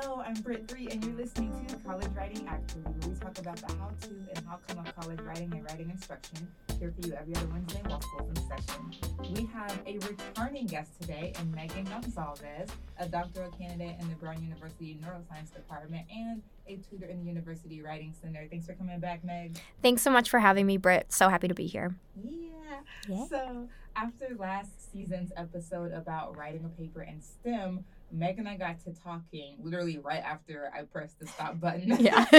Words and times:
Hello, 0.00 0.22
I'm 0.26 0.34
Britt 0.34 0.68
Three, 0.68 0.88
and 0.88 1.02
you're 1.02 1.14
listening 1.14 1.64
to 1.68 1.76
College 1.76 2.10
Writing 2.14 2.46
Actually, 2.46 2.82
where 2.82 3.08
we 3.08 3.18
talk 3.18 3.38
about 3.38 3.56
the 3.56 3.72
how 3.76 3.90
to 4.02 4.08
and 4.34 4.46
how 4.46 4.58
come 4.68 4.84
of 4.84 4.94
college 4.94 5.20
writing 5.20 5.50
and 5.54 5.64
writing 5.64 5.88
instruction. 5.88 6.46
Here 6.78 6.92
for 6.92 7.08
you 7.08 7.14
every 7.14 7.34
other 7.34 7.46
Wednesday 7.46 7.80
while 7.86 8.02
school's 8.02 8.28
in 8.28 8.36
session. 8.46 8.92
We 9.34 9.46
have 9.54 9.80
a 9.86 9.94
returning 10.06 10.66
guest 10.66 11.00
today 11.00 11.32
in 11.40 11.46
Meghan 11.46 11.86
Gonzalves, 11.86 12.68
a 12.98 13.08
doctoral 13.08 13.50
candidate 13.52 13.96
in 13.98 14.08
the 14.10 14.16
Brown 14.16 14.42
University 14.42 14.98
Neuroscience 15.02 15.54
Department 15.54 16.04
and 16.14 16.42
a 16.68 16.76
tutor 16.76 17.06
in 17.06 17.20
the 17.20 17.24
University 17.24 17.80
Writing 17.80 18.12
Center. 18.20 18.46
Thanks 18.50 18.66
for 18.66 18.74
coming 18.74 19.00
back, 19.00 19.24
Meg. 19.24 19.58
Thanks 19.82 20.02
so 20.02 20.10
much 20.10 20.28
for 20.28 20.40
having 20.40 20.66
me, 20.66 20.76
Britt. 20.76 21.10
So 21.10 21.30
happy 21.30 21.48
to 21.48 21.54
be 21.54 21.66
here. 21.66 21.96
Yeah. 22.22 22.80
Yeah. 23.08 23.26
So, 23.28 23.68
after 23.96 24.28
last 24.38 24.92
season's 24.92 25.32
episode 25.38 25.92
about 25.92 26.36
writing 26.36 26.66
a 26.66 26.80
paper 26.80 27.02
in 27.02 27.22
STEM, 27.22 27.84
Meg 28.12 28.38
and 28.38 28.48
I 28.48 28.56
got 28.56 28.78
to 28.84 28.92
talking 28.92 29.56
literally 29.60 29.98
right 29.98 30.22
after 30.22 30.70
I 30.74 30.82
pressed 30.82 31.18
the 31.18 31.26
stop 31.26 31.60
button. 31.60 31.96
Yeah. 31.98 32.24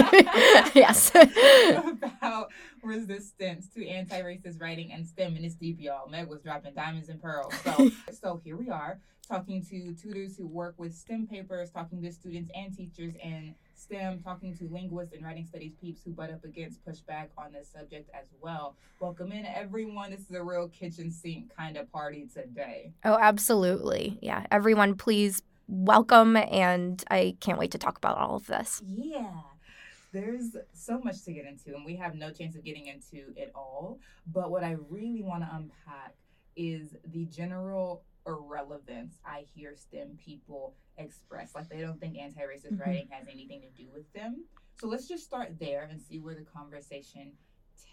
yes. 0.73 1.11
about 1.13 2.51
resistance 2.83 3.67
to 3.75 3.87
anti-racist 3.87 4.61
writing 4.61 4.91
and 4.93 5.05
STEM, 5.05 5.35
and 5.35 5.45
it's 5.45 5.55
deep, 5.55 5.79
y'all. 5.79 6.07
Meg 6.09 6.27
was 6.27 6.41
dropping 6.41 6.73
diamonds 6.73 7.09
and 7.09 7.21
pearls. 7.21 7.53
So, 7.63 7.91
so 8.11 8.41
here 8.43 8.55
we 8.55 8.69
are 8.69 8.99
talking 9.27 9.61
to 9.61 9.93
tutors 9.93 10.37
who 10.37 10.47
work 10.47 10.73
with 10.77 10.95
STEM 10.95 11.27
papers, 11.27 11.69
talking 11.69 12.01
to 12.01 12.11
students 12.11 12.49
and 12.55 12.75
teachers 12.75 13.13
in 13.21 13.53
STEM, 13.75 14.21
talking 14.23 14.55
to 14.57 14.69
linguists 14.71 15.13
and 15.13 15.23
writing 15.23 15.45
studies 15.45 15.73
peeps 15.81 16.01
who 16.03 16.11
butt 16.11 16.31
up 16.31 16.43
against 16.45 16.83
pushback 16.85 17.27
on 17.37 17.51
this 17.51 17.69
subject 17.69 18.09
as 18.13 18.27
well. 18.41 18.75
Welcome 18.99 19.31
in, 19.31 19.45
everyone. 19.45 20.11
This 20.11 20.21
is 20.21 20.31
a 20.31 20.41
real 20.41 20.69
kitchen 20.69 21.11
sink 21.11 21.53
kind 21.55 21.77
of 21.77 21.91
party 21.91 22.27
today. 22.33 22.93
Oh, 23.03 23.17
absolutely. 23.19 24.17
Yeah. 24.21 24.45
Everyone, 24.49 24.95
please 24.95 25.41
welcome. 25.67 26.35
And 26.37 27.03
I 27.09 27.35
can't 27.39 27.59
wait 27.59 27.71
to 27.71 27.77
talk 27.77 27.97
about 27.97 28.17
all 28.17 28.35
of 28.35 28.47
this. 28.47 28.81
Yeah. 28.85 29.31
There's 30.13 30.55
so 30.73 30.99
much 30.99 31.23
to 31.25 31.33
get 31.33 31.45
into, 31.45 31.75
and 31.75 31.85
we 31.85 31.95
have 31.97 32.15
no 32.15 32.31
chance 32.31 32.55
of 32.55 32.63
getting 32.63 32.87
into 32.87 33.33
it 33.35 33.51
all. 33.53 33.99
But 34.25 34.49
what 34.51 34.63
I 34.63 34.77
really 34.89 35.21
want 35.21 35.43
to 35.43 35.49
unpack 35.53 36.15
is 36.55 36.95
the 37.05 37.25
general 37.25 38.03
irrelevance 38.25 39.19
I 39.25 39.45
hear 39.53 39.75
STEM 39.75 40.17
people 40.23 40.75
express. 40.97 41.53
Like 41.55 41.69
they 41.69 41.81
don't 41.81 41.99
think 41.99 42.17
anti 42.17 42.41
racist 42.41 42.73
Mhm. 42.77 42.79
writing 42.85 43.07
has 43.09 43.27
anything 43.27 43.61
to 43.61 43.69
do 43.69 43.89
with 43.93 44.11
them. 44.13 44.45
So 44.79 44.87
let's 44.87 45.07
just 45.07 45.23
start 45.23 45.59
there 45.59 45.83
and 45.83 46.01
see 46.01 46.19
where 46.19 46.35
the 46.35 46.43
conversation 46.43 47.33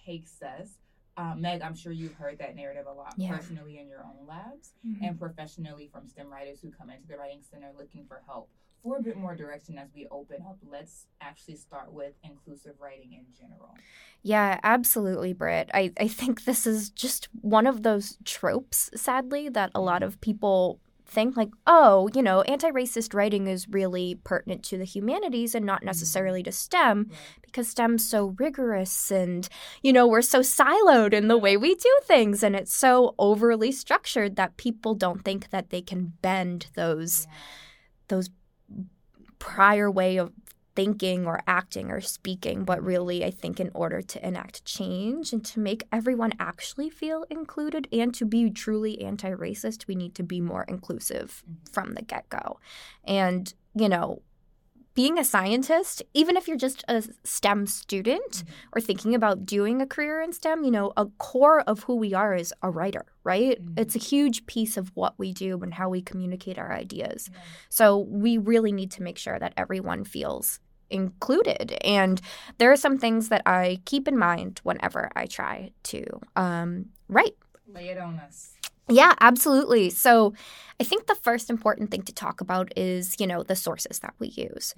takes 0.04 0.40
us. 0.42 0.78
Uh, 1.16 1.34
Meg, 1.36 1.62
I'm 1.62 1.76
sure 1.76 1.92
you've 1.92 2.14
heard 2.14 2.38
that 2.38 2.56
narrative 2.56 2.86
a 2.86 2.92
lot 2.92 3.14
Yeah. 3.16 3.36
personally 3.36 3.78
in 3.78 3.88
your 3.88 4.04
own 4.04 4.26
labs 4.26 4.74
and 5.00 5.18
professionally 5.18 5.86
from 5.86 6.08
STEM 6.08 6.28
writers 6.28 6.60
who 6.60 6.70
come 6.70 6.90
into 6.90 7.06
the 7.06 7.16
Writing 7.16 7.42
Center 7.42 7.70
looking 7.78 8.04
for 8.06 8.22
help. 8.26 8.50
For 8.82 8.98
a 8.98 9.02
bit 9.02 9.16
more 9.16 9.34
direction 9.34 9.78
as 9.78 9.88
we 9.94 10.06
open 10.10 10.42
up, 10.42 10.58
let's 10.62 11.06
actually 11.20 11.56
start 11.56 11.90
with 11.92 12.12
inclusive 12.22 12.74
writing 12.80 13.14
in 13.14 13.24
general. 13.32 13.74
Yeah, 14.22 14.60
absolutely, 14.62 15.32
Britt. 15.32 15.70
I, 15.72 15.92
I 15.98 16.06
think 16.08 16.44
this 16.44 16.66
is 16.66 16.90
just 16.90 17.28
one 17.40 17.66
of 17.66 17.82
those 17.82 18.18
tropes, 18.24 18.90
sadly, 18.94 19.48
that 19.48 19.70
a 19.74 19.80
lot 19.80 20.02
of 20.02 20.20
people 20.20 20.80
think 21.06 21.36
like, 21.36 21.50
oh, 21.66 22.08
you 22.14 22.22
know, 22.22 22.42
anti 22.42 22.70
racist 22.70 23.14
writing 23.14 23.46
is 23.46 23.68
really 23.68 24.18
pertinent 24.24 24.62
to 24.64 24.78
the 24.78 24.84
humanities 24.84 25.54
and 25.54 25.64
not 25.64 25.80
mm-hmm. 25.80 25.86
necessarily 25.86 26.42
to 26.42 26.52
STEM 26.52 27.10
because 27.42 27.68
STEM's 27.68 28.06
so 28.08 28.34
rigorous 28.38 29.10
and, 29.10 29.48
you 29.82 29.92
know, 29.92 30.06
we're 30.06 30.22
so 30.22 30.40
siloed 30.40 31.12
in 31.12 31.28
the 31.28 31.38
way 31.38 31.56
we 31.56 31.74
do 31.74 31.98
things 32.04 32.42
and 32.42 32.56
it's 32.56 32.74
so 32.74 33.14
overly 33.18 33.70
structured 33.70 34.36
that 34.36 34.56
people 34.56 34.94
don't 34.94 35.24
think 35.24 35.50
that 35.50 35.70
they 35.70 35.80
can 35.80 36.12
bend 36.22 36.66
those 36.74 37.26
Yeah. 37.26 37.36
those 38.08 38.30
prior 39.38 39.90
way 39.90 40.16
of 40.16 40.32
thinking 40.74 41.26
or 41.26 41.40
acting 41.46 41.90
or 41.90 42.00
speaking 42.00 42.64
but 42.64 42.82
really 42.82 43.24
i 43.24 43.30
think 43.30 43.60
in 43.60 43.70
order 43.74 44.02
to 44.02 44.26
enact 44.26 44.64
change 44.64 45.32
and 45.32 45.44
to 45.44 45.60
make 45.60 45.84
everyone 45.92 46.32
actually 46.40 46.90
feel 46.90 47.24
included 47.30 47.86
and 47.92 48.12
to 48.14 48.24
be 48.24 48.50
truly 48.50 49.00
anti-racist 49.02 49.86
we 49.86 49.94
need 49.94 50.14
to 50.14 50.22
be 50.22 50.40
more 50.40 50.64
inclusive 50.64 51.42
Mhm. 51.48 51.72
from 51.72 51.94
the 51.94 52.02
get-go 52.02 52.58
and 53.04 53.54
you 53.74 53.88
know 53.88 54.20
being 54.94 55.18
a 55.18 55.24
scientist 55.24 56.02
even 56.14 56.36
if 56.36 56.46
you're 56.46 56.56
just 56.56 56.84
a 56.86 57.02
stem 57.24 57.66
student 57.66 58.30
Mhm. 58.32 58.44
or 58.76 58.80
thinking 58.80 59.12
about 59.14 59.44
doing 59.44 59.80
a 59.82 59.86
career 59.88 60.22
in 60.22 60.32
STEM, 60.32 60.62
you 60.62 60.70
know, 60.70 60.92
a 60.96 61.06
core 61.18 61.62
of 61.62 61.82
who 61.82 61.96
we 61.96 62.14
are 62.14 62.32
is 62.36 62.54
a 62.62 62.70
writer, 62.70 63.04
right? 63.24 63.60
Mhm. 63.60 63.76
It's 63.76 63.96
a 63.96 63.98
huge 63.98 64.46
piece 64.46 64.76
of 64.76 64.92
what 64.94 65.18
we 65.18 65.32
do 65.32 65.60
and 65.64 65.74
how 65.74 65.88
we 65.88 66.00
communicate 66.00 66.58
our 66.60 66.72
ideas. 66.72 67.28
So 67.70 67.98
we 67.98 68.38
really 68.38 68.70
need 68.70 68.92
to 68.92 69.02
make 69.02 69.18
sure 69.18 69.36
that 69.40 69.52
everyone 69.56 70.04
feels 70.04 70.60
included. 70.90 71.76
And 71.82 72.20
there 72.58 72.70
are 72.72 72.76
some 72.76 72.98
things 72.98 73.28
that 73.28 73.42
I 73.46 73.80
keep 73.84 74.08
in 74.08 74.18
mind 74.18 74.60
whenever 74.62 75.10
I 75.16 75.26
try 75.26 75.72
to 75.84 76.04
um, 76.36 76.86
write. 77.08 77.36
Lay 77.66 77.88
it 77.88 77.98
on 77.98 78.18
us. 78.18 78.54
Yeah, 78.88 79.14
absolutely. 79.20 79.88
So 79.88 80.34
I 80.78 80.84
think 80.84 81.06
the 81.06 81.14
first 81.14 81.48
important 81.48 81.90
thing 81.90 82.02
to 82.02 82.12
talk 82.12 82.40
about 82.40 82.70
is, 82.76 83.16
you 83.18 83.26
know, 83.26 83.42
the 83.42 83.56
sources 83.56 84.00
that 84.00 84.14
we 84.18 84.28
use. 84.28 84.74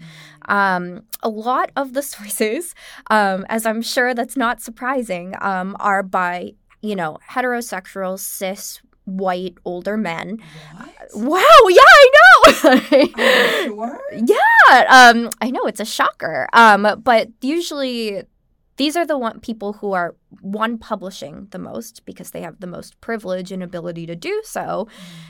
Um, 0.46 1.02
a 1.22 1.28
lot 1.28 1.70
of 1.74 1.92
the 1.92 2.02
sources, 2.14 2.74
um, 3.10 3.44
as 3.48 3.66
I'm 3.66 3.82
sure 3.82 4.14
that's 4.14 4.36
not 4.36 4.60
surprising, 4.60 5.34
um, 5.40 5.76
are 5.80 6.02
by, 6.02 6.52
you 6.82 6.94
know, 6.94 7.18
heterosexual, 7.30 8.18
cis, 8.18 8.80
white, 9.06 9.56
older 9.64 9.96
men. 9.96 10.38
What? 10.74 10.94
Wow, 11.14 11.68
yeah, 11.68 11.80
I 11.82 12.10
know. 12.12 12.26
Sure? 13.66 14.00
yeah, 14.12 14.84
um, 14.88 15.30
I 15.40 15.50
know 15.50 15.64
it's 15.64 15.80
a 15.80 15.84
shocker. 15.84 16.48
Um, 16.52 17.00
but 17.02 17.28
usually 17.40 18.22
these 18.76 18.96
are 18.96 19.06
the 19.06 19.18
one 19.18 19.40
people 19.40 19.74
who 19.74 19.92
are 19.92 20.14
one 20.40 20.78
publishing 20.78 21.48
the 21.50 21.58
most 21.58 22.04
because 22.04 22.30
they 22.30 22.42
have 22.42 22.60
the 22.60 22.66
most 22.66 23.00
privilege 23.00 23.50
and 23.50 23.62
ability 23.62 24.06
to 24.06 24.14
do 24.14 24.42
so. 24.44 24.86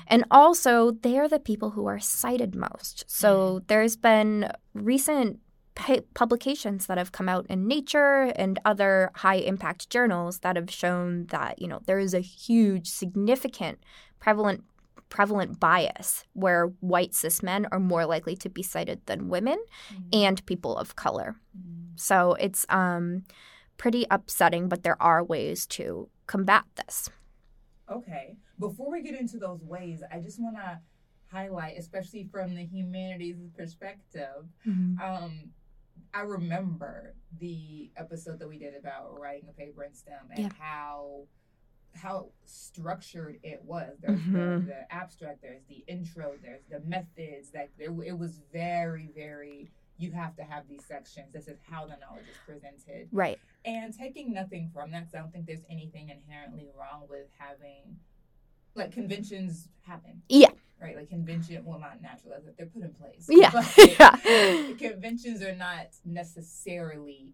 And 0.07 0.25
also, 0.31 0.91
they 0.91 1.19
are 1.19 1.29
the 1.29 1.39
people 1.39 1.71
who 1.71 1.87
are 1.87 2.01
cited 2.01 2.55
most. 2.55 3.05
So 3.07 3.63
there's 3.69 3.97
been 3.97 4.51
recent 4.75 5.41
publications 5.77 6.87
that 6.87 6.99
have 6.99 7.13
come 7.13 7.29
out 7.29 7.47
in 7.49 7.67
Nature 7.69 8.33
and 8.37 8.59
other 8.65 9.11
high 9.15 9.37
impact 9.37 9.91
journals 9.91 10.41
that 10.41 10.57
have 10.57 10.71
shown 10.71 11.27
that, 11.27 11.61
you 11.61 11.69
know, 11.69 11.81
there 11.87 11.99
is 11.99 12.15
a 12.15 12.21
huge, 12.21 12.89
significant, 12.89 13.79
prevalent 14.19 14.65
prevalent 15.09 15.61
bias 15.61 16.25
where 16.33 16.67
white 16.81 17.15
cis 17.15 17.41
men 17.41 17.65
are 17.71 17.79
more 17.79 18.05
likely 18.05 18.35
to 18.35 18.49
be 18.49 18.61
cited 18.61 19.01
than 19.07 19.29
women 19.29 19.57
Mhm. 19.93 20.09
and 20.25 20.47
people 20.47 20.77
of 20.77 20.97
color. 20.97 21.37
Mhm. 21.57 21.93
So 21.95 22.35
it's 22.35 22.67
um 22.71 23.23
pretty 23.77 24.05
upsetting, 24.11 24.69
but 24.69 24.83
there 24.83 25.01
are 25.01 25.23
ways 25.23 25.65
to 25.67 26.09
combat 26.27 26.65
this. 26.75 27.09
Okay. 27.89 28.37
Before 28.59 28.91
we 28.91 29.01
get 29.01 29.15
into 29.15 29.39
those 29.39 29.63
ways, 29.63 30.03
I 30.11 30.19
just 30.19 30.41
want 30.43 30.57
to 30.57 30.81
highlight, 31.31 31.79
especially 31.79 32.25
from 32.25 32.55
the 32.57 32.65
humanities 32.65 33.37
perspective, 33.57 34.49
um, 35.01 35.53
I 36.15 36.21
remember 36.23 37.15
the 37.39 37.91
episode 37.97 38.39
that 38.39 38.49
we 38.49 38.59
did 38.59 38.75
about 38.75 39.19
writing 39.19 39.49
a 39.49 39.53
paper 39.53 39.85
in 39.85 39.93
STEM 39.95 40.31
and 40.31 40.39
Yeah. 40.39 40.49
how 40.59 41.27
how 41.95 42.29
structured 42.45 43.39
it 43.43 43.65
was. 43.65 43.97
There's 44.01 44.23
the, 44.25 44.31
Mhm. 44.39 44.67
the 44.67 44.93
abstract, 44.93 45.41
there's 45.41 45.65
the 45.65 45.83
intro, 45.87 46.37
there's 46.43 46.63
the 46.69 46.81
methods. 46.81 47.51
That 47.53 47.71
there, 47.79 47.91
it 48.03 48.19
was 48.19 48.39
very, 48.53 49.07
very. 49.15 49.71
You 49.97 50.13
have 50.13 50.37
to 50.37 50.45
have 50.45 50.69
these 50.69 50.85
sections. 50.85 51.33
This 51.33 51.49
is 51.49 51.59
how 51.63 51.87
the 51.87 51.97
knowledge 51.97 52.27
is 52.29 52.37
presented. 52.45 53.09
Right. 53.13 53.39
And 53.65 53.95
taking 53.95 54.35
nothing 54.35 54.69
from 54.75 54.91
that, 54.91 55.09
I 55.15 55.19
don't 55.21 55.33
think 55.33 55.47
there's 55.47 55.65
anything 55.71 56.11
inherently 56.11 56.69
wrong 56.79 57.07
with 57.09 57.29
having, 57.39 57.99
like 58.75 58.93
conventions 58.93 59.71
happen. 59.81 60.23
Yeah. 60.29 60.51
Right, 60.81 60.95
like 60.97 61.09
convention. 61.09 61.65
Well, 61.65 61.79
not 61.79 62.03
natural. 62.03 62.35
They're 62.59 62.67
put 62.67 62.83
in 62.83 62.93
place. 62.93 63.27
Yeah. 63.31 63.51
Yeah. 63.79 64.73
conventions 64.79 65.43
are 65.43 65.55
not 65.55 65.87
necessarily 66.05 67.33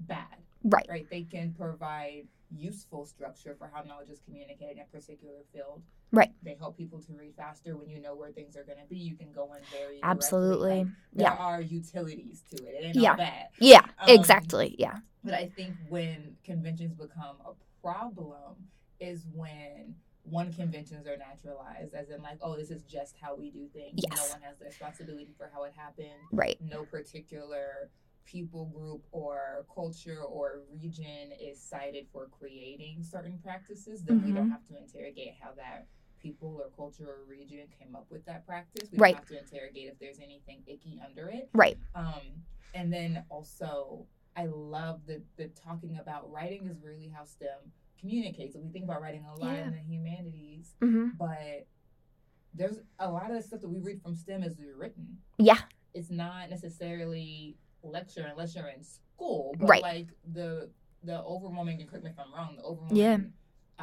bad. 0.00 0.24
Right. 0.64 0.86
Right. 0.88 1.06
They 1.10 1.22
can 1.22 1.52
provide 1.52 2.28
useful 2.56 3.04
structure 3.04 3.54
for 3.58 3.70
how 3.72 3.82
knowledge 3.82 4.08
is 4.08 4.20
communicated 4.24 4.78
in 4.78 4.82
a 4.82 4.84
particular 4.86 5.40
field. 5.52 5.82
Right. 6.12 6.32
They 6.42 6.54
help 6.58 6.78
people 6.78 7.00
to 7.02 7.12
read 7.12 7.34
faster 7.36 7.76
when 7.76 7.90
you 7.90 8.00
know 8.00 8.14
where 8.14 8.30
things 8.32 8.56
are 8.56 8.64
going 8.64 8.78
to 8.78 8.86
be. 8.88 8.96
You 8.96 9.16
can 9.16 9.32
go 9.32 9.52
in 9.52 9.60
very. 9.70 10.00
Absolutely. 10.02 10.78
Like, 10.84 10.86
there 11.12 11.26
Yeah. 11.26 11.36
are 11.36 11.60
utilities 11.60 12.42
to 12.50 12.56
it. 12.64 12.74
It 12.74 12.84
ain't 12.86 12.96
Yeah. 12.96 13.10
all 13.10 13.16
bad. 13.18 13.48
Yeah. 13.60 13.82
Um, 13.98 14.08
exactly. 14.08 14.74
Yeah. 14.78 14.98
But 15.22 15.34
I 15.34 15.48
think 15.48 15.74
when 15.90 16.36
conventions 16.44 16.94
become 16.94 17.36
a 17.44 17.52
problem 17.82 18.54
is 18.98 19.26
when 19.34 19.94
one 20.30 20.52
conventions 20.52 21.06
are 21.06 21.16
naturalized, 21.16 21.94
as 21.94 22.10
in 22.10 22.22
like, 22.22 22.38
oh, 22.42 22.56
this 22.56 22.70
is 22.70 22.82
just 22.84 23.16
how 23.20 23.34
we 23.34 23.50
do 23.50 23.66
things. 23.72 23.94
Yes. 23.96 24.16
No 24.16 24.28
one 24.28 24.40
has 24.42 24.58
the 24.58 24.66
responsibility 24.66 25.34
for 25.36 25.50
how 25.52 25.64
it 25.64 25.72
happened. 25.76 26.08
Right. 26.32 26.58
No 26.60 26.84
particular 26.84 27.90
people 28.24 28.66
group 28.66 29.02
or 29.10 29.64
culture 29.74 30.20
or 30.22 30.60
region 30.70 31.32
is 31.40 31.60
cited 31.60 32.06
for 32.12 32.28
creating 32.38 33.02
certain 33.02 33.38
practices. 33.42 34.02
Then 34.04 34.22
we 34.22 34.32
don't 34.32 34.48
Mhm. 34.48 34.52
have 34.52 34.64
to 34.66 34.76
interrogate 34.76 35.34
how 35.40 35.52
that 35.54 35.86
people 36.20 36.60
or 36.60 36.68
culture 36.76 37.08
or 37.08 37.24
region 37.24 37.68
came 37.78 37.94
up 37.96 38.10
with 38.10 38.24
that 38.26 38.44
practice. 38.44 38.90
We 38.90 38.98
Right. 38.98 39.14
don't 39.14 39.20
have 39.20 39.28
to 39.28 39.38
interrogate 39.38 39.88
if 39.88 39.98
there's 39.98 40.18
anything 40.18 40.62
icky 40.66 41.00
under 41.00 41.28
it. 41.30 41.48
Right. 41.54 41.78
Um, 41.94 42.44
and 42.74 42.92
then 42.92 43.24
also, 43.30 44.06
I 44.38 44.46
love 44.46 45.00
the 45.06 45.20
the 45.36 45.48
talking 45.48 45.98
about 45.98 46.30
writing 46.30 46.66
is 46.68 46.76
really 46.82 47.08
how 47.08 47.24
STEM 47.24 47.72
communicates. 48.00 48.54
So 48.54 48.60
we 48.60 48.70
think 48.70 48.84
about 48.84 49.02
writing 49.02 49.24
a 49.24 49.34
lot 49.34 49.54
Yeah. 49.56 49.66
in 49.66 49.72
the 49.72 49.78
humanities, 49.80 50.76
hmm 50.80 51.08
but 51.18 51.66
there's 52.54 52.78
a 53.00 53.10
lot 53.10 53.30
of 53.30 53.36
the 53.36 53.42
stuff 53.42 53.60
that 53.62 53.68
we 53.68 53.80
read 53.80 54.00
from 54.00 54.14
STEM 54.14 54.42
is 54.44 54.56
written. 54.60 55.18
Yeah. 55.38 55.58
It's 55.92 56.10
not 56.10 56.50
necessarily 56.50 57.56
lecture 57.82 58.26
unless 58.30 58.54
you're 58.54 58.68
in 58.68 58.82
school, 58.84 59.54
but 59.58 59.68
Right. 59.68 59.82
like 59.82 60.08
the 60.32 60.70
the 61.02 61.20
overwhelming 61.22 61.80
and 61.80 61.88
correct 61.88 62.04
me 62.04 62.10
if 62.10 62.18
I'm 62.18 62.32
wrong, 62.32 62.56
the 62.56 62.62
overwhelming 62.62 62.96
Yeah. 62.98 63.18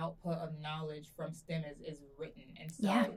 output 0.02 0.38
of 0.38 0.58
knowledge 0.60 1.08
from 1.16 1.34
STEM 1.34 1.64
is, 1.66 1.80
is 1.82 2.02
written. 2.18 2.44
And 2.60 2.72
so 2.72 2.88
Yeah. 2.88 3.08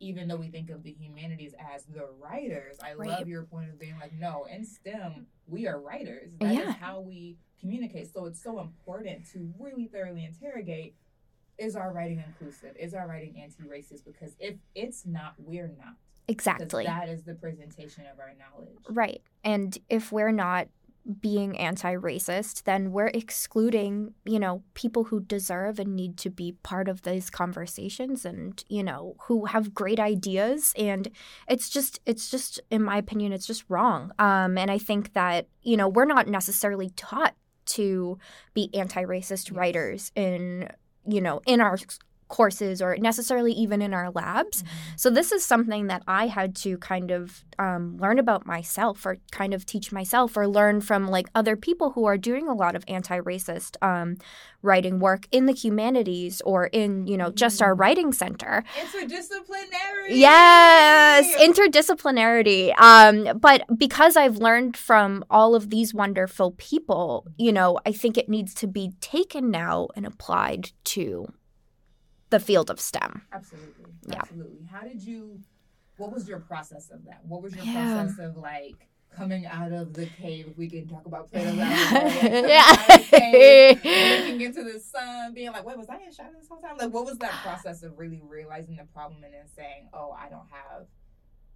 Even 0.00 0.26
though 0.26 0.36
we 0.36 0.48
think 0.48 0.70
of 0.70 0.82
the 0.82 0.92
humanities 0.92 1.54
as 1.74 1.84
the 1.84 2.06
writers, 2.18 2.78
I 2.82 2.94
Right. 2.94 3.10
love 3.10 3.28
your 3.28 3.44
point 3.44 3.70
of 3.70 3.78
being 3.78 3.98
like, 4.00 4.12
no, 4.14 4.44
in 4.44 4.64
STEM, 4.64 5.26
we 5.46 5.66
are 5.68 5.78
writers. 5.78 6.36
That 6.38 6.52
is 6.52 6.58
Yeah. 6.58 6.72
how 6.72 7.00
we 7.00 7.38
communicate. 7.60 8.08
So 8.12 8.24
it's 8.24 8.42
so 8.42 8.58
important 8.60 9.26
to 9.32 9.52
really 9.58 9.86
thoroughly 9.86 10.24
interrogate 10.24 10.96
is 11.58 11.76
our 11.76 11.92
writing 11.92 12.22
inclusive? 12.26 12.74
Is 12.78 12.94
our 12.94 13.06
writing 13.06 13.38
anti 13.38 13.64
racist? 13.64 14.02
Because 14.06 14.34
if 14.40 14.56
it's 14.74 15.04
not, 15.04 15.34
we're 15.38 15.68
not. 15.68 15.96
Exactly. 16.26 16.84
that 16.84 17.08
is 17.08 17.24
the 17.24 17.34
presentation 17.34 18.06
of 18.06 18.18
our 18.20 18.32
knowledge. 18.34 18.78
Right. 18.88 19.20
And 19.44 19.76
if 19.90 20.10
we're 20.12 20.30
not 20.32 20.68
being 21.10 21.58
anti 21.58 21.94
racist, 21.94 22.64
then 22.64 22.92
we're 22.92 23.08
excluding, 23.08 24.14
you 24.24 24.38
know, 24.38 24.62
people 24.74 25.04
who 25.04 25.20
deserve 25.20 25.78
and 25.78 25.94
need 25.94 26.16
to 26.18 26.30
be 26.30 26.52
part 26.62 26.88
of 26.88 27.02
these 27.02 27.30
conversations 27.30 28.24
and, 28.24 28.62
you 28.68 28.82
know, 28.82 29.16
who 29.26 29.46
have 29.46 29.74
great 29.74 30.00
ideas. 30.00 30.72
And 30.76 31.08
it's 31.48 31.68
just, 31.68 32.00
it's 32.06 32.30
just, 32.30 32.60
in 32.70 32.82
my 32.82 32.96
opinion, 32.96 33.32
it's 33.32 33.46
just 33.46 33.64
wrong. 33.68 34.12
Um, 34.18 34.56
and 34.58 34.70
I 34.70 34.78
think 34.78 35.12
that, 35.14 35.48
you 35.62 35.76
know, 35.76 35.88
we're 35.88 36.04
not 36.04 36.28
necessarily 36.28 36.90
taught 36.90 37.34
to 37.66 38.18
be 38.54 38.74
anti 38.74 39.04
racist 39.04 39.48
Yes. 39.48 39.52
writers 39.52 40.12
in, 40.14 40.68
you 41.06 41.20
know, 41.20 41.40
in 41.46 41.60
our 41.60 41.78
courses 42.30 42.80
or 42.80 42.96
necessarily 42.96 43.52
even 43.52 43.82
in 43.82 43.92
our 43.92 44.10
labs. 44.10 44.62
Mhm. 44.62 44.66
So 44.96 45.10
this 45.10 45.32
is 45.32 45.44
something 45.44 45.88
that 45.88 46.02
I 46.08 46.28
had 46.28 46.56
to 46.64 46.78
kind 46.78 47.10
of 47.10 47.44
um, 47.58 47.98
learn 47.98 48.18
about 48.18 48.46
myself, 48.46 49.04
or 49.04 49.18
kind 49.32 49.52
of 49.52 49.66
teach 49.66 49.92
myself, 49.92 50.34
or 50.34 50.48
learn 50.48 50.80
from 50.80 51.08
like 51.08 51.28
other 51.34 51.56
people 51.56 51.90
who 51.90 52.06
are 52.06 52.16
doing 52.16 52.48
a 52.48 52.54
lot 52.54 52.74
of 52.74 52.82
anti-racist 52.88 53.76
um, 53.82 54.16
writing 54.62 54.98
work 54.98 55.26
in 55.30 55.44
the 55.44 55.52
humanities 55.52 56.40
or 56.46 56.66
in 56.68 57.06
you 57.06 57.18
know 57.18 57.30
just 57.30 57.60
our 57.60 57.74
Mm. 57.74 57.80
writing 57.80 58.12
center. 58.12 58.64
Interdisciplinary. 58.78 60.08
Yes, 60.08 61.26
interdisciplinarity. 61.36 62.72
Um, 62.80 63.38
but 63.38 63.62
because 63.76 64.16
I've 64.16 64.36
learned 64.38 64.76
from 64.76 65.24
all 65.30 65.54
of 65.54 65.70
these 65.70 65.92
wonderful 65.92 66.52
people, 66.52 67.26
you 67.36 67.52
know, 67.52 67.78
I 67.84 67.92
think 67.92 68.16
it 68.16 68.28
needs 68.28 68.54
to 68.54 68.66
be 68.66 68.92
taken 69.00 69.50
now 69.50 69.88
and 69.96 70.06
applied 70.06 70.70
to 70.84 71.32
the 72.30 72.40
field 72.40 72.70
of 72.70 72.80
STEM. 72.80 73.22
Absolutely. 73.32 73.84
Yeah. 74.06 74.16
Absolutely. 74.20 74.66
How 74.70 74.82
did 74.82 75.02
you 75.02 75.40
what 75.96 76.12
was 76.12 76.26
your 76.28 76.40
process 76.40 76.88
of 76.90 77.04
that? 77.04 77.20
What 77.26 77.42
was 77.42 77.54
your 77.54 77.64
Yeah. 77.64 77.94
process 77.94 78.18
of 78.18 78.36
like 78.36 78.88
coming 79.14 79.44
out 79.44 79.72
of 79.72 79.92
the 79.92 80.06
cave 80.06 80.46
if 80.48 80.56
we 80.56 80.68
can 80.70 80.86
talk 80.88 81.04
about 81.04 81.28
Plato's 81.32 81.54
Yeah. 81.56 81.64
Allegory, 81.66 82.08
like, 82.12 82.20
coming 82.22 82.50
out 82.52 82.80
of 82.80 82.86
the 83.10 83.18
cave, 83.18 84.20
looking 84.20 84.40
into 84.46 84.62
the 84.64 84.78
sun, 84.80 85.34
being 85.34 85.50
like, 85.52 85.64
wait, 85.66 85.76
was 85.76 85.88
I 85.90 85.96
in 85.96 86.12
shadow 86.12 86.30
this 86.38 86.48
whole 86.48 86.58
time? 86.60 86.76
Like 86.78 86.92
what 86.92 87.04
was 87.04 87.18
that 87.18 87.32
process 87.42 87.82
of 87.82 87.98
really 87.98 88.22
realizing 88.26 88.76
the 88.76 88.84
problem 88.84 89.22
and 89.24 89.34
then 89.34 89.46
saying, 89.54 89.88
Oh, 89.92 90.12
I 90.18 90.28
don't 90.28 90.46
have 90.50 90.86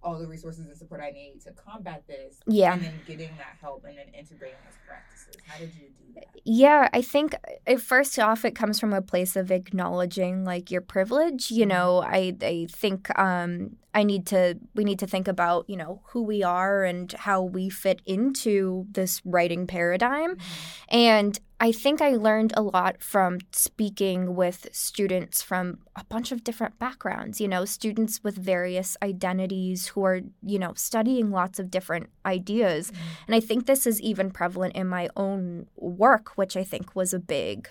all 0.03 0.19
the 0.19 0.27
resources 0.27 0.65
and 0.67 0.77
support 0.77 1.01
I 1.01 1.11
need 1.11 1.41
to 1.45 1.51
combat 1.51 2.03
this. 2.07 2.39
Yeah. 2.45 2.73
And 2.73 2.83
then 2.83 2.99
getting 3.07 3.31
that 3.37 3.57
help 3.59 3.85
and 3.85 3.97
then 3.97 4.07
integrating 4.13 4.57
those 4.65 4.77
practices. 4.87 5.35
How 5.47 5.57
did 5.57 5.73
you 5.75 5.87
do 5.87 6.13
that? 6.15 6.25
Yeah, 6.43 6.89
I 6.93 7.01
think 7.01 7.33
uh, 7.33 7.37
it, 7.65 7.81
first 7.81 8.19
off, 8.19 8.45
it 8.45 8.55
comes 8.55 8.79
from 8.79 8.93
a 8.93 9.01
place 9.01 9.35
of 9.35 9.51
acknowledging 9.51 10.45
like 10.45 10.69
your 10.69 10.81
privilege. 10.81 11.49
You 11.49 11.61
mm-hmm. 11.61 11.69
know, 11.69 12.03
I 12.03 12.35
I 12.41 12.67
think 12.69 13.17
um, 13.17 13.77
I 13.93 14.03
need 14.03 14.27
to 14.27 14.59
we 14.75 14.83
need 14.83 14.99
to 14.99 15.07
think 15.07 15.27
about 15.27 15.67
you 15.67 15.77
know 15.77 16.01
who 16.07 16.21
we 16.21 16.43
are 16.43 16.83
and 16.83 17.11
how 17.13 17.41
we 17.41 17.69
fit 17.69 18.01
into 18.05 18.85
this 18.91 19.21
writing 19.25 19.65
paradigm. 19.65 20.35
Mm-hmm. 20.35 20.95
And 20.95 21.39
I 21.59 21.71
think 21.71 22.01
I 22.01 22.11
learned 22.11 22.53
a 22.57 22.61
lot 22.61 23.01
from 23.01 23.39
speaking 23.51 24.35
with 24.35 24.67
students 24.73 25.41
from 25.41 25.79
a 25.95 26.03
bunch 26.03 26.31
of 26.31 26.43
different 26.43 26.77
backgrounds, 26.79 27.39
you 27.39 27.47
know, 27.47 27.63
students 27.63 28.21
with 28.23 28.35
various 28.35 28.97
identities 29.01 29.87
who 29.87 30.03
are, 30.03 30.21
you 30.43 30.59
know, 30.59 30.73
studying 30.75 31.31
lots 31.31 31.57
of 31.57 31.71
different 31.71 32.09
ideas. 32.25 32.91
Mm-hmm. 32.91 33.01
And 33.27 33.35
I 33.35 33.39
think 33.39 33.65
this 33.65 33.87
is 33.87 34.01
even 34.01 34.31
prevalent 34.31 34.75
in 34.75 34.87
my 34.87 35.07
own 35.15 35.67
work, 35.77 36.37
which 36.37 36.57
I 36.57 36.65
think 36.65 36.93
was 36.93 37.13
a 37.13 37.19
big 37.19 37.69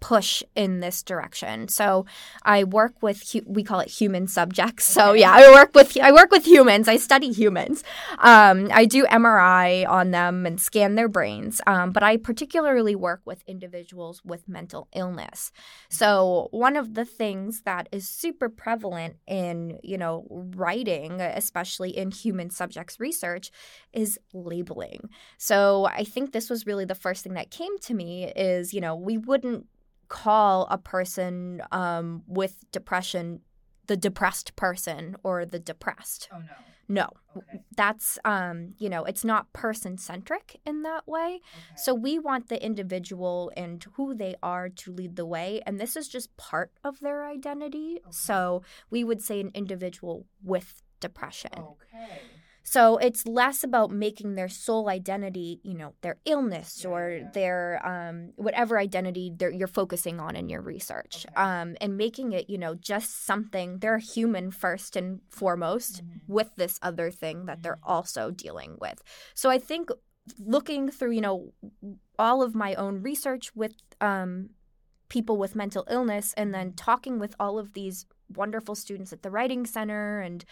push 0.00 0.42
in 0.56 0.80
this 0.80 1.02
direction. 1.02 1.68
So 1.68 2.06
I 2.42 2.64
work 2.64 3.02
with 3.02 3.32
hu- 3.32 3.44
we 3.46 3.62
call 3.62 3.80
it 3.80 3.88
human 3.88 4.26
subjects. 4.26 4.84
So 4.84 5.12
yeah, 5.12 5.32
I 5.32 5.50
work 5.52 5.74
with 5.74 5.96
I 5.98 6.10
work 6.10 6.30
with 6.30 6.46
humans. 6.46 6.88
I 6.88 6.96
study 6.96 7.30
humans. 7.32 7.84
Um, 8.18 8.68
I 8.72 8.86
do 8.86 9.04
MRI 9.06 9.88
on 9.88 10.10
them 10.10 10.46
and 10.46 10.60
scan 10.60 10.94
their 10.94 11.08
brains. 11.08 11.60
Um, 11.66 11.92
but 11.92 12.02
I 12.02 12.16
particularly 12.16 12.94
work 12.96 13.20
with 13.24 13.42
individuals 13.46 14.22
with 14.24 14.48
mental 14.48 14.88
illness. 14.94 15.52
So 15.90 16.48
one 16.50 16.76
of 16.76 16.94
the 16.94 17.04
things 17.04 17.62
that 17.62 17.88
is 17.92 18.08
super 18.08 18.48
prevalent 18.48 19.16
in 19.26 19.78
you 19.82 19.98
know 19.98 20.26
writing, 20.30 21.20
especially 21.20 21.96
in 21.96 22.10
human 22.10 22.50
subjects 22.50 22.98
research, 22.98 23.50
is 23.92 24.18
labeling. 24.32 25.10
So 25.36 25.86
I 25.86 26.04
think 26.04 26.32
this 26.32 26.48
was 26.48 26.66
really 26.66 26.84
the 26.84 26.94
first 26.94 27.22
thing 27.22 27.34
that 27.34 27.50
came 27.50 27.78
to 27.80 27.94
me 27.94 28.32
is 28.34 28.72
you 28.72 28.80
know 28.80 28.94
we 28.94 29.18
wouldn't 29.18 29.66
call 30.10 30.66
a 30.70 30.76
person 30.76 31.62
um, 31.72 32.22
with 32.26 32.70
depression 32.72 33.40
the 33.86 33.96
depressed 33.96 34.54
person 34.54 35.16
or 35.24 35.44
the 35.44 35.58
depressed. 35.58 36.28
Oh 36.32 36.38
no. 36.38 36.44
No, 36.92 37.08
Okay. 37.36 37.60
that's 37.76 38.18
um, 38.24 38.74
you 38.78 38.88
know, 38.88 39.04
it's 39.04 39.24
not 39.24 39.52
person 39.52 39.96
centric 39.96 40.60
in 40.66 40.82
that 40.82 41.06
way. 41.06 41.38
okay. 41.40 41.76
So 41.76 41.94
we 41.94 42.18
want 42.18 42.48
the 42.48 42.60
individual 42.64 43.52
and 43.56 43.84
who 43.94 44.12
they 44.12 44.34
are 44.42 44.68
to 44.68 44.92
lead 44.92 45.14
the 45.14 45.24
way, 45.26 45.62
and 45.66 45.78
this 45.80 45.94
is 45.96 46.08
just 46.08 46.36
part 46.36 46.72
of 46.82 46.98
their 46.98 47.24
identity. 47.26 47.98
Okay. 48.02 48.10
So 48.10 48.62
we 48.90 49.04
would 49.04 49.22
say 49.22 49.38
an 49.40 49.52
individual 49.54 50.26
with 50.42 50.82
depression. 50.98 51.52
Okay. 51.54 52.22
So 52.74 52.98
it's 52.98 53.26
less 53.26 53.64
about 53.64 53.90
making 53.90 54.36
their 54.36 54.48
sole 54.48 54.88
identity, 54.88 55.58
you 55.64 55.74
know, 55.74 55.94
their 56.02 56.18
illness 56.24 56.84
or 56.84 57.02
yeah. 57.10 57.30
their 57.34 57.60
um, 57.84 58.16
whatever 58.36 58.78
identity 58.78 59.32
they're, 59.36 59.50
you're 59.50 59.66
focusing 59.82 60.20
on 60.20 60.36
in 60.36 60.48
your 60.48 60.60
research, 60.60 61.26
Okay. 61.26 61.34
um, 61.34 61.76
and 61.80 61.96
making 61.96 62.30
it, 62.30 62.48
you 62.48 62.58
know, 62.58 62.76
just 62.76 63.24
something. 63.26 63.78
They're 63.80 63.98
human 63.98 64.52
first 64.52 64.94
and 64.94 65.20
foremost 65.28 65.94
Mhm. 66.04 66.20
with 66.28 66.50
this 66.54 66.78
other 66.80 67.10
thing 67.10 67.46
that 67.46 67.64
they're 67.64 67.82
Mhm. 67.82 67.94
also 67.94 68.30
dealing 68.30 68.76
with. 68.80 69.02
So 69.34 69.50
I 69.50 69.58
think 69.58 69.90
looking 70.38 70.92
through, 70.92 71.10
you 71.10 71.20
know, 71.22 71.52
all 72.20 72.40
of 72.40 72.54
my 72.54 72.76
own 72.76 73.02
research 73.02 73.50
with 73.56 73.74
um, 74.00 74.50
people 75.08 75.36
with 75.36 75.56
mental 75.56 75.84
illness 75.90 76.32
and 76.36 76.54
then 76.54 76.72
talking 76.74 77.18
with 77.18 77.34
all 77.40 77.58
of 77.58 77.72
these 77.72 78.06
wonderful 78.32 78.76
students 78.76 79.12
at 79.12 79.22
the 79.22 79.30
Writing 79.30 79.66
Center 79.66 80.20
and 80.20 80.44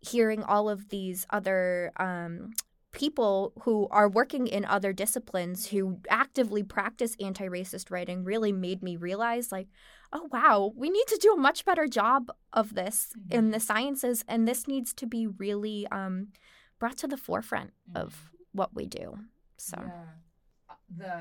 hearing 0.00 0.42
all 0.42 0.68
of 0.68 0.88
these 0.88 1.26
other 1.30 1.92
um, 1.96 2.50
people 2.92 3.52
who 3.62 3.86
are 3.90 4.08
working 4.08 4.46
in 4.46 4.64
other 4.64 4.92
disciplines 4.92 5.68
who 5.68 6.00
actively 6.08 6.62
practice 6.62 7.14
anti-racist 7.20 7.90
writing 7.90 8.24
really 8.24 8.50
made 8.52 8.82
me 8.82 8.96
realize 8.96 9.52
like 9.52 9.68
oh 10.12 10.26
wow 10.32 10.72
we 10.76 10.90
need 10.90 11.06
to 11.06 11.16
do 11.22 11.32
a 11.32 11.36
much 11.36 11.64
better 11.64 11.86
job 11.86 12.30
of 12.52 12.74
this 12.74 13.12
in 13.30 13.50
the 13.52 13.60
sciences 13.60 14.24
and 14.26 14.48
this 14.48 14.66
needs 14.66 14.92
to 14.92 15.06
be 15.06 15.26
really 15.28 15.86
um, 15.92 16.28
brought 16.80 16.96
to 16.96 17.06
the 17.06 17.16
forefront 17.16 17.70
of 17.94 18.30
what 18.52 18.74
we 18.74 18.86
do 18.86 19.18
so 19.56 19.76
Yeah. 19.78 19.92
Uh, 20.68 20.74
The 20.98 21.12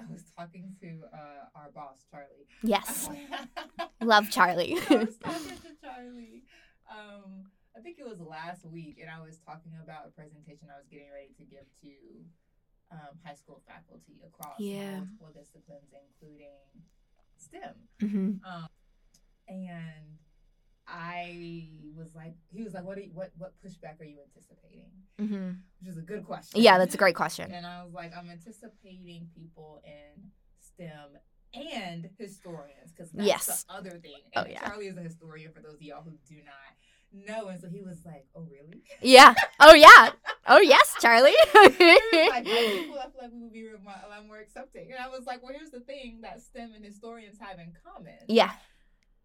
I 0.00 0.04
was 0.10 0.22
talking 0.34 0.74
to 0.80 0.88
uh, 1.12 1.44
our 1.58 1.70
boss 1.74 1.98
Charlie. 2.10 2.46
yes 2.62 3.10
love 4.00 4.30
charlie 4.30 4.78
I 4.88 4.94
was 4.96 5.18
talking 5.18 5.56
to 5.66 5.70
Charlie. 5.84 6.42
Um, 6.90 7.44
I 7.76 7.80
think 7.80 7.98
it 7.98 8.06
was 8.06 8.20
last 8.20 8.64
week, 8.64 8.98
and 9.00 9.10
I 9.10 9.20
was 9.24 9.38
talking 9.46 9.72
about 9.82 10.06
a 10.06 10.10
presentation 10.10 10.68
I 10.74 10.78
was 10.78 10.88
getting 10.90 11.10
ready 11.12 11.30
to 11.38 11.44
give 11.44 11.66
to 11.82 11.92
um, 12.90 13.18
high 13.24 13.34
school 13.34 13.62
faculty 13.68 14.18
across 14.26 14.58
Yeah. 14.58 14.98
multiple 15.04 15.30
disciplines, 15.36 15.92
including 15.92 16.58
STEM. 17.36 17.74
hmm 18.00 18.32
And 19.46 20.18
I 20.86 21.68
was 21.94 22.14
like, 22.14 22.34
he 22.50 22.62
was 22.64 22.72
like, 22.74 22.84
"What? 22.84 22.96
Are 22.98 23.02
you, 23.02 23.10
what? 23.12 23.30
What 23.36 23.52
pushback 23.64 24.00
are 24.00 24.04
you 24.04 24.18
anticipating?" 24.24 24.90
hmm 25.18 25.60
Which 25.80 25.88
is 25.90 25.98
a 25.98 26.02
good 26.02 26.24
question. 26.24 26.60
yeah 26.60 26.78
that's 26.78 26.94
a 26.94 26.98
great 26.98 27.14
question 27.14 27.52
And 27.52 27.66
I 27.66 27.84
was 27.84 27.92
like, 27.92 28.12
I'm 28.16 28.30
anticipating 28.30 29.28
people 29.36 29.80
in 29.84 30.30
STEM 30.60 31.18
and 31.54 32.08
historians 32.18 32.92
because 32.92 33.10
that's 33.12 33.26
Yes. 33.28 33.64
the 33.64 33.72
other 33.74 33.90
thing. 33.98 34.20
Oh, 34.36 34.44
yeah. 34.48 34.60
Charlie 34.66 34.86
is 34.86 34.96
a 34.96 35.02
historian 35.02 35.52
for 35.52 35.60
those 35.60 35.74
of 35.74 35.82
y'all 35.82 36.02
who 36.02 36.12
do 36.28 36.36
not 36.44 36.72
know, 37.12 37.48
and 37.48 37.60
so 37.60 37.68
he 37.68 37.80
was 37.82 38.04
like, 38.04 38.26
"Oh, 38.34 38.42
really?" 38.50 38.82
Yeah. 39.02 39.34
Oh 39.60 39.74
yeah. 39.74 40.10
Oh 40.46 40.60
yes, 40.74 40.94
Charlie. 41.00 41.32
like, 41.54 41.78
people, 41.78 41.84
I 42.28 42.42
feel 42.44 43.22
like 43.22 43.32
we 43.32 43.40
would 43.42 43.52
be 43.52 43.68
a 43.68 43.72
lot 43.84 44.02
a 44.06 44.08
lot 44.08 44.26
more 44.26 44.38
accepting. 44.38 44.90
And 44.92 45.00
I 45.02 45.08
was 45.08 45.26
like, 45.26 45.42
well, 45.42 45.52
here's 45.56 45.70
the 45.70 45.80
thing 45.80 46.20
that 46.22 46.40
STEM 46.40 46.72
and 46.74 46.84
historians 46.84 47.38
have 47.40 47.58
in 47.58 47.72
common. 47.84 48.14
yeah. 48.28 48.52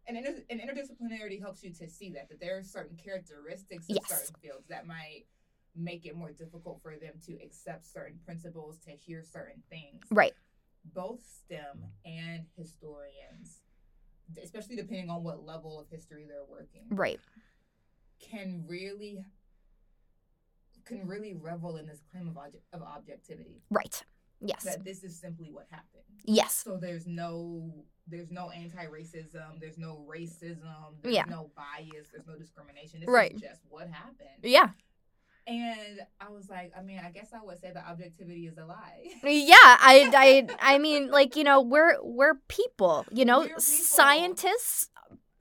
And, 0.05 0.17
inter- 0.17 0.43
and 0.49 0.59
interdisciplinarity 0.59 1.39
helps 1.41 1.63
you 1.63 1.71
to 1.75 1.89
see 1.89 2.09
that, 2.11 2.27
that 2.27 2.41
there 2.41 2.57
are 2.57 2.63
certain 2.63 2.97
characteristics 2.97 3.87
of 3.89 3.95
Yes. 3.95 4.09
certain 4.09 4.35
fields 4.41 4.67
that 4.67 4.85
might 4.85 5.27
make 5.75 6.05
it 6.05 6.13
more 6.15 6.31
difficult 6.33 6.81
for 6.83 6.91
them 6.97 7.13
to 7.25 7.33
accept 7.41 7.85
certain 7.85 8.19
principles, 8.25 8.77
to 8.79 8.91
hear 8.91 9.23
certain 9.23 9.63
things. 9.69 10.01
Right. 10.11 10.33
Both 10.93 11.21
STEM 11.23 11.85
and 12.05 12.43
historians, 12.57 13.61
especially 14.43 14.75
depending 14.75 15.09
on 15.09 15.23
what 15.23 15.45
level 15.45 15.79
of 15.79 15.87
history 15.89 16.25
they're 16.27 16.43
working, 16.49 16.83
Right. 16.89 17.21
Can 18.29 18.65
really 18.67 19.23
can 20.85 21.07
really 21.07 21.33
revel 21.33 21.77
in 21.77 21.85
this 21.87 22.01
claim 22.11 22.27
of, 22.27 22.35
obje- 22.35 22.59
of 22.73 22.81
objectivity 22.81 23.61
Right. 23.69 24.03
Yes. 24.41 24.63
that 24.63 24.83
this 24.83 25.03
is 25.03 25.17
simply 25.17 25.49
what 25.51 25.67
happened. 25.69 26.03
Yes. 26.25 26.53
So 26.55 26.77
there's 26.77 27.07
no 27.07 27.85
there's 28.05 28.29
no 28.31 28.49
anti-racism, 28.49 29.61
there's 29.61 29.77
no 29.77 30.05
racism, 30.09 30.95
there's 31.01 31.15
Yeah. 31.15 31.23
no 31.29 31.51
bias, 31.55 32.09
there's 32.11 32.27
no 32.27 32.35
discrimination. 32.37 32.99
This 32.99 33.07
Right. 33.07 33.33
is 33.33 33.39
just 33.41 33.61
what 33.69 33.87
happened. 33.89 34.43
Yeah. 34.43 34.71
And 35.47 36.01
I 36.19 36.29
was 36.29 36.49
like, 36.49 36.71
I 36.77 36.81
mean, 36.81 36.99
I 36.99 37.11
guess 37.11 37.29
I 37.33 37.41
would 37.43 37.59
say 37.59 37.71
that 37.73 37.85
objectivity 37.89 38.47
is 38.47 38.57
a 38.57 38.65
lie. 38.65 39.03
Yeah, 39.23 39.55
I, 39.61 40.09
I, 40.59 40.73
I 40.75 40.77
mean, 40.79 41.11
like 41.11 41.35
you 41.37 41.43
know, 41.45 41.61
we're 41.61 41.95
we're 42.01 42.35
people. 42.49 43.05
You 43.11 43.23
know, 43.25 43.43
people. 43.47 43.61
scientists, 43.61 44.89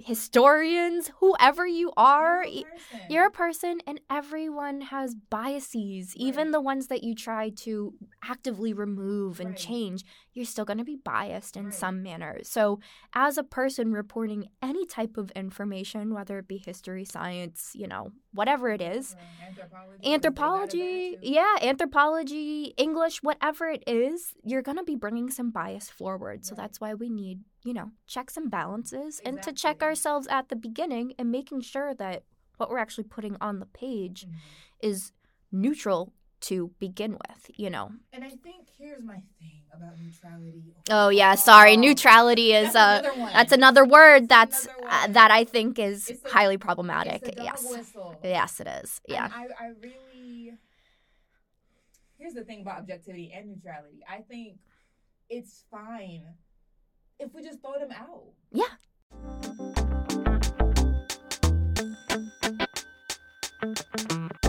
historians, 0.04 1.11
whoever 1.21 1.66
you 1.66 1.92
are, 1.97 2.44
You're 2.44 2.62
a 2.62 2.64
person. 2.64 3.00
you're 3.09 3.26
a 3.26 3.30
person, 3.30 3.80
and 3.87 4.00
everyone 4.11 4.80
has 4.82 5.14
biases. 5.14 6.14
Even 6.16 6.50
the 6.50 6.61
ones 6.61 6.88
that 6.88 7.02
you 7.04 7.14
try 7.14 7.50
to 7.50 7.94
actively 8.25 8.73
remove 8.73 9.40
and 9.40 9.50
Right. 9.50 9.56
change, 9.56 10.04
you're 10.35 10.44
still 10.44 10.64
going 10.64 10.78
to 10.78 10.85
be 10.85 10.97
biased 10.97 11.56
in 11.56 11.66
Right. 11.66 11.75
some 11.75 12.02
manner. 12.02 12.38
So, 12.44 12.80
as 13.14 13.38
a 13.38 13.44
person 13.44 13.92
reporting 13.92 14.47
any 14.62 14.87
type 14.87 15.16
of 15.16 15.30
information, 15.32 16.14
whether 16.14 16.38
it 16.38 16.49
be 16.49 16.59
history, 16.59 17.04
science, 17.04 17.73
you 17.75 17.87
know, 17.87 18.12
whatever 18.32 18.71
it 18.71 18.80
is, 18.80 19.16
Right. 19.18 19.26
Anthropology. 19.49 20.02
'cause 20.02 20.02
they 20.02 20.02
got 20.02 20.11
it 20.11 20.14
anthropology 20.14 21.18
yeah 21.23 21.56
anthropology 21.62 22.75
english 22.76 23.23
whatever 23.23 23.68
it 23.68 23.82
is 23.87 24.35
you're 24.44 24.62
going 24.62 24.76
to 24.76 24.82
be 24.85 24.97
bringing 24.97 25.30
some 25.30 25.50
bias 25.50 25.88
forward 25.90 26.44
so 26.44 26.54
Right. 26.54 26.62
that's 26.62 26.80
why 26.80 26.94
we 26.94 27.09
need 27.09 27.40
you 27.64 27.73
know 27.75 27.90
checks 28.07 28.37
and 28.37 28.50
balances 28.50 29.21
and 29.25 29.42
to 29.42 29.52
check 29.52 29.83
ourselves 29.83 30.26
at 30.28 30.49
the 30.49 30.57
beginning 30.57 31.14
and 31.19 31.31
making 31.31 31.61
sure 31.61 31.95
that 31.95 32.23
what 32.57 32.71
we're 32.71 32.78
actually 32.78 33.04
putting 33.04 33.37
on 33.40 33.59
the 33.61 33.66
page 33.66 34.26
Mhm. 34.26 34.35
is 34.81 35.12
neutral 35.50 36.12
to 36.40 36.73
begin 36.78 37.12
with 37.12 37.50
you 37.57 37.71
know 37.71 37.92
And 38.12 38.25
I 38.25 38.31
think 38.31 38.69
here's 38.78 39.02
my 39.02 39.21
thing 39.38 39.62
about 39.73 39.95
neutrality. 40.00 40.75
oh 40.90 41.09
yeah 41.11 41.35
sorry 41.37 41.73
Oh, 41.76 41.81
neutrality 41.81 42.52
is 42.52 42.73
that's 42.73 42.76
uh 42.76 43.00
another 43.09 43.33
that's 43.33 43.52
another 43.52 43.85
word 43.85 44.28
that's 44.28 44.64
another 44.66 44.87
uh, 44.90 45.07
that 45.19 45.31
i 45.31 45.45
think 45.45 45.78
is 45.78 46.11
a- 46.11 46.28
highly 46.31 46.59
problematic 46.59 47.33
yes 47.38 47.62
whistle. 47.71 48.14
yes 48.25 48.59
it 48.61 48.66
is 48.83 49.00
yeah 49.07 49.28
I, 49.33 49.45
I 49.66 49.69
really. 49.81 50.52
Here's 52.19 52.35
the 52.35 52.45
thing 52.45 52.61
about 52.62 52.78
objectivity 52.78 53.33
and 53.35 53.49
neutrality. 53.49 54.00
I 54.09 54.19
think 54.23 54.59
it's 55.28 55.64
fine 55.71 56.23
if 57.19 57.33
we 57.35 57.42
just 57.42 57.61
throw 57.61 57.78
them 57.78 57.92
out. 57.92 58.25
Yeah. 58.50 58.64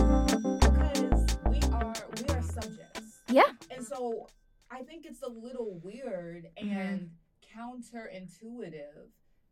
Because 0.04 1.24
we 1.48 1.60
are 1.72 1.94
we 2.18 2.34
are 2.34 2.42
subjects. 2.42 3.20
Yeah. 3.28 3.42
And 3.70 3.84
so 3.84 4.26
I 4.70 4.82
think 4.82 5.06
it's 5.06 5.22
a 5.22 5.28
little 5.28 5.80
weird 5.82 6.46
Mm-hmm. 6.62 6.76
and 6.76 7.10
counterintuitive 7.56 9.08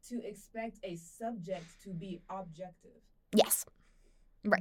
to 0.09 0.23
expect 0.27 0.79
a 0.83 0.97
subject 0.97 1.65
to 1.85 1.91
be 1.91 2.21
objective. 2.29 3.01
yes 3.35 3.65
Right. 4.45 4.61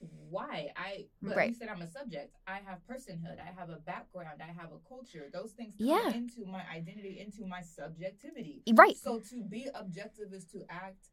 Why? 0.00 0.72
I 0.76 1.06
but 1.22 1.36
Right. 1.36 1.48
you 1.50 1.54
said 1.54 1.68
I'm 1.68 1.82
a 1.82 1.90
subject. 1.90 2.34
I 2.46 2.58
have 2.60 2.78
personhood. 2.88 3.38
I 3.40 3.50
have 3.58 3.68
a 3.70 3.76
background. 3.76 4.40
I 4.42 4.46
have 4.52 4.72
a 4.72 4.78
culture. 4.88 5.28
Those 5.32 5.52
things 5.52 5.74
come 5.78 5.86
Yeah. 5.88 6.12
into 6.14 6.46
my 6.46 6.62
identity, 6.68 7.18
into 7.20 7.44
my 7.46 7.60
subjectivity. 7.62 8.62
right 8.74 8.96
So 8.96 9.20
to 9.20 9.42
be 9.44 9.68
objective 9.74 10.32
is 10.32 10.44
to 10.46 10.64
act 10.70 11.08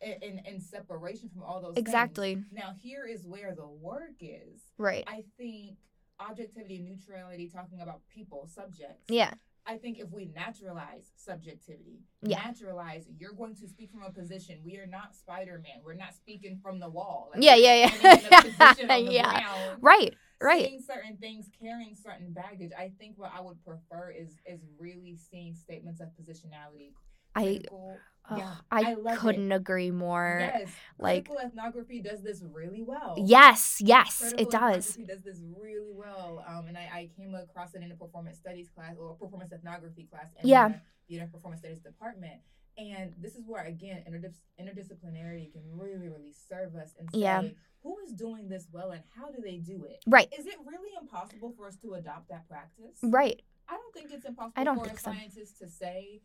in 0.00 0.12
in, 0.22 0.38
in 0.46 0.60
separation 0.60 1.28
from 1.28 1.42
all 1.42 1.60
those 1.60 1.74
things. 1.74 1.88
exactly 1.88 2.44
Now 2.52 2.74
here 2.80 3.04
is 3.06 3.24
where 3.26 3.54
the 3.54 3.66
work 3.66 4.16
is. 4.20 4.60
right 4.78 5.04
I 5.06 5.24
think 5.36 5.78
objectivity 6.20 6.76
and 6.76 6.84
neutrality, 6.86 7.48
talking 7.48 7.80
about 7.80 8.06
people, 8.08 8.46
subjects. 8.46 9.08
yeah 9.08 9.34
I 9.66 9.78
think 9.78 9.98
if 9.98 10.10
we 10.10 10.26
naturalize 10.26 11.10
subjectivity, 11.16 12.00
Yeah. 12.22 12.42
naturalize, 12.44 13.06
you're 13.18 13.32
going 13.32 13.54
to 13.56 13.66
speak 13.68 13.90
from 13.90 14.02
a 14.02 14.10
position. 14.10 14.60
We 14.64 14.76
are 14.76 14.86
not 14.86 15.14
Spider 15.14 15.58
Man. 15.62 15.82
We're 15.82 15.94
not 15.94 16.14
speaking 16.14 16.58
from 16.62 16.80
the 16.80 16.88
wall. 16.90 17.30
Yeah, 17.38 17.54
yeah, 17.54 17.74
yeah. 17.74 17.94
in 17.94 18.06
a 18.06 18.42
position 18.42 18.90
on 18.90 19.04
the 19.06 19.12
Yeah. 19.12 19.30
ground, 19.40 19.78
right 19.82 20.14
right 20.40 20.66
Seeing 20.66 20.82
certain 20.82 21.16
things, 21.16 21.48
carrying 21.60 21.94
certain 21.94 22.32
baggage. 22.32 22.72
I 22.78 22.90
think 22.98 23.16
what 23.16 23.32
I 23.34 23.40
would 23.40 23.64
prefer 23.64 24.10
is 24.10 24.36
is 24.46 24.60
really 24.78 25.16
seeing 25.16 25.54
statements 25.54 26.00
of 26.00 26.08
positionality. 26.08 26.92
I 27.34 27.60
oh, 27.72 27.96
yeah, 28.36 28.54
I, 28.70 28.96
I 29.06 29.16
couldn't 29.16 29.52
agree 29.52 29.90
more. 29.90 30.38
yes, 30.40 30.70
like- 30.98 31.26
critical 31.28 31.38
ethnography 31.46 32.00
does 32.00 32.22
this 32.22 32.42
really 32.42 32.82
well. 32.82 33.14
Yes, 33.18 33.78
yes, 33.80 34.18
Critical 34.20 34.42
it 34.42 34.50
does. 34.50 34.90
ethnography 34.90 35.04
does 35.12 35.22
this 35.22 35.40
really 35.56 35.92
well. 35.92 36.44
Um, 36.48 36.66
and 36.68 36.76
I, 36.78 36.88
I 36.92 37.10
came 37.16 37.34
across 37.34 37.74
it 37.74 37.82
in 37.82 37.92
a 37.92 37.94
performance 37.96 38.38
studies 38.38 38.68
class 38.74 38.94
or 38.98 39.10
a 39.10 39.14
performance 39.14 39.52
ethnography 39.52 40.04
class 40.04 40.28
in 40.42 40.48
Yeah. 40.48 40.72
the 41.08 41.18
know, 41.18 41.26
performance 41.26 41.60
studies 41.60 41.80
department. 41.80 42.40
And 42.78 43.12
this 43.20 43.36
is 43.36 43.44
where 43.46 43.64
again 43.64 44.02
interdis- 44.08 44.40
interdisciplinarity 44.60 45.52
can 45.52 45.62
really, 45.78 46.08
really 46.08 46.32
serve 46.32 46.74
us 46.76 46.94
and 46.98 47.08
say 47.12 47.18
Yeah. 47.20 47.42
who 47.82 47.98
is 47.98 48.12
doing 48.12 48.48
this 48.48 48.66
well 48.72 48.90
and 48.90 49.02
how 49.14 49.30
do 49.30 49.40
they 49.42 49.58
do 49.58 49.84
it? 49.84 50.02
Right, 50.06 50.32
Is 50.36 50.46
it 50.46 50.56
really 50.64 50.90
impossible 51.00 51.52
for 51.56 51.66
us 51.66 51.76
to 51.82 51.94
adopt 51.94 52.28
that 52.30 52.48
practice? 52.48 52.98
right. 53.02 53.40
I 53.68 53.76
don't 53.76 53.94
think 53.94 54.10
it's 54.12 54.24
impossible 54.26 54.54
I 54.56 54.64
don't 54.64 54.78
for 54.78 54.84
think 54.86 54.98
a 54.98 55.02
so. 55.02 55.12
scientist 55.12 55.58
to 55.58 55.68
say, 55.68 56.20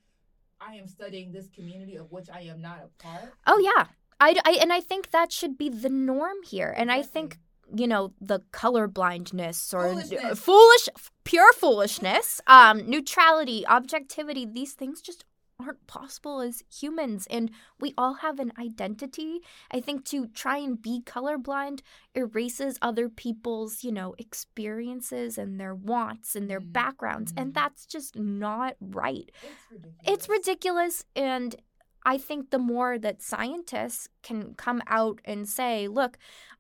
I 0.62 0.76
am 0.76 0.88
studying 0.88 1.32
this 1.32 1.48
community 1.50 1.96
of 1.96 2.12
which 2.12 2.30
I 2.30 2.42
am 2.42 2.62
not 2.62 2.84
a 2.84 3.04
part. 3.04 3.34
Oh 3.48 3.60
yeah. 3.60 3.86
I, 4.20 4.36
I 4.46 4.58
and 4.62 4.74
I 4.74 4.82
think 4.82 5.12
that 5.12 5.32
should 5.32 5.58
be 5.58 5.70
the 5.70 5.90
norm 5.90 6.44
here. 6.46 6.74
And 6.76 6.92
I 6.92 7.02
think 7.02 7.38
you 7.74 7.88
know 7.88 8.14
the 8.20 8.42
color 8.52 8.88
blindness 8.88 9.74
or 9.74 9.90
Foolishness. 9.90 10.40
foolish 10.40 10.90
pure 11.24 11.54
foolishness 11.54 12.42
um 12.48 12.90
neutrality 12.90 13.66
objectivity 13.68 14.44
these 14.44 14.74
things 14.74 15.02
just 15.02 15.24
aren't 15.60 15.86
possible 15.88 16.40
as 16.42 16.64
humans 16.72 17.28
and 17.30 17.52
we 17.80 17.94
all 17.98 18.16
have 18.16 18.40
an 18.40 18.52
identity 18.58 19.40
i 19.72 19.80
think 19.80 20.06
to 20.06 20.28
try 20.28 20.58
and 20.58 20.82
be 20.82 21.02
colorblind 21.06 21.82
erases 22.16 22.78
other 22.82 23.10
people's 23.10 23.84
you 23.84 23.92
know 23.92 24.16
experiences 24.18 25.38
and 25.38 25.60
their 25.60 25.76
wants 25.76 26.36
and 26.36 26.50
their 26.50 26.62
Mhm. 26.62 26.72
backgrounds 26.74 27.34
and 27.36 27.54
that's 27.54 27.86
just 27.86 28.16
not 28.18 28.76
right 28.80 29.32
It's 29.44 29.72
ridiculous. 29.72 30.04
it's 30.08 30.30
ridiculous 30.30 31.06
and 31.16 31.56
i 32.06 32.18
think 32.18 32.50
the 32.52 32.60
more 32.60 32.98
that 32.98 33.22
scientists 33.22 34.08
can 34.24 34.54
come 34.56 34.82
out 34.88 35.20
and 35.26 35.48
say 35.48 35.88
look 35.88 36.18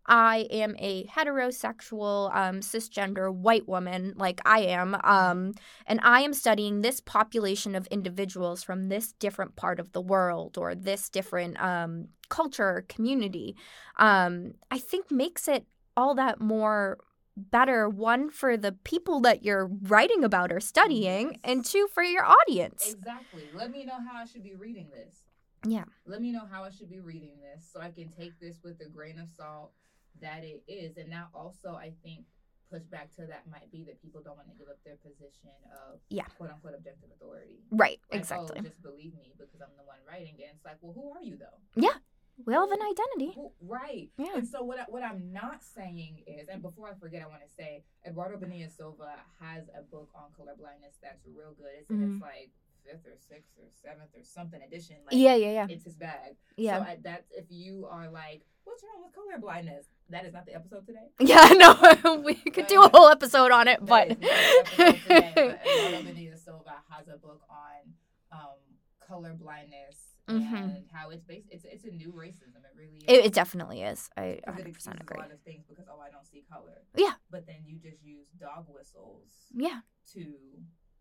i 0.09 0.47
am 0.51 0.75
a 0.79 1.05
heterosexual 1.05 2.35
um, 2.35 2.59
cisgender 2.59 3.33
white 3.33 3.67
woman 3.67 4.13
like 4.17 4.41
i 4.45 4.59
am 4.59 4.97
um, 5.03 5.53
and 5.85 5.99
i 6.03 6.21
am 6.21 6.33
studying 6.33 6.81
this 6.81 6.99
population 6.99 7.75
of 7.75 7.87
individuals 7.87 8.63
from 8.63 8.89
this 8.89 9.13
different 9.13 9.55
part 9.55 9.79
of 9.79 9.91
the 9.93 10.01
world 10.01 10.57
or 10.57 10.75
this 10.75 11.09
different 11.09 11.61
um, 11.61 12.09
culture 12.29 12.65
or 12.69 12.85
community 12.89 13.55
um, 13.97 14.53
i 14.71 14.77
think 14.77 15.09
makes 15.11 15.47
it 15.47 15.65
all 15.95 16.13
that 16.15 16.41
more 16.41 16.97
better 17.37 17.87
one 17.87 18.29
for 18.29 18.57
the 18.57 18.73
people 18.83 19.21
that 19.21 19.45
you're 19.45 19.69
writing 19.83 20.25
about 20.25 20.51
or 20.51 20.59
studying 20.59 21.27
Yes. 21.31 21.39
and 21.45 21.63
two 21.65 21.87
for 21.93 22.03
your 22.03 22.25
audience 22.25 22.89
Exactly. 22.91 23.43
Let 23.53 23.71
me 23.71 23.85
know 23.85 23.97
how 24.05 24.17
I 24.17 24.25
should 24.25 24.43
be 24.43 24.55
reading 24.55 24.89
this. 24.93 25.23
Yeah. 25.65 25.85
Let 26.05 26.21
me 26.21 26.31
know 26.31 26.45
how 26.51 26.63
I 26.63 26.69
should 26.69 26.89
be 26.89 26.99
reading 26.99 27.37
this 27.39 27.69
so 27.71 27.79
I 27.81 27.91
can 27.91 28.09
take 28.09 28.39
this 28.39 28.59
with 28.63 28.81
a 28.81 28.89
grain 28.89 29.19
of 29.19 29.29
salt 29.29 29.71
that 30.21 30.43
it 30.43 30.63
is. 30.67 30.97
And 30.97 31.09
now 31.09 31.27
also 31.33 31.73
I 31.75 31.93
think 32.03 32.25
push 32.71 32.83
back 32.83 33.09
to 33.15 33.25
that 33.25 33.47
might 33.49 33.71
be 33.71 33.83
that 33.85 33.99
people 34.01 34.21
don't 34.21 34.35
want 34.37 34.47
to 34.47 34.53
give 34.53 34.67
up 34.69 34.77
their 34.85 34.97
position 34.97 35.49
of 35.89 35.99
Yeah. 36.09 36.25
quote 36.37 36.51
unquote 36.51 36.75
objective 36.75 37.09
authority. 37.11 37.63
right 37.71 37.99
Like, 38.11 38.19
exactly 38.21 38.57
Oh, 38.59 38.61
just 38.61 38.81
believe 38.83 39.13
me 39.15 39.33
because 39.37 39.61
I'm 39.61 39.73
the 39.77 39.83
one 39.83 39.97
writing 40.07 40.35
it. 40.39 40.51
It's 40.53 40.63
like, 40.65 40.77
well, 40.81 40.93
who 40.93 41.09
are 41.17 41.21
you 41.23 41.37
though? 41.37 41.57
Yeah. 41.75 41.97
we 42.45 42.53
all 42.55 42.69
have 42.69 42.79
an 42.79 42.85
identity 42.85 43.33
Who, 43.35 43.51
right. 43.61 44.09
yeah 44.17 44.35
And 44.37 44.47
so 44.47 44.63
what 44.63 44.79
I, 44.79 44.83
what 44.87 45.03
I'm 45.03 45.33
not 45.33 45.63
saying 45.63 46.23
is, 46.27 46.47
and 46.47 46.61
before 46.61 46.87
I 46.89 46.93
forget, 46.99 47.21
I 47.23 47.27
want 47.27 47.41
to 47.41 47.49
say 47.49 47.83
Eduardo 48.05 48.37
Bonilla 48.37 48.69
Silva 48.69 49.15
has 49.41 49.63
a 49.77 49.81
book 49.81 50.09
on 50.15 50.29
colorblindness 50.37 50.95
that's 51.01 51.25
real 51.27 51.53
good. 51.57 51.73
It's, 51.79 51.89
and 51.89 51.99
Mhm. 51.99 52.13
it's 52.15 52.21
like 52.21 52.51
fifth 52.89 53.05
or 53.05 53.15
sixth 53.17 53.51
or 53.57 53.65
seventh 53.83 54.09
or 54.15 54.23
something 54.23 54.61
edition. 54.61 54.97
Like, 55.05 55.15
yeah, 55.15 55.35
yeah, 55.35 55.51
yeah, 55.51 55.67
it's 55.69 55.83
his 55.85 55.95
bag. 55.95 56.35
yeah. 56.57 56.77
So 56.77 56.83
I, 56.83 56.97
that's 57.03 57.29
if 57.31 57.45
you 57.49 57.87
are 57.89 58.09
like, 58.09 58.41
what's 58.63 58.83
wrong 58.83 59.03
with 59.05 59.13
color 59.13 59.39
blindness? 59.39 59.85
That 60.09 60.25
is 60.25 60.33
not 60.33 60.45
the 60.45 60.55
episode 60.55 60.85
today. 60.87 61.07
Yeah, 61.19 61.49
no, 61.53 62.21
we 62.25 62.33
could 62.35 62.67
do 62.67 62.81
a 62.81 62.89
whole 62.89 63.09
episode 63.09 63.51
on 63.51 63.67
it, 63.67 63.85
but 63.85 64.11
is 64.11 64.17
not 64.17 64.19
the 64.21 64.83
episode 64.83 65.01
today, 65.03 65.31
but 65.35 65.59
Eduardo 65.67 66.37
Silva 66.37 66.75
has 66.89 67.07
a 67.07 67.17
book 67.17 67.41
on 67.49 67.93
um, 68.31 68.57
color 69.07 69.33
blindness 69.39 69.97
Mhm. 70.29 70.53
and 70.77 70.85
how 70.93 71.09
it's 71.09 71.23
based. 71.23 71.47
It's 71.49 71.65
it's 71.65 71.85
a 71.85 71.89
new 71.89 72.11
racism. 72.13 72.61
It 72.61 72.77
really 72.77 72.97
is. 72.97 73.03
it, 73.07 73.25
it 73.25 73.33
definitely 73.33 73.81
is. 73.81 74.09
I 74.15 74.39
100% 74.47 75.01
agree. 75.01 75.17
a 75.17 75.21
lot 75.21 75.31
of 75.31 75.41
things 75.41 75.65
because 75.67 75.85
oh 75.91 75.99
I 75.99 76.11
don't 76.11 76.25
see 76.27 76.43
color. 76.51 76.83
Yeah. 76.95 77.13
But 77.31 77.47
then 77.47 77.63
you 77.65 77.77
just 77.79 78.03
use 78.03 78.27
dog 78.39 78.65
whistles 78.69 79.25
Yeah, 79.51 79.79
to 80.13 80.25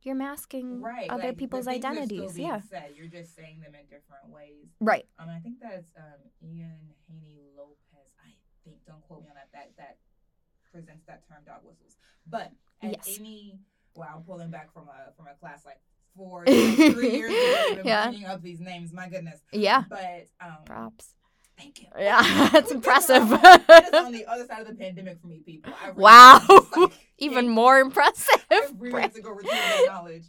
you're 0.09 0.17
masking 0.17 0.81
right 0.81 1.09
other 1.11 1.29
like, 1.29 1.37
people's 1.39 1.67
things 1.67 1.77
are 1.85 1.93
still 1.93 2.01
identities. 2.01 2.39
Yeah, 2.39 2.61
Said. 2.69 2.95
You're 2.97 3.07
just 3.07 3.37
saying 3.37 3.61
them 3.61 3.75
in 3.75 3.85
different 3.87 4.29
ways. 4.29 4.67
right. 4.81 5.07
Um, 5.19 5.29
I 5.29 5.39
think 5.39 5.57
that's 5.61 5.87
um, 5.97 6.21
Ian 6.43 6.79
Haney 7.09 7.39
Lopez. 7.57 8.11
I 8.25 8.31
think 8.65 8.77
don't 8.87 9.03
quote 9.07 9.23
me 9.23 9.29
on 9.29 9.37
that. 9.37 9.49
That 9.53 9.71
that 9.77 9.99
presents 10.73 11.05
that 11.07 11.23
term 11.29 11.39
dog 11.47 11.61
whistles. 11.65 11.97
But 12.27 12.53
at 12.83 12.93
Yes. 12.93 13.17
any 13.21 13.59
well, 13.95 14.09
I'm 14.17 14.23
pulling 14.23 14.51
back 14.51 14.73
from 14.73 14.89
a 14.89 15.13
from 15.17 15.27
a 15.27 15.35
class 15.35 15.65
like 15.65 15.81
four, 16.17 16.45
three 16.47 17.11
years 17.17 17.33
ago. 17.73 17.83
Yeah. 17.85 18.09
bringing 18.09 18.27
up 18.27 18.43
these 18.43 18.61
names. 18.61 18.93
My 18.93 19.09
goodness. 19.09 19.41
Yeah, 19.53 19.85
But 19.89 20.27
um, 20.41 20.65
props. 20.65 21.15
Thank 21.59 21.81
you. 21.83 21.89
Yeah, 21.99 22.49
that's 22.53 22.71
impressive. 22.71 23.29
That 23.29 23.91
is 23.93 23.95
on 24.07 24.13
the 24.13 24.25
other 24.33 24.47
side 24.47 24.61
of 24.63 24.69
the 24.69 24.75
pandemic 24.75 25.21
for 25.21 25.27
me, 25.27 25.41
people. 25.45 25.73
Really- 25.85 25.95
Wow. 26.01 26.41
like, 26.77 26.93
Even 27.19 27.49
more 27.49 27.79
impressive. 27.81 28.45
I 28.51 28.69
really 28.79 29.03
have 29.03 29.15
to 29.15 29.21
go 29.21 29.31
retrieve 29.31 29.51
that 29.53 29.85
knowledge. 29.87 30.25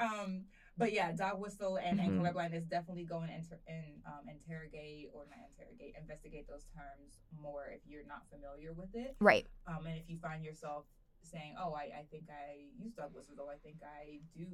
Um, 0.00 0.42
but 0.76 0.92
yeah, 0.92 1.12
dog 1.12 1.38
whistle 1.40 1.76
and, 1.76 2.00
and 2.00 2.12
Mhm. 2.12 2.20
colorblindness 2.20 2.68
definitely 2.68 3.04
go 3.04 3.20
and, 3.20 3.30
inter- 3.30 3.60
and 3.68 4.02
um, 4.06 4.26
interrogate 4.28 5.10
or 5.14 5.26
not 5.30 5.38
interrogate, 5.52 5.94
investigate 6.00 6.48
those 6.48 6.64
terms 6.74 7.20
more 7.40 7.66
if 7.72 7.80
you're 7.86 8.06
not 8.08 8.22
familiar 8.30 8.72
with 8.72 8.88
it. 8.94 9.14
right. 9.20 9.46
Um, 9.68 9.86
and 9.86 9.96
if 9.96 10.08
you 10.08 10.18
find 10.18 10.42
yourself 10.44 10.86
saying, 11.32 11.54
"Oh, 11.58 11.72
I, 11.72 12.00
I 12.00 12.04
think 12.10 12.24
I 12.28 12.68
use 12.78 12.92
whistles," 13.14 13.38
or 13.38 13.50
"I 13.52 13.56
think 13.56 13.76
I 13.82 14.20
do 14.36 14.46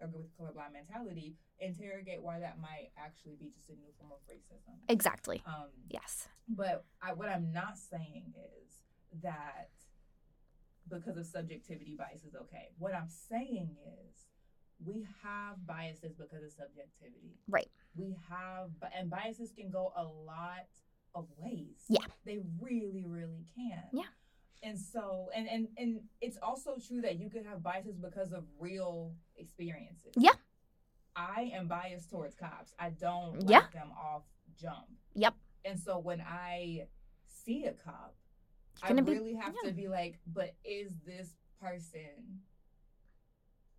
agree 0.00 0.20
with 0.22 0.28
the 0.30 0.42
colorblind 0.42 0.72
mentality," 0.72 1.36
interrogate 1.58 2.22
why 2.22 2.38
that 2.40 2.60
might 2.60 2.90
actually 2.98 3.36
be 3.40 3.50
just 3.54 3.70
a 3.70 3.72
new 3.72 3.90
form 3.98 4.12
of 4.12 4.18
racism. 4.30 4.76
Exactly. 4.88 5.42
Um, 5.46 5.68
Yes. 5.88 6.28
but 6.48 6.84
I, 7.02 7.12
what 7.14 7.28
I'm 7.28 7.52
not 7.52 7.78
saying 7.78 8.34
is 8.36 8.82
that 9.22 9.70
because 10.88 11.16
of 11.16 11.26
subjectivity, 11.26 11.96
bias 11.96 12.22
is 12.24 12.34
okay. 12.34 12.68
What 12.78 12.94
I'm 12.94 13.08
saying 13.08 13.76
is 13.86 14.26
we 14.84 15.06
have 15.22 15.66
biases 15.66 16.14
because 16.14 16.42
of 16.44 16.52
subjectivity. 16.52 17.38
Right. 17.48 17.68
We 17.96 18.14
have, 18.30 18.70
and 18.96 19.10
biases 19.10 19.50
can 19.56 19.70
go 19.70 19.92
a 19.96 20.04
lot 20.04 20.68
of 21.14 21.26
ways. 21.38 21.82
Yeah. 21.88 22.04
They 22.24 22.38
really, 22.60 23.04
really 23.06 23.46
can. 23.56 23.82
Yeah. 23.92 24.04
And 24.62 24.78
so, 24.78 25.28
and 25.34 25.46
and 25.48 25.68
and 25.76 26.00
it's 26.20 26.38
also 26.42 26.76
true 26.84 27.00
that 27.02 27.18
you 27.18 27.28
could 27.30 27.44
have 27.44 27.62
biases 27.62 27.98
because 27.98 28.32
of 28.32 28.44
real 28.58 29.14
experiences. 29.36 30.12
Yeah. 30.16 30.32
I 31.14 31.50
am 31.54 31.66
biased 31.68 32.10
towards 32.10 32.34
cops. 32.34 32.74
I 32.78 32.90
don't 32.90 33.48
Yeah. 33.48 33.60
like 33.60 33.72
them 33.72 33.90
off 33.92 34.24
jump. 34.60 34.86
Yep. 35.14 35.34
And 35.64 35.78
so 35.78 35.98
when 35.98 36.20
I 36.20 36.88
see 37.26 37.64
a 37.64 37.72
cop, 37.72 38.14
I 38.82 38.88
gonna 38.88 39.02
be- 39.02 39.12
really 39.12 39.34
have 39.34 39.54
yeah. 39.62 39.70
to 39.70 39.74
be 39.74 39.88
like, 39.88 40.18
but 40.26 40.54
is 40.64 40.92
this 41.06 41.34
person 41.60 42.42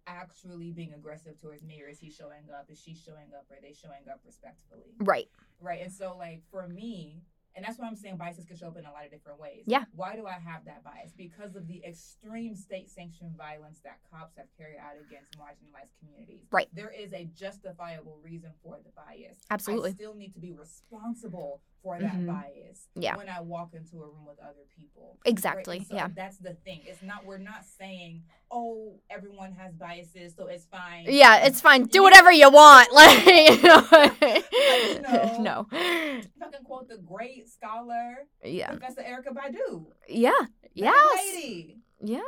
actually 0.07 0.71
being 0.71 0.93
aggressive 0.93 1.39
towards 1.39 1.63
me 1.63 1.81
or 1.83 1.89
is 1.89 1.99
he 1.99 2.09
showing 2.09 2.49
up? 2.57 2.69
Is 2.69 2.79
she 2.81 2.95
showing 2.95 3.33
up? 3.37 3.45
Are 3.51 3.61
they 3.61 3.73
showing 3.73 4.07
up 4.11 4.21
respectfully? 4.25 4.95
Right. 4.99 5.29
Right. 5.59 5.81
And 5.81 5.91
so 5.91 6.15
like 6.17 6.43
for 6.49 6.67
me, 6.67 7.21
and 7.57 7.65
that's 7.65 7.79
why 7.79 7.87
I'm 7.87 7.95
saying 7.95 8.17
biases 8.17 8.45
can 8.45 8.55
show 8.55 8.67
up 8.67 8.77
in 8.77 8.85
a 8.85 8.91
lot 8.91 9.03
of 9.03 9.11
different 9.11 9.39
ways. 9.39 9.63
Yeah. 9.65 9.85
Why 9.95 10.15
do 10.15 10.27
I 10.27 10.33
have 10.33 10.63
that 10.65 10.83
bias? 10.83 11.11
Because 11.17 11.55
of 11.55 11.67
the 11.67 11.83
extreme 11.83 12.55
state 12.55 12.87
sanctioned 12.91 13.35
violence 13.35 13.79
that 13.83 13.97
cops 14.13 14.37
have 14.37 14.45
carried 14.55 14.77
out 14.77 14.93
against 14.95 15.31
marginalized 15.39 15.89
communities. 15.99 16.45
Right. 16.51 16.67
There 16.71 16.91
is 16.91 17.13
a 17.13 17.27
justifiable 17.35 18.19
reason 18.23 18.51
for 18.63 18.77
the 18.85 18.91
bias. 18.95 19.39
Absolutely. 19.49 19.89
I 19.89 19.93
still 19.93 20.13
need 20.13 20.33
to 20.33 20.39
be 20.39 20.53
responsible 20.53 21.61
for 21.87 21.99
that 21.99 22.15
Mhm. 22.15 22.27
bias 22.27 22.89
Yeah. 22.95 23.15
when 23.15 23.29
I 23.29 23.39
walk 23.39 23.73
into 23.73 23.95
a 24.03 24.07
room 24.13 24.25
with 24.25 24.39
other 24.39 24.65
people. 24.77 25.17
Exactly. 25.23 25.79
Right? 25.79 25.87
So 25.87 25.95
Yeah. 25.95 26.09
That's 26.13 26.37
the 26.37 26.53
thing. 26.65 26.81
It's 26.85 27.01
not 27.01 27.25
we're 27.25 27.37
not 27.37 27.63
saying, 27.63 28.23
oh, 28.51 28.99
everyone 29.09 29.53
has 29.53 29.73
biases, 29.73 30.35
so 30.35 30.47
it's 30.47 30.65
fine. 30.65 31.05
Yeah, 31.07 31.45
it's 31.47 31.61
fine. 31.61 31.85
Do 31.85 32.03
whatever 32.03 32.31
you 32.31 32.49
want. 32.51 32.89
Like, 32.99 33.25
you 33.25 33.61
know. 33.63 33.81
no. 35.07 35.37
no. 35.49 35.67
If 35.71 36.27
I 36.41 36.49
can 36.53 36.63
quote 36.65 36.89
the 36.89 36.97
great 36.97 37.47
scholar, 37.49 38.27
Yeah. 38.43 38.71
Professor 38.71 39.01
Erykah 39.01 39.33
Badu. 39.39 39.85
Yeah. 40.09 40.41
Yeah. 40.73 40.91
Lady, 41.15 41.79
Yeah. 42.01 42.19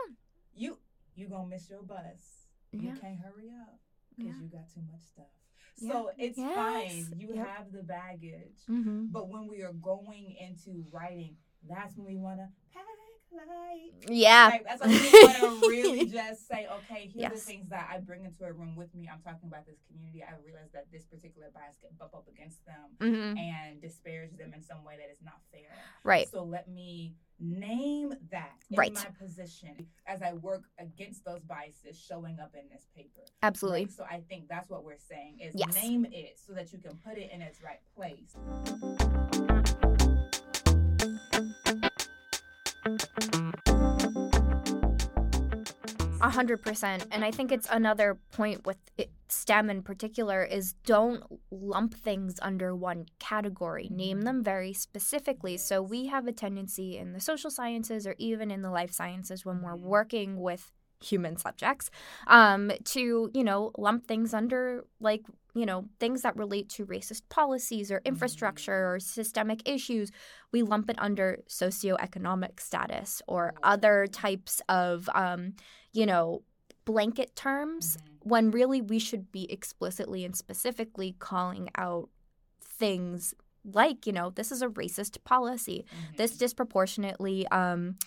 you 0.54 0.78
you 1.16 1.28
gonna 1.28 1.48
miss 1.48 1.70
your 1.70 1.84
bus. 1.84 2.48
You 2.72 2.94
can't 3.02 3.20
hurry 3.20 3.50
up 3.64 3.78
because 4.16 4.36
Yeah. 4.36 4.42
you 4.42 4.48
got 4.48 4.70
too 4.74 4.82
much 4.90 5.02
stuff. 5.02 5.28
Yeah. 5.82 5.92
So 5.94 6.12
it's 6.18 6.38
Yes. 6.38 6.56
fine. 6.56 7.14
You 7.18 7.34
Yep. 7.34 7.48
have 7.48 7.72
the 7.72 7.84
baggage. 7.84 8.60
Mm-hmm. 8.70 9.08
But 9.12 9.30
when 9.30 9.48
we 9.48 9.62
are 9.62 9.74
going 9.74 10.36
into 10.40 10.86
writing, 10.92 11.38
that's 11.68 11.96
when 11.98 12.06
we 12.08 12.16
want 12.16 12.40
to 12.40 12.48
pack 12.74 12.86
light. 13.32 13.92
Yeah. 14.10 14.48
Like, 14.50 14.66
that's 14.66 14.82
when 14.82 14.92
we 14.92 14.98
want 15.24 15.38
to 15.64 15.68
really 15.68 16.06
just 16.12 16.48
say, 16.48 16.68
okay, 16.68 17.08
here 17.08 17.28
are 17.28 17.36
the 17.36 17.42
things 17.42 17.70
that 17.70 17.90
I 17.92 18.00
bring 18.00 18.26
into 18.26 18.44
a 18.46 18.52
room 18.52 18.76
with 18.76 18.94
me. 18.96 19.10
I'm 19.12 19.22
talking 19.22 19.48
about 19.50 19.66
this 19.66 19.78
community. 19.88 20.24
I 20.24 20.34
realize 20.46 20.72
that 20.74 20.88
this 20.92 21.06
particular 21.06 21.50
bias 21.54 21.78
can 21.82 21.92
bump 21.98 22.14
up 22.16 22.28
against 22.28 22.66
them 22.66 22.90
hmm 23.00 23.38
and 23.38 23.82
disparage 23.82 24.36
them 24.38 24.54
in 24.54 24.64
some 24.64 24.84
way 24.84 24.96
that 24.98 25.12
is 25.12 25.22
not 25.24 25.40
fair. 25.52 25.72
Right. 26.04 26.30
So 26.30 26.44
let 26.44 26.68
me 26.70 27.16
name 27.40 28.14
that 28.32 28.58
in 28.70 28.78
Right. 28.78 28.94
my 28.94 29.06
position 29.20 29.88
as 30.06 30.22
I 30.22 30.34
work 30.34 30.64
against 30.78 31.24
those 31.24 31.42
biases 31.44 31.98
showing 31.98 32.40
up 32.40 32.54
in 32.56 32.68
this 32.70 32.88
paper. 32.96 33.22
Absolutely. 33.42 33.86
Right? 33.86 33.92
So 33.92 34.04
I 34.04 34.22
think 34.28 34.48
that's 34.50 34.70
what 34.70 34.84
we're 34.84 34.98
saying 34.98 35.40
is 35.40 35.56
Yes. 35.56 35.74
name 35.76 36.06
it 36.12 36.40
so 36.46 36.54
that 36.54 36.72
you 36.74 36.80
can 36.80 36.98
put 36.98 37.18
it 37.18 37.32
in 37.32 37.42
its 37.42 37.62
right 37.64 37.80
place. 37.96 38.36
A 46.22 46.30
hundred 46.30 46.62
percent. 46.62 47.06
And 47.12 47.24
I 47.24 47.32
think 47.32 47.52
it's 47.52 47.68
another 47.72 48.18
point 48.34 48.66
with 48.66 48.78
it, 48.98 49.10
STEM 49.32 49.70
in 49.70 49.84
particular 49.84 50.44
is 50.44 50.74
don't 50.86 51.24
lump 51.52 51.94
things 51.94 52.36
under 52.42 52.76
one 52.76 53.06
category. 53.20 53.88
Name 53.92 54.22
them 54.22 54.44
very 54.44 54.74
specifically. 54.74 55.58
So 55.58 55.82
we 55.82 56.08
have 56.08 56.28
a 56.28 56.32
tendency 56.32 56.98
in 56.98 57.14
the 57.14 57.22
social 57.22 57.52
sciences 57.52 58.08
or 58.08 58.16
even 58.18 58.52
in 58.52 58.62
the 58.62 58.72
life 58.72 58.92
sciences 58.92 59.46
when 59.46 59.62
we're 59.62 59.76
working 59.76 60.40
with 60.40 60.72
human 61.02 61.38
subjects 61.38 61.90
um, 62.28 62.72
to, 62.84 63.32
you 63.34 63.44
know, 63.44 63.72
lump 63.78 64.06
things 64.06 64.34
under 64.34 64.86
like, 65.00 65.22
you 65.56 65.66
know, 65.66 65.86
things 66.00 66.24
that 66.24 66.36
relate 66.36 66.70
to 66.70 66.86
racist 66.86 67.22
policies 67.30 67.92
or 67.92 68.02
infrastructure 68.06 68.94
or 68.94 69.00
systemic 69.00 69.68
issues. 69.68 70.12
We 70.52 70.62
lump 70.62 70.90
it 70.90 70.98
under 71.00 71.40
socioeconomic 71.48 72.60
status 72.60 73.22
or 73.28 73.54
other 73.64 74.08
types 74.08 74.62
of 74.68 75.10
um, 75.16 75.54
you 75.94 76.06
know, 76.06 76.44
blanket 76.90 77.36
terms 77.36 78.00
when 78.24 78.50
really 78.50 78.82
we 78.82 78.98
should 78.98 79.32
be 79.32 79.52
explicitly 79.52 80.26
and 80.26 80.36
specifically 80.36 81.16
calling 81.20 81.70
out 81.76 82.10
things 82.60 83.36
like, 83.64 84.08
you 84.08 84.12
know, 84.12 84.32
this 84.32 84.52
is 84.52 84.64
a 84.64 84.70
racist 84.70 85.24
policy. 85.24 85.86
Mm-hmm. 85.86 86.16
This 86.18 86.36
disproportionately 86.36 87.48
um, 87.50 87.98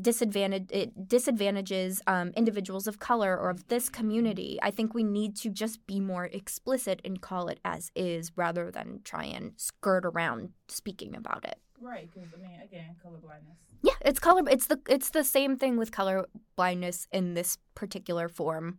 disadvantage 0.00 0.68
it 0.70 1.08
disadvantages 1.08 2.02
um, 2.06 2.32
individuals 2.36 2.86
of 2.86 2.98
color 2.98 3.36
or 3.38 3.50
of 3.50 3.68
this 3.68 3.88
community. 3.88 4.58
I 4.62 4.70
think 4.70 4.94
we 4.94 5.04
need 5.04 5.36
to 5.36 5.50
just 5.50 5.86
be 5.86 6.00
more 6.00 6.24
explicit 6.26 7.00
and 7.04 7.20
call 7.20 7.48
it 7.48 7.60
as 7.64 7.90
is 7.94 8.32
rather 8.36 8.70
than 8.70 9.00
try 9.04 9.24
and 9.24 9.52
skirt 9.56 10.04
around 10.04 10.50
speaking 10.68 11.14
about 11.14 11.44
it. 11.44 11.58
Right, 11.80 12.08
because 12.12 12.28
I 12.34 12.40
mean, 12.40 12.60
again, 12.62 12.96
colorblindness. 13.04 13.58
Yeah, 13.82 13.94
it's 14.02 14.20
color. 14.20 14.42
It's 14.48 14.66
the 14.68 14.80
it's 14.88 15.10
the 15.10 15.24
same 15.24 15.56
thing 15.56 15.76
with 15.76 15.90
color 15.90 16.26
blindness 16.56 17.08
in 17.12 17.34
this 17.34 17.58
particular 17.74 18.28
form 18.28 18.78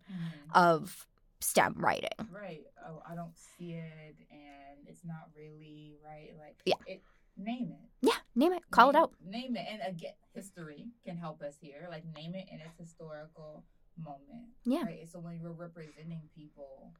of 0.53 1.05
STEM 1.41 1.75
writing. 1.77 2.09
Right. 2.31 2.63
Oh, 2.87 3.01
I 3.09 3.15
don't 3.15 3.37
see 3.37 3.73
it, 3.73 4.15
and 4.31 4.87
it's 4.87 5.03
not 5.05 5.29
really 5.37 5.93
right. 6.03 6.31
Like, 6.39 6.55
Yeah. 6.65 6.75
it. 6.87 7.01
Name 7.37 7.71
it. 7.71 7.89
Yeah, 8.07 8.17
name 8.35 8.53
it, 8.53 8.63
call 8.71 8.89
it 8.89 8.95
out. 8.95 9.11
Name 9.25 9.55
it, 9.55 9.65
and 9.69 9.81
again, 9.87 10.13
history 10.33 10.87
can 11.05 11.17
help 11.17 11.41
us 11.41 11.55
here. 11.61 11.87
Like, 11.89 12.03
name 12.15 12.35
it 12.35 12.47
in 12.51 12.59
its 12.59 12.77
historical 12.77 13.63
moment. 13.97 14.49
Yeah. 14.65 14.83
Right. 14.83 15.07
So 15.11 15.19
when 15.19 15.39
we're 15.41 15.51
representing 15.51 16.21
people, 16.35 16.91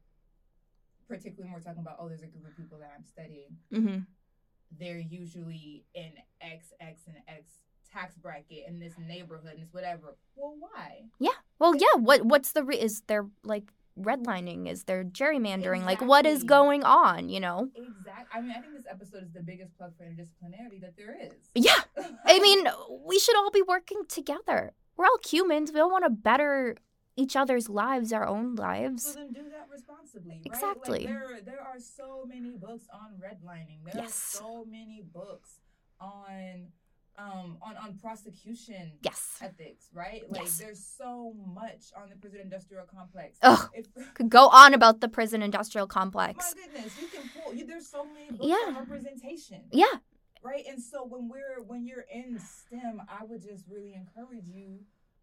particularly 1.08 1.44
when 1.44 1.52
we're 1.54 1.60
talking 1.60 1.82
about, 1.82 1.96
oh, 2.00 2.08
there's 2.08 2.22
a 2.22 2.26
group 2.26 2.46
of 2.46 2.56
people 2.56 2.78
that 2.78 2.90
I'm 2.96 3.04
studying, 3.04 3.56
hmm 3.72 3.98
they're 4.76 4.98
usually 4.98 5.84
in 5.94 6.10
X, 6.40 6.72
X, 6.80 7.02
and 7.06 7.16
X 7.28 7.52
tax 7.92 8.16
bracket 8.16 8.64
in 8.66 8.80
this 8.80 8.94
neighborhood 8.98 9.52
and 9.52 9.62
it's 9.62 9.72
whatever. 9.72 10.16
Well, 10.34 10.56
why? 10.58 11.02
Yeah. 11.20 11.30
Well, 11.60 11.76
yeah. 11.76 11.94
What 11.96 12.24
what's 12.24 12.50
the 12.52 12.64
re- 12.64 12.80
is 12.80 13.02
there 13.06 13.26
like 13.44 13.72
redlining? 13.98 14.68
Is 14.68 14.84
there 14.84 15.04
gerrymandering? 15.04 15.84
Like, 15.84 16.00
what 16.00 16.26
is 16.26 16.42
going 16.44 16.82
on? 16.84 17.28
You 17.28 17.40
know? 17.40 17.68
Exactly. 17.74 18.26
I 18.32 18.40
mean, 18.40 18.50
I 18.56 18.60
think 18.60 18.74
this 18.74 18.86
episode 18.90 19.22
is 19.24 19.32
the 19.32 19.42
biggest 19.42 19.76
plug 19.76 19.92
for 19.96 20.04
interdisciplinarity 20.04 20.80
that 20.80 20.96
there 20.96 21.16
is. 21.20 21.32
Yeah. 21.54 21.80
I 22.26 22.38
mean, 22.40 22.66
we 23.06 23.18
should 23.18 23.36
all 23.36 23.50
be 23.50 23.62
working 23.62 24.02
together. 24.08 24.72
We're 24.96 25.06
all 25.06 25.18
humans. 25.24 25.72
We 25.72 25.80
all 25.80 25.90
want 25.90 26.04
to 26.04 26.10
better 26.10 26.76
each 27.16 27.36
other's 27.36 27.68
lives, 27.68 28.12
our 28.12 28.26
own 28.26 28.56
So 28.56 28.62
lives. 28.62 29.14
then 29.14 29.32
do 29.32 29.42
that 29.50 29.68
responsibly, 29.72 30.32
right? 30.36 30.42
Exactly. 30.46 30.98
Like 31.00 31.08
there, 31.08 31.40
there 31.44 31.60
are 31.60 31.78
so 31.78 32.24
many 32.26 32.56
books 32.56 32.86
on 32.92 33.12
redlining. 33.20 33.84
There 33.84 34.02
Yes. 34.02 34.34
are 34.34 34.38
so 34.44 34.64
many 34.68 35.04
books 35.12 35.60
on, 36.00 36.68
um, 37.18 37.58
on 37.62 37.76
on 37.76 37.98
prosecution 37.98 38.92
Yes. 39.02 39.38
ethics, 39.40 39.88
right? 39.92 40.22
Like 40.30 40.42
Yes. 40.42 40.58
there's 40.58 40.84
so 40.84 41.34
much 41.46 41.92
on 41.96 42.08
the 42.10 42.16
prison 42.16 42.40
industrial 42.40 42.84
complex. 42.86 43.38
Ugh. 43.42 43.70
If, 43.74 43.86
Could 44.14 44.28
go 44.30 44.48
on 44.48 44.74
about 44.74 45.00
the 45.00 45.08
prison 45.08 45.42
industrial 45.42 45.86
complex. 45.86 46.54
my 46.56 46.62
goodness, 46.62 46.92
you 47.00 47.08
can 47.08 47.30
pull. 47.34 47.54
You, 47.54 47.66
there's 47.66 47.86
so 47.86 48.04
many 48.04 48.38
Yeah. 48.40 48.56
on 48.68 48.74
representation. 48.76 49.62
Yeah. 49.72 49.86
right 50.42 50.64
and 50.68 50.82
so 50.82 51.04
when 51.06 51.28
we're 51.28 51.62
when 51.70 51.86
you're 51.86 52.04
in 52.12 52.38
stem 52.38 53.00
i 53.08 53.24
would 53.24 53.40
just 53.40 53.64
really 53.66 53.94
encourage 53.94 54.46
you 54.46 54.80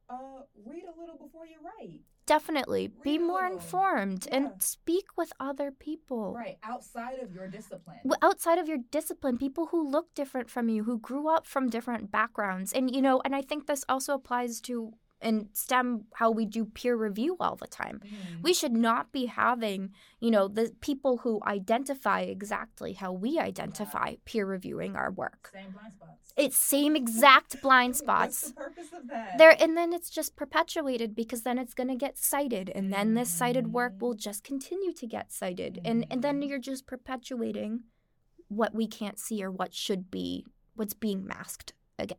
uh 0.09 0.39
read 0.65 0.83
a 0.91 0.99
little 0.99 1.15
before 1.25 1.45
you 1.45 1.57
write 1.69 2.01
Definitely. 2.31 2.87
Be 3.03 3.17
more 3.17 3.45
informed 3.45 4.25
Yeah. 4.25 4.37
and 4.37 4.63
speak 4.63 5.05
with 5.17 5.33
other 5.37 5.69
people. 5.69 6.33
right 6.33 6.57
outside 6.63 7.19
of 7.19 7.33
your 7.35 7.47
discipline 7.49 7.99
outside 8.21 8.57
of 8.57 8.69
your 8.69 8.77
discipline, 8.77 9.37
people 9.37 9.65
who 9.71 9.81
look 9.95 10.07
different 10.13 10.49
from 10.49 10.69
you, 10.69 10.85
who 10.85 10.97
grew 10.97 11.27
up 11.27 11.45
from 11.45 11.69
different 11.69 12.09
backgrounds. 12.09 12.71
And, 12.71 12.93
you 12.95 13.01
know, 13.01 13.21
and 13.25 13.35
I 13.35 13.41
think 13.41 13.67
this 13.67 13.83
also 13.89 14.13
applies 14.13 14.61
to 14.61 14.93
in 15.21 15.49
STEM 15.53 16.05
how 16.15 16.31
we 16.31 16.45
do 16.45 16.65
peer 16.65 16.95
review 16.95 17.37
all 17.39 17.55
the 17.55 17.67
time. 17.67 17.99
Mhm. 18.03 18.43
We 18.43 18.53
should 18.53 18.73
not 18.73 19.11
be 19.11 19.25
having, 19.27 19.93
you 20.19 20.31
know, 20.31 20.47
the 20.47 20.73
people 20.81 21.17
who 21.17 21.39
identify 21.45 22.21
exactly 22.21 22.93
how 22.93 23.11
we 23.13 23.39
identify 23.39 24.15
peer 24.25 24.45
reviewing 24.45 24.95
our 24.95 25.11
work. 25.11 25.51
same 25.53 25.71
blind 25.71 25.93
spots 25.93 26.33
It's 26.37 26.57
same 26.57 26.95
exact 26.95 27.61
blind 27.61 27.91
What's 27.93 27.99
spots. 27.99 28.41
the 28.49 28.53
purpose 28.55 28.91
of 28.93 29.07
that 29.09 29.37
There 29.37 29.55
and 29.61 29.77
then 29.77 29.93
it's 29.93 30.09
just 30.09 30.35
perpetuated 30.35 31.15
because 31.15 31.43
then 31.43 31.57
it's 31.57 31.73
going 31.73 31.89
to 31.89 31.95
get 31.95 32.17
cited 32.17 32.69
and 32.69 32.91
then 32.91 33.13
this 33.13 33.29
cited 33.29 33.67
work 33.73 33.93
Mhm. 33.97 34.01
will 34.01 34.13
just 34.15 34.43
continue 34.43 34.93
to 34.93 35.07
get 35.07 35.31
cited 35.31 35.79
and 35.85 36.05
and 36.09 36.23
then 36.23 36.41
Mhm. 36.41 36.49
you're 36.49 36.59
just 36.59 36.85
perpetuating 36.87 37.83
what 38.49 38.73
we 38.75 38.87
can't 38.87 39.19
see 39.19 39.43
or 39.43 39.51
what 39.51 39.73
should 39.73 40.11
be 40.11 40.45
what's 40.75 40.93
being 40.93 41.25
masked 41.25 41.73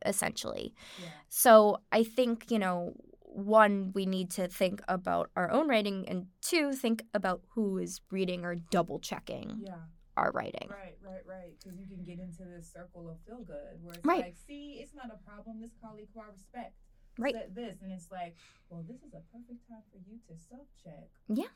essentially. 0.05 0.75
yeah. 0.99 1.09
So 1.29 1.79
I 1.93 2.03
think, 2.05 2.51
you 2.51 2.59
know, 2.59 2.95
one 3.21 3.93
we 3.95 4.05
need 4.05 4.31
to 4.31 4.47
think 4.47 4.83
about 4.89 5.31
our 5.37 5.51
own 5.51 5.67
writing 5.69 6.05
and 6.09 6.27
two 6.43 6.73
think 6.75 7.03
about 7.15 7.41
who 7.55 7.79
is 7.79 8.01
reading 8.11 8.45
or 8.45 8.55
double 8.57 8.99
checking 9.01 9.65
yeah 9.65 9.81
our 10.19 10.31
writing. 10.33 10.69
right 10.69 10.99
right 11.01 11.25
right 11.27 11.53
because 11.59 11.79
you 11.81 11.87
can 11.87 12.05
get 12.05 12.19
into 12.21 12.45
this 12.45 12.71
circle 12.71 13.09
of 13.09 13.17
feel 13.25 13.41
good 13.43 13.81
where 13.81 13.95
it's 13.97 14.05
Right. 14.05 14.25
like 14.25 14.37
see 14.37 14.81
it's 14.85 14.93
not 14.95 15.09
a 15.09 15.17
problem 15.25 15.61
this 15.63 15.73
colleague 15.81 16.09
who 16.13 16.21
i 16.21 16.29
respect 16.29 16.75
Right. 17.19 17.35
said 17.35 17.55
this 17.55 17.81
and 17.81 17.91
it's 17.91 18.11
like 18.11 18.37
well 18.69 18.85
this 18.87 19.01
is 19.01 19.15
a 19.15 19.23
perfect 19.33 19.65
time 19.69 19.81
for 19.91 19.97
you 20.05 20.21
to 20.29 20.37
self-check 20.37 21.09
Yeah. 21.29 21.49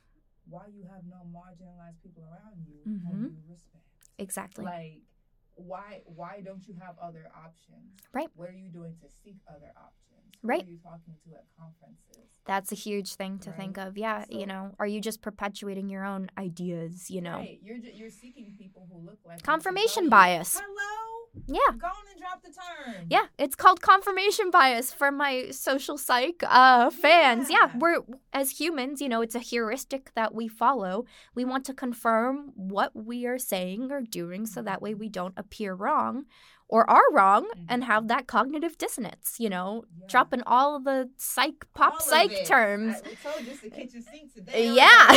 why 0.48 0.64
you 0.72 0.84
have 0.88 1.04
no 1.04 1.20
marginalized 1.28 2.00
people 2.02 2.24
around 2.24 2.64
you 2.64 2.80
Mhm. 2.88 3.04
whom 3.04 3.20
you 3.36 3.42
respect 3.52 3.84
Exactly. 4.18 4.64
like 4.64 5.02
why 5.57 6.01
why 6.05 6.40
don't 6.45 6.66
you 6.69 6.75
have 6.81 6.95
other 7.03 7.29
options 7.37 7.99
Right. 8.12 8.29
what 8.37 8.49
are 8.49 8.53
you 8.53 8.69
doing 8.71 8.95
to 9.03 9.09
seek 9.25 9.37
other 9.49 9.73
options 9.77 9.92
Who 10.42 10.49
Right. 10.49 10.64
are 10.64 10.71
you 10.71 10.79
talking 10.79 11.14
to 11.25 11.35
at 11.35 11.45
conferences 11.59 12.31
That's 12.47 12.71
a 12.71 12.77
huge 12.77 13.14
thing 13.16 13.38
to 13.40 13.51
think 13.53 13.77
of. 13.77 13.99
Yeah, 13.99 14.25
you 14.31 14.47
know, 14.47 14.71
are 14.79 14.87
you 14.87 15.01
just 15.01 15.21
perpetuating 15.21 15.88
your 15.88 16.05
own 16.05 16.31
ideas, 16.38 17.11
you 17.11 17.21
know? 17.21 17.38
right 17.38 17.59
you're 17.62 17.79
ju- 17.79 17.92
you're 17.95 18.11
seeking 18.11 18.55
people 18.59 18.87
who 18.90 18.99
look 19.05 19.19
like 19.25 19.42
Confirmation 19.42 20.09
bias. 20.09 20.61
hello 20.61 21.25
Yeah. 21.46 21.59
go 21.79 21.87
on 21.87 21.92
and 22.11 22.20
drop 22.20 22.42
the 22.42 22.49
turn 22.51 23.07
Yeah, 23.09 23.27
it's 23.38 23.55
called 23.55 23.81
confirmation 23.81 24.51
bias 24.51 24.92
for 24.92 25.11
my 25.12 25.51
social 25.51 25.96
psych 25.99 26.42
uh, 26.46 26.90
fans. 26.90 27.51
Yeah. 27.51 27.57
Yeah. 27.66 27.79
we're 27.79 27.99
as 28.33 28.51
humans, 28.61 29.01
you 29.01 29.09
know, 29.09 29.22
it's 29.22 29.35
a 29.35 29.38
heuristic 29.40 30.12
that 30.14 30.35
we 30.35 30.49
follow. 30.49 31.05
We 31.35 31.44
want 31.44 31.64
to 31.66 31.75
confirm 31.75 32.53
what 32.55 32.94
we 32.94 33.27
are 33.27 33.38
saying 33.38 33.90
or 33.92 34.01
doing 34.03 34.46
so 34.46 34.62
that 34.62 34.83
way 34.83 34.94
we 34.94 35.09
don't 35.09 35.35
appear 35.37 35.75
wrong 35.75 36.25
or 36.68 36.88
are 36.90 37.12
wrong 37.12 37.49
and 37.68 37.85
Mhm. 37.85 37.87
have 37.87 38.09
that 38.09 38.27
cognitive 38.27 38.77
dissonance, 38.77 39.37
you 39.38 39.49
know, 39.49 39.85
Yeah. 40.01 40.07
dropping 40.09 40.42
all 40.46 40.81
the 40.81 41.11
psych 41.16 41.64
pop 41.75 41.94
All 41.94 42.01
psych 42.01 42.44
terms. 42.44 42.96
I, 42.96 43.09
we 43.09 43.14
told 43.16 43.40
you 43.46 43.53
it's 43.53 43.61
the 43.61 43.70
kitchen 43.70 44.03
sink 44.03 44.35
today 44.35 44.75
yeah. 44.75 45.07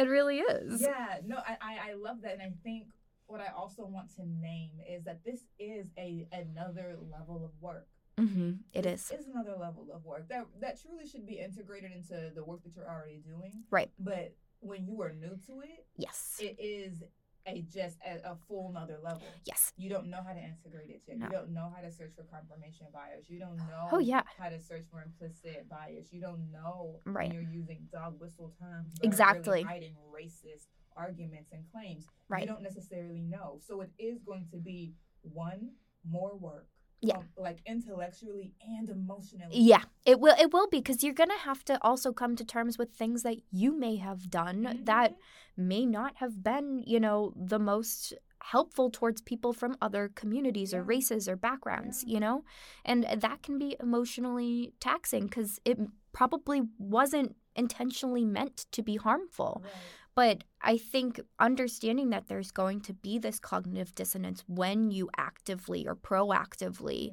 it 0.00 0.08
really 0.08 0.38
is. 0.38 0.80
Yeah, 0.80 1.18
no, 1.26 1.36
I 1.46 1.90
I 1.90 1.94
love 1.94 2.22
that, 2.22 2.32
and 2.32 2.42
I 2.42 2.52
think 2.64 2.86
what 3.26 3.40
I 3.40 3.48
also 3.56 3.84
want 3.86 4.14
to 4.16 4.22
name 4.26 4.70
is 4.88 5.04
that 5.04 5.24
this 5.24 5.40
is 5.58 5.86
a 5.98 6.26
another 6.32 6.96
level 7.10 7.44
of 7.44 7.50
work. 7.60 7.88
hmm 8.18 8.52
It 8.72 8.86
is. 8.86 9.10
is 9.10 9.26
another 9.26 9.56
level 9.58 9.88
of 9.92 10.04
work 10.04 10.28
that 10.28 10.46
that 10.60 10.80
truly 10.80 11.06
should 11.06 11.26
be 11.26 11.38
integrated 11.38 11.92
into 11.92 12.30
the 12.34 12.44
work 12.44 12.62
that 12.64 12.74
you're 12.74 12.88
already 12.88 13.18
doing. 13.18 13.64
Right. 13.70 13.90
But 13.98 14.34
when 14.60 14.86
you 14.86 15.00
are 15.02 15.12
new 15.12 15.36
to 15.46 15.60
it, 15.60 15.86
Yes. 15.96 16.38
it 16.40 16.56
is 16.58 17.02
a 17.48 17.62
just 17.62 17.96
a, 18.04 18.32
a 18.32 18.36
full 18.48 18.70
another 18.70 18.98
level. 19.02 19.22
Yes. 19.44 19.72
You 19.76 19.88
don't 19.88 20.08
know 20.08 20.20
how 20.26 20.32
to 20.32 20.40
integrate 20.40 20.90
it 20.90 21.02
yet. 21.06 21.18
No. 21.18 21.26
You 21.26 21.32
don't 21.32 21.50
know 21.54 21.70
how 21.74 21.80
to 21.82 21.92
search 21.92 22.10
for 22.16 22.24
confirmation 22.24 22.86
bias. 22.92 23.28
You 23.28 23.38
don't 23.38 23.56
know 23.58 23.88
Oh, 23.92 23.98
yeah. 23.98 24.22
how 24.38 24.48
to 24.48 24.58
search 24.58 24.84
for 24.90 25.00
implicit 25.02 25.68
bias. 25.68 26.12
You 26.12 26.20
don't 26.20 26.50
know 26.50 27.00
Right. 27.04 27.28
when 27.28 27.34
you're 27.42 27.52
using 27.52 27.86
dog 27.92 28.18
whistle 28.20 28.52
terms. 28.58 28.94
Exactly. 29.02 29.58
Really 29.58 29.62
hiding 29.62 29.94
racist 30.12 30.66
arguments 30.96 31.50
and 31.52 31.64
claims. 31.72 32.06
Right. 32.28 32.42
You 32.42 32.48
don't 32.48 32.62
necessarily 32.62 33.20
know. 33.20 33.58
So 33.66 33.80
it 33.82 33.90
is 33.98 34.20
going 34.22 34.46
to 34.52 34.56
be 34.58 34.94
one 35.22 35.70
more 36.08 36.36
work. 36.36 36.68
Yeah. 37.02 37.18
um, 37.18 37.28
like 37.36 37.58
intellectually 37.66 38.54
and 38.66 38.88
emotionally. 38.88 39.50
Yeah, 39.52 39.82
it 40.06 40.18
will. 40.18 40.34
It 40.40 40.50
will 40.52 40.66
be 40.66 40.78
because 40.78 41.04
you're 41.04 41.12
gonna 41.12 41.38
have 41.38 41.62
to 41.66 41.78
also 41.84 42.10
come 42.10 42.36
to 42.36 42.44
terms 42.44 42.78
with 42.78 42.90
things 42.94 43.22
that 43.22 43.36
you 43.50 43.78
may 43.78 43.96
have 43.96 44.30
done 44.30 44.80
that 44.84 45.12
Mhm. 45.12 45.16
may 45.58 45.84
not 45.86 46.16
have 46.16 46.42
been, 46.42 46.82
you 46.86 46.98
know, 46.98 47.34
the 47.36 47.58
most 47.58 48.14
helpful 48.40 48.90
towards 48.90 49.20
people 49.20 49.52
from 49.52 49.76
other 49.82 50.08
communities 50.08 50.72
or 50.72 50.82
races 50.82 51.28
or 51.28 51.36
backgrounds. 51.36 52.02
Yeah. 52.02 52.14
You 52.14 52.20
know, 52.20 52.44
and 52.84 53.04
that 53.04 53.42
can 53.42 53.58
be 53.58 53.76
emotionally 53.78 54.72
taxing 54.80 55.24
because 55.24 55.60
it 55.66 55.78
probably 56.12 56.62
wasn't 56.78 57.36
intentionally 57.54 58.24
meant 58.24 58.66
to 58.72 58.82
be 58.82 58.96
harmful. 58.96 59.60
Right. 59.62 59.72
But 60.16 60.44
I 60.62 60.78
think 60.78 61.20
understanding 61.38 62.10
that 62.10 62.26
there's 62.26 62.50
going 62.50 62.80
to 62.82 62.94
be 62.94 63.18
this 63.18 63.38
cognitive 63.38 63.94
dissonance 63.94 64.42
when 64.48 64.90
you 64.90 65.08
actively 65.16 65.86
or 65.86 65.94
proactively 65.94 67.10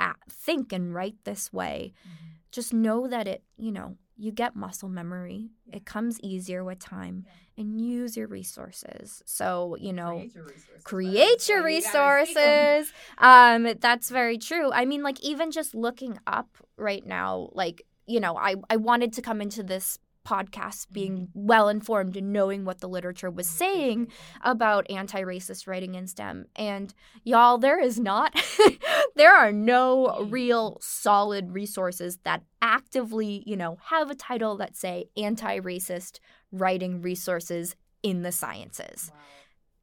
Yeah. 0.00 0.12
a 0.12 0.30
think 0.30 0.72
and 0.72 0.92
write 0.94 1.16
this 1.24 1.52
way, 1.52 1.92
Mhm. 2.04 2.10
just 2.50 2.72
know 2.74 3.06
that 3.06 3.28
it, 3.28 3.44
you 3.56 3.70
know, 3.70 3.98
you 4.16 4.32
get 4.32 4.56
muscle 4.56 4.88
memory. 4.88 5.50
Yeah. 5.66 5.76
It 5.76 5.84
comes 5.84 6.18
easier 6.20 6.64
with 6.64 6.78
time 6.78 7.24
Yeah. 7.26 7.32
and 7.62 7.80
use 7.80 8.16
your 8.16 8.26
resources. 8.28 9.22
So, 9.26 9.76
you 9.78 9.92
know, 9.92 10.16
Create 10.18 10.34
your 10.34 10.44
resources. 10.44 10.84
create 10.84 11.48
your 11.48 11.62
That's 11.62 11.64
why 11.64 11.70
you 11.70 11.82
gotta 11.82 12.26
seek 12.26 12.36
'em. 12.38 12.76
resources. 12.76 12.92
Um, 13.18 13.62
that's 13.80 14.08
very 14.10 14.38
true. 14.38 14.72
I 14.72 14.86
mean, 14.86 15.02
like 15.02 15.20
even 15.20 15.50
just 15.50 15.74
looking 15.74 16.18
up 16.26 16.48
right 16.78 17.04
now, 17.06 17.50
like, 17.52 17.82
you 18.06 18.20
know, 18.20 18.36
I, 18.36 18.54
I 18.70 18.76
wanted 18.76 19.12
to 19.14 19.22
come 19.22 19.42
into 19.42 19.62
this 19.62 19.98
podcast 20.26 20.86
being 20.90 21.28
well 21.34 21.68
informed 21.68 22.16
and 22.16 22.32
knowing 22.32 22.64
what 22.64 22.80
the 22.80 22.88
literature 22.88 23.30
was 23.30 23.46
saying 23.46 24.08
about 24.42 24.90
anti-racist 24.90 25.68
writing 25.68 25.94
in 25.94 26.06
STEM. 26.08 26.46
And 26.56 26.92
y'all, 27.22 27.58
there 27.58 27.80
is 27.80 28.00
not 28.00 28.34
there 29.16 29.34
are 29.34 29.52
no 29.52 29.86
Mm. 30.16 30.32
real 30.32 30.78
solid 30.80 31.52
resources 31.52 32.18
that 32.24 32.42
actively, 32.60 33.42
you 33.46 33.56
know, 33.56 33.78
have 33.90 34.10
a 34.10 34.14
title 34.14 34.56
that 34.56 34.76
say 34.76 35.04
anti-racist 35.16 36.18
writing 36.52 37.00
resources 37.02 37.76
in 38.02 38.22
the 38.22 38.32
sciences. 38.32 39.10
Wow. 39.12 39.20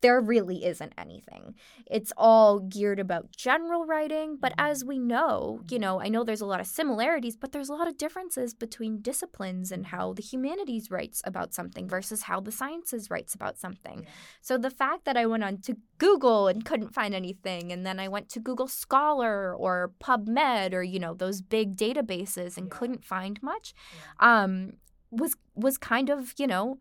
There 0.03 0.19
really 0.21 0.65
isn't 0.65 0.93
anything. 0.97 1.55
It's 1.89 2.11
all 2.17 2.59
geared 2.59 2.99
about 2.99 3.31
general 3.31 3.85
writing, 3.85 4.35
but 4.35 4.51
Mhm. 4.51 4.69
as 4.71 4.83
we 4.83 4.99
know, 4.99 5.61
you 5.71 5.79
know, 5.79 6.01
I 6.01 6.09
know 6.09 6.23
there's 6.25 6.41
a 6.41 6.45
lot 6.53 6.59
of 6.59 6.67
similarities, 6.67 7.37
but 7.37 7.53
there's 7.53 7.69
a 7.69 7.73
lot 7.73 7.87
of 7.87 7.97
differences 7.97 8.53
between 8.53 9.01
disciplines 9.01 9.71
and 9.71 9.87
how 9.87 10.11
the 10.13 10.21
humanities 10.21 10.91
writes 10.91 11.21
about 11.25 11.53
something 11.53 11.87
versus 11.87 12.23
how 12.23 12.41
the 12.41 12.51
sciences 12.51 13.09
writes 13.09 13.33
about 13.33 13.57
something. 13.57 13.99
Yeah. 14.03 14.09
So 14.41 14.57
the 14.57 14.69
fact 14.69 15.05
that 15.05 15.15
I 15.15 15.25
went 15.25 15.45
on 15.45 15.59
to 15.67 15.77
Google 15.99 16.49
and 16.49 16.65
couldn't 16.65 16.93
find 16.93 17.15
anything, 17.15 17.71
and 17.71 17.85
then 17.85 17.97
I 17.99 18.09
went 18.09 18.27
to 18.31 18.41
Google 18.41 18.67
Scholar 18.67 19.55
or 19.55 19.93
PubMed 20.01 20.73
or 20.73 20.83
you 20.83 20.99
know 20.99 21.13
those 21.13 21.41
big 21.41 21.77
databases 21.77 22.57
and 22.57 22.67
Yeah. 22.67 22.77
couldn't 22.77 23.05
find 23.05 23.41
much, 23.41 23.73
Yeah. 24.19 24.43
um, 24.43 24.73
was 25.11 25.35
was 25.55 25.77
kind 25.77 26.09
of 26.09 26.33
you 26.37 26.47
know 26.47 26.79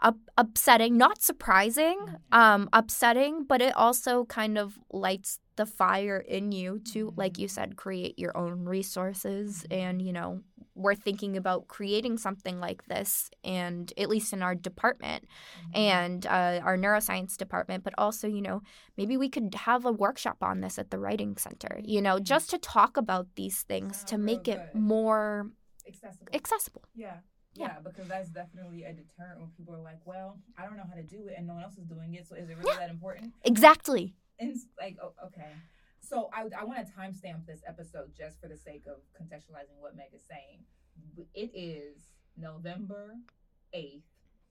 up, 0.00 0.16
upsetting, 0.36 0.96
not 0.96 1.20
surprising, 1.22 1.98
Mhm. 1.98 2.18
um, 2.36 2.68
upsetting, 2.72 3.44
but 3.44 3.60
it 3.60 3.74
also 3.76 4.24
kind 4.26 4.56
of 4.58 4.78
lights 4.92 5.40
the 5.56 5.66
fire 5.66 6.18
in 6.18 6.52
you 6.52 6.78
to, 6.78 7.12
like 7.16 7.36
you 7.38 7.46
Mhm. 7.48 7.50
said, 7.50 7.76
create 7.76 8.18
your 8.18 8.36
own 8.36 8.64
resources 8.64 9.64
Mhm. 9.68 9.76
and 9.76 10.02
you 10.02 10.12
know 10.12 10.42
we're 10.74 10.94
thinking 10.94 11.36
about 11.36 11.66
creating 11.66 12.16
something 12.16 12.60
like 12.60 12.84
this, 12.86 13.28
and 13.42 13.92
at 13.98 14.08
least 14.08 14.32
in 14.32 14.42
our 14.42 14.54
department 14.54 15.24
Mm-hmm. 15.24 15.74
and 15.74 16.26
uh, 16.26 16.60
our 16.62 16.76
neuroscience 16.78 17.36
department, 17.36 17.82
but 17.82 17.94
also, 17.98 18.28
you 18.28 18.40
know, 18.40 18.62
maybe 18.96 19.16
we 19.16 19.28
could 19.28 19.52
have 19.56 19.84
a 19.84 19.90
workshop 19.90 20.36
on 20.40 20.60
this 20.60 20.78
at 20.78 20.90
the 20.92 20.98
Writing 21.00 21.36
Center, 21.36 21.80
you 21.84 22.00
know, 22.00 22.20
just 22.20 22.50
to 22.50 22.58
talk 22.58 22.96
about 22.96 23.26
these 23.34 23.62
things 23.64 23.96
Sound 23.98 24.06
to 24.08 24.18
make 24.18 24.46
it 24.46 24.62
more 24.72 25.50
accessible. 25.88 26.28
accessible. 26.32 26.82
Yeah. 26.94 27.16
Yeah. 27.58 27.66
Yeah, 27.66 27.78
because 27.82 28.06
that's 28.08 28.30
definitely 28.30 28.84
a 28.84 28.92
deterrent 28.92 29.40
when 29.40 29.50
people 29.56 29.74
are 29.74 29.82
like, 29.82 30.00
"Well, 30.04 30.38
I 30.56 30.64
don't 30.64 30.76
know 30.76 30.86
how 30.88 30.94
to 30.94 31.02
do 31.02 31.26
it, 31.28 31.34
and 31.36 31.46
no 31.46 31.54
one 31.54 31.62
else 31.64 31.76
is 31.76 31.84
doing 31.86 32.14
it, 32.14 32.26
so 32.26 32.34
is 32.36 32.48
it 32.48 32.56
really 32.58 32.76
that 32.78 32.90
important?" 32.90 33.32
Exactly. 33.44 34.14
And 34.38 34.50
it's 34.50 34.66
like, 34.80 34.96
oh, 35.02 35.12
okay. 35.26 35.50
So 36.00 36.30
I, 36.32 36.46
I 36.58 36.64
want 36.64 36.78
to 36.86 36.92
timestamp 36.92 37.44
this 37.46 37.60
episode 37.66 38.14
just 38.16 38.40
for 38.40 38.48
the 38.48 38.56
sake 38.56 38.84
of 38.86 38.98
contextualizing 39.20 39.76
what 39.80 39.96
Meg 39.96 40.14
is 40.14 40.22
saying. 40.28 40.64
It 41.34 41.50
is 41.54 41.98
November 42.36 43.16
eighth, 43.72 44.04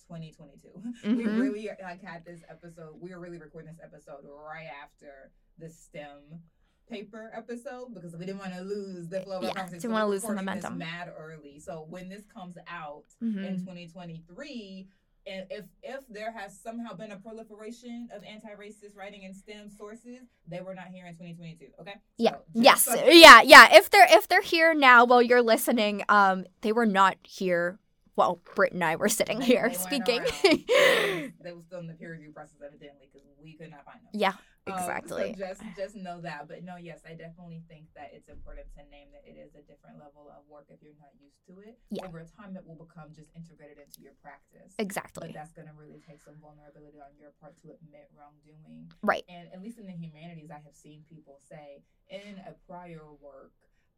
twenty 0.05 0.31
twenty 0.33 0.57
two. 0.57 0.81
We 1.15 1.23
Mhm. 1.25 1.39
really 1.39 1.69
like 1.81 2.03
had 2.03 2.25
this 2.25 2.41
episode. 2.49 2.95
We 2.99 3.11
were 3.11 3.19
really 3.19 3.39
recording 3.39 3.71
this 3.71 3.79
episode 3.83 4.23
right 4.25 4.67
after 4.83 5.31
the 5.57 5.69
STEM 5.69 6.41
paper 6.89 7.31
episode 7.35 7.93
because 7.93 8.15
we 8.15 8.25
didn't 8.25 8.39
want 8.39 8.53
to 8.53 8.61
lose 8.61 9.07
the 9.09 9.21
flow 9.21 9.37
of 9.37 9.43
Yeah, 9.43 9.49
conversation. 9.49 9.71
didn't 9.73 9.81
So 9.83 9.89
wanna 9.89 10.05
lose 10.07 10.23
the 10.23 10.33
momentum. 10.33 10.77
Mad 10.77 11.11
early. 11.17 11.59
So 11.59 11.85
when 11.89 12.09
this 12.09 12.23
comes 12.33 12.57
out 12.67 13.03
Mhm. 13.21 13.45
in 13.45 13.59
2023 13.59 14.87
and 15.25 15.45
if 15.49 15.65
if 15.83 16.07
there 16.07 16.31
has 16.31 16.57
somehow 16.57 16.93
been 16.93 17.11
a 17.11 17.17
proliferation 17.19 18.07
of 18.13 18.23
anti-racist 18.23 18.95
writing 18.95 19.23
in 19.23 19.33
STEM 19.33 19.69
sources, 19.69 20.21
they 20.47 20.61
were 20.61 20.73
not 20.73 20.87
here 20.87 21.05
in 21.05 21.15
2022. 21.17 21.67
Okay. 21.81 21.95
Yeah. 22.17 22.31
So, 22.35 22.41
yes. 22.53 22.83
so- 22.83 23.05
Yeah. 23.05 23.41
Yeah. 23.41 23.75
If 23.75 23.89
they're 23.89 24.07
if 24.09 24.27
they're 24.29 24.41
here 24.41 24.73
now 24.73 25.03
while 25.05 25.21
you're 25.21 25.41
listening, 25.41 26.03
um, 26.07 26.45
they 26.61 26.71
were 26.71 26.85
not 26.85 27.17
here. 27.23 27.77
Well, 28.15 28.39
Britt 28.55 28.71
and 28.73 28.83
I 28.83 28.95
were 28.95 29.09
sitting 29.09 29.39
They- 29.39 29.45
here 29.45 29.67
they 29.67 29.75
speaking. 29.75 30.21
they 30.41 31.51
were 31.51 31.61
still 31.67 31.79
in 31.79 31.87
the 31.87 31.93
peer 31.93 32.13
review 32.13 32.31
process 32.31 32.61
evidently 32.65 33.09
because 33.11 33.27
we 33.43 33.53
could 33.53 33.69
not 33.69 33.83
find 33.85 33.99
them. 33.99 34.09
yeah. 34.13 34.33
Um, 34.71 34.77
Exactly. 34.79 35.33
so 35.33 35.39
just 35.39 35.61
just 35.75 35.95
know 35.95 36.19
that. 36.21 36.47
But 36.47 36.63
no, 36.63 36.75
yes, 36.75 37.01
I 37.07 37.13
definitely 37.15 37.63
think 37.67 37.87
that 37.95 38.11
it's 38.13 38.27
important 38.29 38.67
to 38.75 38.83
name 38.91 39.07
that 39.13 39.23
it 39.25 39.37
is 39.39 39.55
a 39.55 39.63
different 39.63 39.99
level 39.99 40.27
of 40.29 40.43
work 40.47 40.67
if 40.69 40.81
you're 40.83 40.97
not 40.99 41.11
used 41.19 41.39
to 41.47 41.59
it. 41.67 41.79
Yeah. 41.89 42.05
Over 42.05 42.25
time, 42.25 42.55
it 42.55 42.65
will 42.65 42.75
become 42.79 43.13
just 43.15 43.31
integrated 43.35 43.77
into 43.79 44.01
your 44.01 44.13
practice. 44.21 44.73
Exactly. 44.79 45.27
But 45.29 45.35
that's 45.35 45.53
going 45.53 45.67
to 45.67 45.73
really 45.77 46.01
take 46.03 46.21
some 46.21 46.35
vulnerability 46.41 46.99
on 46.99 47.15
your 47.19 47.31
part 47.39 47.55
to 47.63 47.71
admit 47.71 48.09
wrongdoing. 48.17 48.91
Right. 49.01 49.23
And 49.29 49.47
at 49.53 49.61
least 49.61 49.79
in 49.79 49.87
the 49.87 49.93
humanities, 49.95 50.51
I 50.51 50.59
have 50.59 50.75
seen 50.75 51.03
people 51.09 51.39
say 51.47 51.83
in 52.09 52.39
a 52.47 52.53
prior 52.67 53.03
work, 53.21 53.53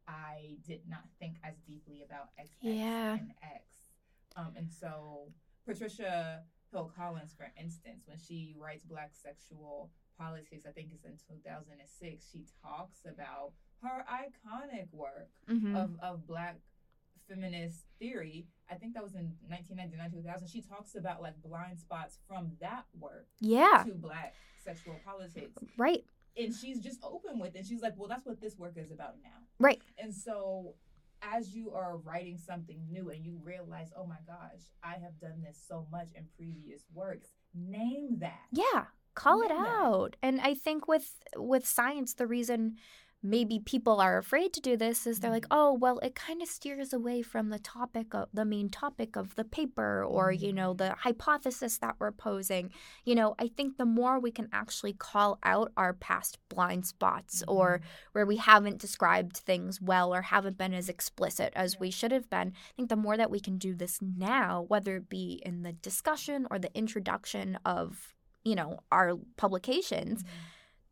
I 0.08 0.56
did 0.66 0.82
not 0.88 1.04
think 1.18 1.36
as 1.44 1.54
deeply 1.66 2.02
about 2.02 2.30
X, 2.38 2.50
X, 2.50 2.58
Yeah. 2.62 3.14
and 3.18 3.30
X. 3.42 3.62
Um, 4.36 4.54
and 4.56 4.70
so 4.70 5.32
Patricia 5.66 6.42
Hill 6.72 6.90
Collins, 6.96 7.34
for 7.36 7.50
instance, 7.60 8.04
when 8.06 8.18
she 8.18 8.54
writes 8.58 8.84
Black 8.84 9.10
Sexual 9.14 9.90
Politics, 10.24 10.66
I 10.68 10.72
think 10.72 10.88
it's 10.92 11.04
in 11.06 11.16
2006, 11.34 12.24
she 12.30 12.44
talks 12.62 13.00
about 13.06 13.52
her 13.82 14.04
iconic 14.06 14.92
work 14.92 15.30
Mhm. 15.48 15.74
of, 15.74 15.98
of 16.00 16.26
black 16.26 16.56
feminist 17.26 17.86
theory. 17.98 18.46
I 18.68 18.74
think 18.74 18.92
that 18.94 19.02
was 19.02 19.14
in 19.14 19.32
1999, 19.48 20.10
2000. 20.10 20.48
She 20.48 20.60
talks 20.60 20.94
about 20.94 21.22
like 21.22 21.40
blind 21.42 21.78
spots 21.80 22.18
from 22.28 22.52
that 22.60 22.84
work 22.98 23.28
Yeah. 23.40 23.82
to 23.86 23.94
black 23.94 24.34
sexual 24.62 24.96
politics. 25.04 25.56
Right. 25.78 26.04
And 26.36 26.54
she's 26.54 26.80
just 26.82 27.00
open 27.02 27.38
with 27.38 27.56
it. 27.56 27.64
She's 27.66 27.80
like, 27.80 27.94
well, 27.96 28.08
that's 28.08 28.26
what 28.26 28.40
this 28.42 28.58
work 28.58 28.76
is 28.76 28.90
about 28.90 29.14
now. 29.22 29.38
Right. 29.58 29.80
And 29.96 30.14
so 30.14 30.74
as 31.22 31.54
you 31.54 31.72
are 31.72 31.96
writing 31.96 32.36
something 32.36 32.86
new 32.90 33.08
and 33.10 33.24
you 33.24 33.38
realize, 33.42 33.90
oh 33.96 34.06
my 34.06 34.18
gosh, 34.26 34.62
I 34.82 34.96
have 34.98 35.18
done 35.18 35.40
this 35.42 35.58
so 35.66 35.86
much 35.90 36.08
in 36.14 36.26
previous 36.36 36.84
works, 36.92 37.28
name 37.54 38.18
that. 38.18 38.46
Yeah. 38.52 38.86
Call 39.14 39.42
it 39.42 39.50
out. 39.50 40.16
And 40.22 40.40
I 40.40 40.54
think 40.54 40.88
with 40.88 41.16
with 41.36 41.66
science, 41.66 42.14
the 42.14 42.26
reason 42.26 42.76
maybe 43.22 43.58
people 43.58 44.00
are 44.00 44.16
afraid 44.16 44.50
to 44.54 44.62
do 44.62 44.78
this 44.78 45.06
is 45.06 45.20
they're 45.20 45.30
like, 45.30 45.42
Mhm. 45.42 45.48
oh, 45.50 45.74
well, 45.74 45.98
it 45.98 46.14
kind 46.14 46.40
of 46.40 46.48
steers 46.48 46.94
away 46.94 47.20
from 47.20 47.50
the 47.50 47.58
topic 47.58 48.14
of 48.14 48.30
the 48.32 48.46
main 48.46 48.70
topic 48.70 49.14
of 49.14 49.34
the 49.34 49.44
paper 49.44 50.02
or, 50.02 50.32
you 50.32 50.54
know, 50.54 50.72
Mhm. 50.72 50.78
the 50.78 50.94
hypothesis 50.94 51.76
that 51.78 51.96
we're 51.98 52.12
posing. 52.12 52.72
You 53.04 53.14
know, 53.14 53.34
I 53.38 53.48
think 53.48 53.76
the 53.76 53.84
more 53.84 54.18
we 54.18 54.30
can 54.30 54.48
actually 54.54 54.94
call 54.94 55.38
out 55.42 55.70
our 55.76 55.92
past 55.92 56.38
blind 56.48 56.86
spots 56.86 57.42
or 57.46 57.80
Mhm. 57.80 57.84
where 58.12 58.24
we 58.26 58.36
haven't 58.38 58.78
described 58.80 59.36
things 59.36 59.82
well 59.82 60.14
or 60.14 60.22
haven't 60.22 60.56
been 60.56 60.72
as 60.72 60.88
explicit 60.88 61.52
as 61.54 61.78
we 61.78 61.90
should 61.90 62.12
have 62.12 62.30
been, 62.30 62.54
I 62.70 62.72
think 62.74 62.88
the 62.88 62.96
more 62.96 63.18
that 63.18 63.30
we 63.30 63.40
can 63.40 63.58
do 63.58 63.74
this 63.74 64.00
now, 64.00 64.62
whether 64.62 64.96
it 64.96 65.10
be 65.10 65.42
in 65.44 65.60
the 65.62 65.74
discussion 65.74 66.46
or 66.50 66.58
the 66.58 66.74
introduction 66.74 67.56
of, 67.66 68.14
you 68.44 68.54
know, 68.54 68.80
our 68.90 69.16
publications, 69.36 70.22
Mhm. 70.22 70.28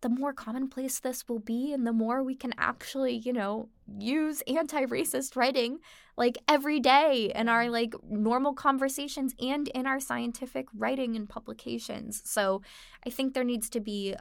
the 0.01 0.09
more 0.09 0.33
commonplace 0.33 1.01
this 1.01 1.29
will 1.29 1.41
be 1.41 1.73
and 1.73 1.87
the 1.87 1.93
more 1.93 2.23
we 2.23 2.37
can 2.37 2.53
actually, 2.59 3.15
you 3.17 3.33
know, 3.33 3.69
use 3.99 4.43
anti-racist 4.47 5.35
writing 5.37 5.81
like 6.17 6.39
every 6.47 6.79
day 6.79 7.33
in 7.35 7.49
our 7.49 7.69
like 7.71 7.95
normal 8.09 8.55
conversations 8.55 9.35
and 9.41 9.69
in 9.69 9.87
our 9.87 9.99
scientific 10.01 10.67
writing 10.77 11.17
and 11.17 11.29
publications. 11.29 12.23
So, 12.25 12.63
I 13.07 13.11
think 13.11 13.35
there 13.35 13.45
needs 13.45 13.69
to 13.71 13.81
be, 13.81 14.15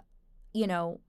you 0.53 0.65
know, 0.67 1.01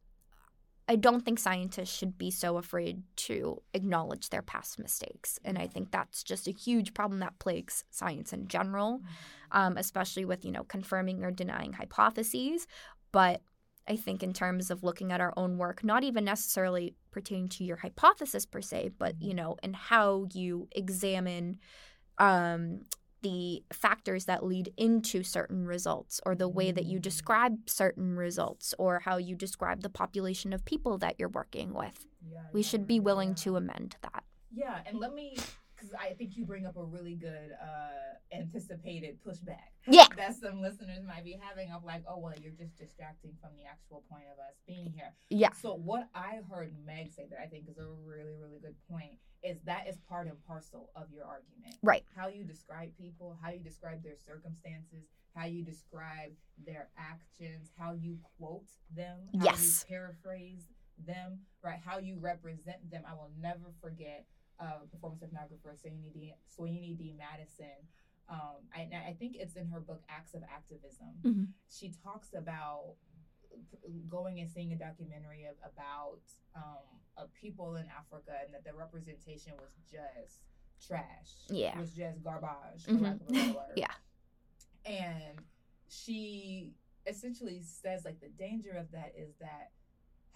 I 0.90 0.96
don't 0.96 1.22
think 1.22 1.38
scientists 1.38 1.94
should 1.94 2.16
be 2.16 2.31
so 2.31 2.57
afraid 2.57 3.03
to 3.29 3.62
acknowledge 3.74 4.31
their 4.31 4.40
past 4.42 4.79
mistakes. 4.79 5.38
And 5.44 5.59
I 5.59 5.66
think 5.66 5.90
that's 5.90 6.22
just 6.22 6.48
a 6.48 6.51
huge 6.51 6.94
problem 6.94 7.20
that 7.20 7.38
plagues 7.38 7.85
science 7.90 8.33
in 8.33 8.48
general, 8.48 9.01
Mhm. 9.01 9.05
um, 9.53 9.77
especially 9.77 10.24
with, 10.24 10.44
you 10.46 10.51
know, 10.51 10.64
confirming 10.64 11.22
or 11.24 11.31
denying 11.31 11.74
hypotheses. 11.74 12.66
But 13.12 13.42
I 13.87 13.96
think 13.96 14.22
in 14.22 14.33
terms 14.33 14.70
of 14.70 14.83
looking 14.83 15.12
at 15.12 15.20
our 15.20 15.35
own 15.37 15.59
work, 15.59 15.85
not 15.85 16.05
even 16.05 16.24
necessarily 16.24 16.94
pertaining 17.11 17.48
to 17.51 17.64
your 17.64 17.77
hypothesis 17.79 18.46
per 18.46 18.61
se, 18.62 18.90
but, 18.98 19.20
you 19.20 19.35
know, 19.35 19.57
and 19.62 19.77
how 19.77 20.27
you 20.33 20.68
examine 20.72 21.59
um, 22.18 22.85
the 23.22 23.62
factors 23.72 24.26
that 24.26 24.44
lead 24.44 24.72
into 24.76 25.22
certain 25.22 25.66
results 25.66 26.20
or 26.24 26.35
the 26.35 26.48
way 26.48 26.70
that 26.70 26.85
you 26.85 26.98
describe 26.98 27.68
certain 27.68 28.16
results 28.16 28.74
or 28.78 29.00
how 29.00 29.16
you 29.16 29.35
describe 29.35 29.83
the 29.83 29.90
population 29.90 30.52
of 30.52 30.64
people 30.64 30.98
that 30.98 31.16
you're 31.18 31.28
working 31.28 31.74
with. 31.74 32.07
Yeah, 32.31 32.40
We 32.52 32.62
should 32.62 32.87
be 32.87 33.00
willing 33.00 33.35
to 33.37 33.57
amend 33.57 33.96
that. 34.02 34.24
Yeah, 34.52 34.78
and 34.87 34.98
let 34.98 35.14
me, 35.14 35.37
because 35.78 35.94
I 35.94 36.14
think 36.14 36.36
you 36.36 36.44
bring 36.44 36.66
up 36.66 36.76
a 36.76 36.84
really 36.84 37.14
good 37.14 37.50
uh 37.62 38.36
anticipated 38.36 39.18
pushback. 39.26 39.72
Yeah. 39.86 40.06
That 40.16 40.34
some 40.36 40.60
listeners 40.60 41.02
might 41.06 41.24
be 41.24 41.38
having 41.40 41.70
of 41.72 41.84
like, 41.84 42.02
oh, 42.08 42.18
well, 42.18 42.34
you're 42.42 42.52
just 42.52 42.76
distracting 42.76 43.32
from 43.40 43.50
the 43.56 43.64
actual 43.64 44.04
point 44.10 44.24
of 44.32 44.38
us 44.38 44.54
being 44.66 44.92
here. 44.94 45.14
Yeah. 45.30 45.52
So 45.52 45.74
what 45.74 46.08
I 46.14 46.40
heard 46.50 46.74
Meg 46.84 47.10
say 47.10 47.26
that 47.30 47.38
I 47.42 47.46
think 47.46 47.68
is 47.68 47.78
a 47.78 47.86
really, 48.04 48.34
really 48.34 48.58
good 48.60 48.74
point 48.90 49.12
is 49.42 49.56
that 49.64 49.86
is 49.88 49.96
part 50.08 50.26
and 50.26 50.36
parcel 50.46 50.90
of 50.96 51.10
your 51.10 51.24
argument. 51.24 51.76
Right. 51.82 52.04
How 52.14 52.28
you 52.28 52.44
describe 52.44 52.90
people, 52.98 53.38
how 53.42 53.50
you 53.50 53.60
describe 53.60 54.02
their 54.02 54.16
circumstances, 54.16 55.06
how 55.34 55.46
you 55.46 55.64
describe 55.64 56.32
their 56.66 56.88
actions, 56.98 57.70
how 57.78 57.92
you 57.92 58.18
quote 58.38 58.68
them, 58.94 59.16
how 59.38 59.44
Yes. 59.44 59.86
you 59.88 59.94
paraphrase 59.96 60.68
them, 61.06 61.38
right? 61.62 61.78
How 61.82 61.98
you 61.98 62.18
represent 62.18 62.90
them. 62.90 63.04
I 63.08 63.14
will 63.14 63.30
never 63.40 63.72
forget 63.80 64.26
uh, 64.61 64.81
performance 64.90 65.23
ethnographer 65.23 65.75
Soyini 65.77 66.12
D. 66.12 66.35
Soyini 66.59 66.97
D. 66.99 67.14
Madison. 67.16 67.79
Um, 68.29 68.61
I, 68.75 68.81
I 69.09 69.16
think 69.18 69.37
it's 69.38 69.57
in 69.57 69.66
her 69.68 69.81
book 69.81 70.03
Acts 70.09 70.35
of 70.35 70.42
Activism. 70.42 71.14
Mhm. 71.25 71.47
She 71.71 71.92
talks 72.05 72.35
about 72.35 72.94
going 74.09 74.40
and 74.40 74.51
seeing 74.51 74.73
a 74.73 74.77
documentary 74.77 75.44
of, 75.44 75.57
about 75.64 76.21
um, 76.55 76.85
of 77.16 77.33
people 77.35 77.77
in 77.77 77.87
Africa 77.97 78.33
and 78.44 78.53
that 78.53 78.64
the 78.64 78.75
representation 78.77 79.53
was 79.59 79.71
just 79.90 80.40
trash. 80.87 81.31
Yeah. 81.49 81.73
It 81.77 81.79
was 81.81 81.94
just 81.94 82.23
garbage. 82.23 82.85
For 82.85 82.92
Mhm. 82.92 83.03
lack 83.03 83.14
of 83.21 83.37
a 83.37 83.53
word. 83.57 83.73
Yeah. 83.77 83.94
And 84.85 85.40
she 85.88 86.75
essentially 87.07 87.62
says 87.62 88.05
like 88.05 88.21
the 88.21 88.29
danger 88.29 88.73
of 88.73 88.90
that 88.92 89.14
is 89.16 89.35
that 89.40 89.71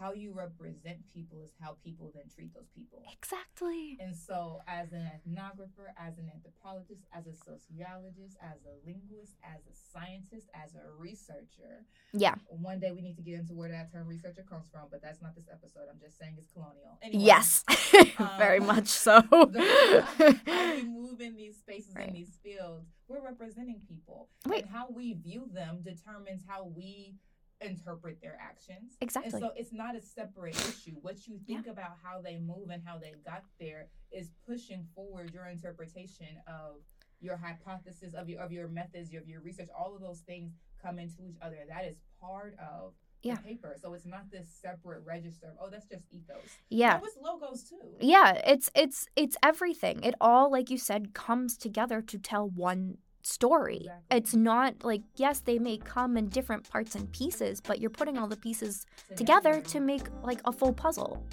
how 0.02 0.12
you 0.12 0.32
represent 0.32 0.98
people 1.14 1.38
is 1.44 1.52
how 1.62 1.76
people 1.84 2.10
then 2.14 2.24
treat 2.34 2.52
those 2.54 2.68
people. 2.74 3.02
Exactly. 3.12 3.96
And 4.00 4.14
so, 4.16 4.60
as 4.66 4.92
an 4.92 5.06
ethnographer, 5.14 5.94
as 5.96 6.18
an 6.18 6.26
anthropologist, 6.34 7.02
as 7.14 7.24
a 7.26 7.34
sociologist, 7.34 8.36
as 8.42 8.58
a 8.66 8.74
linguist, 8.84 9.34
as 9.44 9.60
a 9.70 9.74
scientist, 9.92 10.48
as 10.54 10.74
a 10.74 10.90
researcher, 10.98 11.86
Yeah. 12.12 12.34
one 12.48 12.80
day 12.80 12.90
we 12.90 13.00
need 13.00 13.16
to 13.16 13.22
get 13.22 13.34
into 13.38 13.54
where 13.54 13.68
that 13.70 13.92
term 13.92 14.06
researcher 14.08 14.42
comes 14.42 14.66
from, 14.72 14.88
but 14.90 15.00
that's 15.02 15.22
not 15.22 15.36
this 15.36 15.46
episode. 15.52 15.86
I'm 15.90 16.00
just 16.00 16.18
saying 16.18 16.34
it's 16.38 16.50
colonial. 16.50 16.98
Anyway, 17.00 17.22
Yes. 17.24 17.64
Very 18.38 18.58
Um, 18.58 18.66
much 18.66 18.88
so. 19.06 19.20
the- 19.20 20.42
we 20.82 20.82
move 20.88 21.20
in 21.20 21.36
these 21.36 21.56
spaces 21.58 21.94
Right. 21.94 22.08
in 22.08 22.14
these 22.14 22.36
fields, 22.42 22.86
we're 23.08 23.22
representing 23.24 23.80
people. 23.88 24.30
Right. 24.46 24.62
And 24.62 24.70
how 24.72 24.88
we 24.90 25.12
view 25.14 25.48
them 25.52 25.82
determines 25.82 26.42
how 26.46 26.64
we 26.64 27.14
interpret 27.64 28.20
their 28.20 28.36
actions. 28.40 28.96
Exactly. 29.00 29.32
And 29.32 29.40
so 29.42 29.50
it's 29.56 29.72
not 29.72 29.96
a 29.96 30.00
separate 30.00 30.56
issue. 30.56 30.96
What 31.02 31.26
you 31.26 31.38
think 31.46 31.66
about 31.66 31.96
how 32.02 32.20
they 32.20 32.38
move 32.38 32.70
and 32.70 32.82
how 32.84 32.98
they 32.98 33.14
got 33.24 33.44
there 33.60 33.86
is 34.10 34.30
pushing 34.46 34.86
forward 34.94 35.32
your 35.32 35.46
interpretation 35.46 36.26
of 36.46 36.76
your 37.20 37.36
hypothesis 37.36 38.14
of 38.14 38.28
your 38.28 38.40
of 38.42 38.50
your 38.52 38.68
methods, 38.68 39.14
of 39.14 39.28
your 39.28 39.40
research. 39.40 39.68
All 39.78 39.94
of 39.94 40.00
those 40.02 40.20
things 40.20 40.52
come 40.82 40.98
into 40.98 41.22
each 41.24 41.36
other. 41.40 41.58
That 41.68 41.84
is 41.84 41.96
part 42.20 42.56
of 42.58 42.94
Yeah. 43.22 43.36
the 43.36 43.42
paper. 43.42 43.76
So 43.80 43.94
it's 43.94 44.04
not 44.06 44.28
this 44.32 44.48
separate 44.60 45.04
register. 45.04 45.46
of, 45.46 45.56
Oh, 45.60 45.70
that's 45.70 45.86
just 45.86 46.02
ethos. 46.10 46.42
yeah. 46.68 46.94
That 46.94 47.02
was 47.02 47.16
logos 47.22 47.62
too. 47.62 47.76
Yeah, 48.00 48.32
it's 48.44 48.70
it's 48.74 49.06
it's 49.14 49.36
everything. 49.42 50.02
It 50.02 50.16
all 50.20 50.50
like 50.50 50.68
you 50.70 50.78
said 50.78 51.14
comes 51.14 51.56
together 51.56 52.02
to 52.02 52.18
tell 52.18 52.48
one 52.48 52.98
story. 53.22 53.76
Exactly. 53.76 54.16
It's 54.18 54.34
not 54.34 54.84
like 54.84 55.02
yes, 55.16 55.40
they 55.40 55.58
may 55.58 55.78
come 55.78 56.16
in 56.16 56.28
different 56.28 56.68
parts 56.68 56.94
and 56.94 57.10
pieces, 57.12 57.60
but 57.60 57.80
you're 57.80 57.90
putting 57.90 58.18
all 58.18 58.26
the 58.26 58.36
pieces 58.36 58.86
together 59.16 59.60
to 59.60 59.80
make 59.80 60.02
like 60.22 60.40
a 60.44 60.52
full 60.52 60.72
puzzle. 60.72 61.24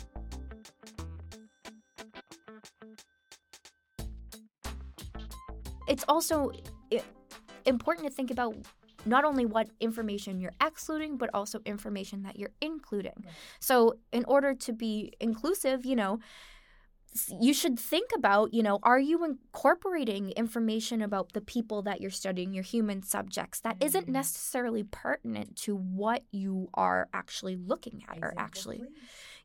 It's 5.88 6.06
also 6.08 6.52
important 7.66 8.08
to 8.08 8.14
think 8.14 8.30
about 8.30 8.56
not 9.06 9.26
only 9.26 9.46
what 9.46 9.70
information 9.80 10.40
you're 10.40 10.54
excluding, 10.62 11.18
but 11.18 11.30
also 11.34 11.62
information 11.66 12.24
that 12.24 12.38
you're 12.38 12.52
including. 12.62 13.14
Right. 13.26 13.34
So, 13.60 13.96
in 14.12 14.24
order 14.26 14.54
to 14.54 14.74
be 14.74 15.14
inclusive, 15.20 15.86
you 15.86 15.96
know, 15.96 16.20
you 17.40 17.54
should 17.54 17.80
think 17.80 18.10
about, 18.16 18.54
you 18.54 18.62
know, 18.64 18.80
are 18.84 19.00
you 19.00 19.24
incorporating 19.26 20.32
information 20.32 21.02
about 21.02 21.34
the 21.34 21.42
people 21.42 21.82
that 21.84 22.02
you're 22.02 22.12
studying, 22.12 22.54
your 22.54 22.64
human 22.64 23.02
subjects, 23.04 23.60
that 23.62 23.78
isn't 23.80 24.08
Mhm. 24.08 24.14
necessarily 24.14 24.84
pertinent 24.84 25.56
to 25.58 25.76
what 25.76 26.24
you 26.32 26.70
are 26.74 27.10
actually 27.14 27.56
looking 27.56 28.04
at 28.10 28.20
or 28.22 28.34
actually 28.38 28.84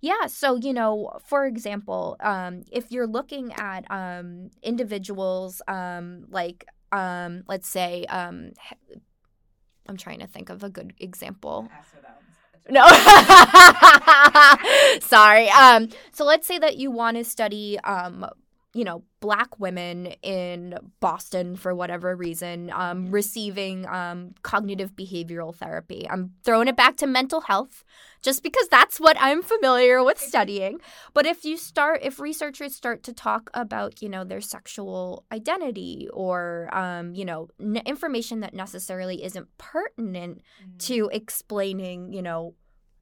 yeah. 0.00 0.27
So, 0.27 0.57
you 0.57 0.72
know, 0.72 1.18
for 1.27 1.46
example, 1.46 2.16
um, 2.20 2.62
if 2.70 2.90
you're 2.92 3.07
looking 3.07 3.53
at 3.55 3.90
um, 3.90 4.50
individuals 4.62 5.62
um, 5.68 6.27
like, 6.29 6.66
um, 6.92 7.44
let's 7.48 7.68
say, 7.68 8.05
um, 8.07 8.53
I'm 9.87 9.96
trying 9.96 10.20
to 10.20 10.27
think 10.27 10.48
of 10.48 10.62
a 10.64 10.70
good 10.70 10.94
example. 10.98 11.68
Ask 11.72 11.90
for 11.90 12.00
that 12.00 12.16
one. 12.16 12.24
No. 12.71 12.87
Sorry. 15.01 15.49
Um, 15.51 15.88
so 16.12 16.25
let's 16.25 16.47
say 16.47 16.59
that 16.59 16.77
you 16.77 16.90
want 16.90 17.17
to 17.17 17.25
study, 17.25 17.79
um, 17.81 18.27
you 18.75 18.85
know, 18.85 19.05
black 19.21 19.59
women 19.59 20.09
in 20.23 20.77
Boston 21.01 21.57
for 21.57 21.75
whatever 21.75 22.15
reason, 22.17 22.71
um, 22.75 23.11
receiving 23.11 23.87
um, 23.87 24.33
cognitive 24.43 24.93
behavioral 24.97 25.55
therapy. 25.55 26.07
I'm 26.11 26.33
throwing 26.45 26.69
it 26.69 26.77
back 26.77 26.97
to 26.99 27.07
mental 27.07 27.41
health 27.43 27.85
just 28.21 28.43
because 28.43 28.69
that's 28.69 28.99
what 28.99 29.17
I'm 29.21 29.43
familiar 29.43 30.03
with 30.03 30.19
studying. 30.19 30.79
But 31.15 31.25
if 31.25 31.45
you 31.45 31.57
start, 31.57 32.01
if 32.03 32.19
researchers 32.19 32.75
start 32.75 33.03
to 33.05 33.13
talk 33.13 33.49
about, 33.55 34.03
you 34.03 34.09
know, 34.09 34.25
their 34.25 34.41
sexual 34.41 35.25
identity 35.33 36.09
or, 36.13 36.69
um, 36.77 37.15
you 37.15 37.25
know, 37.25 37.49
n- 37.61 37.81
information 37.87 38.41
that 38.41 38.55
necessarily 38.55 39.23
isn't 39.25 39.49
pertinent 39.57 40.43
Mm. 40.65 40.79
to 40.87 41.11
explaining, 41.13 42.13
you 42.13 42.23
know, 42.23 42.55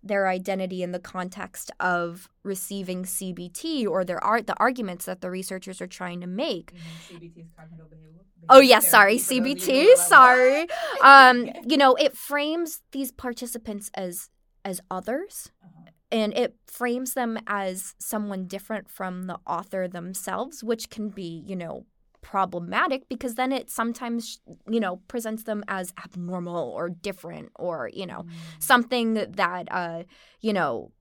their 0.03 0.29
identity 0.29 0.83
in 0.83 0.93
the 0.93 0.99
context 0.99 1.71
of 1.81 2.29
receiving 2.45 3.05
CBT 3.05 3.87
or 3.87 4.05
their 4.05 4.23
art 4.23 4.47
the 4.47 4.57
arguments 4.59 5.05
that 5.05 5.21
the 5.21 5.31
researchers 5.31 5.81
are 5.81 5.87
trying 5.87 6.21
to 6.21 6.27
make. 6.27 6.73
CBT 7.09 7.39
is 7.39 7.47
behavioral. 7.49 8.23
Oh 8.49 8.61
yes, 8.61 8.89
sorry, 8.89 9.19
therapy, 9.19 9.25
for 9.41 9.49
those 9.55 9.69
of 9.69 9.69
you 9.69 9.73
CBT, 9.73 9.73
who 9.73 9.81
are 9.83 9.87
like, 9.89 9.99
sorry. 9.99 10.67
Um, 11.05 11.49
you 11.69 11.77
know, 11.77 11.95
it 11.95 12.17
frames 12.17 12.81
these 12.93 13.13
participants 13.13 13.91
as 13.95 14.29
as 14.65 14.81
others 14.91 15.51
Uh-huh. 15.63 15.91
and 16.11 16.33
it 16.37 16.55
frames 16.67 17.15
them 17.15 17.39
as 17.47 17.95
someone 17.99 18.47
different 18.47 18.89
from 18.91 19.25
the 19.25 19.39
author 19.47 19.89
themselves, 19.89 20.63
which 20.63 20.91
can 20.91 21.09
be, 21.11 21.43
you 21.47 21.57
know, 21.57 21.87
problematic 22.23 23.09
because 23.09 23.35
then 23.35 23.53
it 23.53 23.69
sometimes, 23.69 24.41
you 24.69 24.81
know, 24.81 24.97
presents 25.09 25.43
them 25.43 25.63
as 25.69 25.93
abnormal 26.03 26.71
or 26.71 26.89
different 26.89 27.51
or, 27.57 27.91
you 27.93 28.07
know, 28.07 28.23
Mm. 28.23 28.31
something 28.59 29.15
that 29.15 29.69
uh 29.71 30.05
you 30.41 30.53
know 30.53 30.93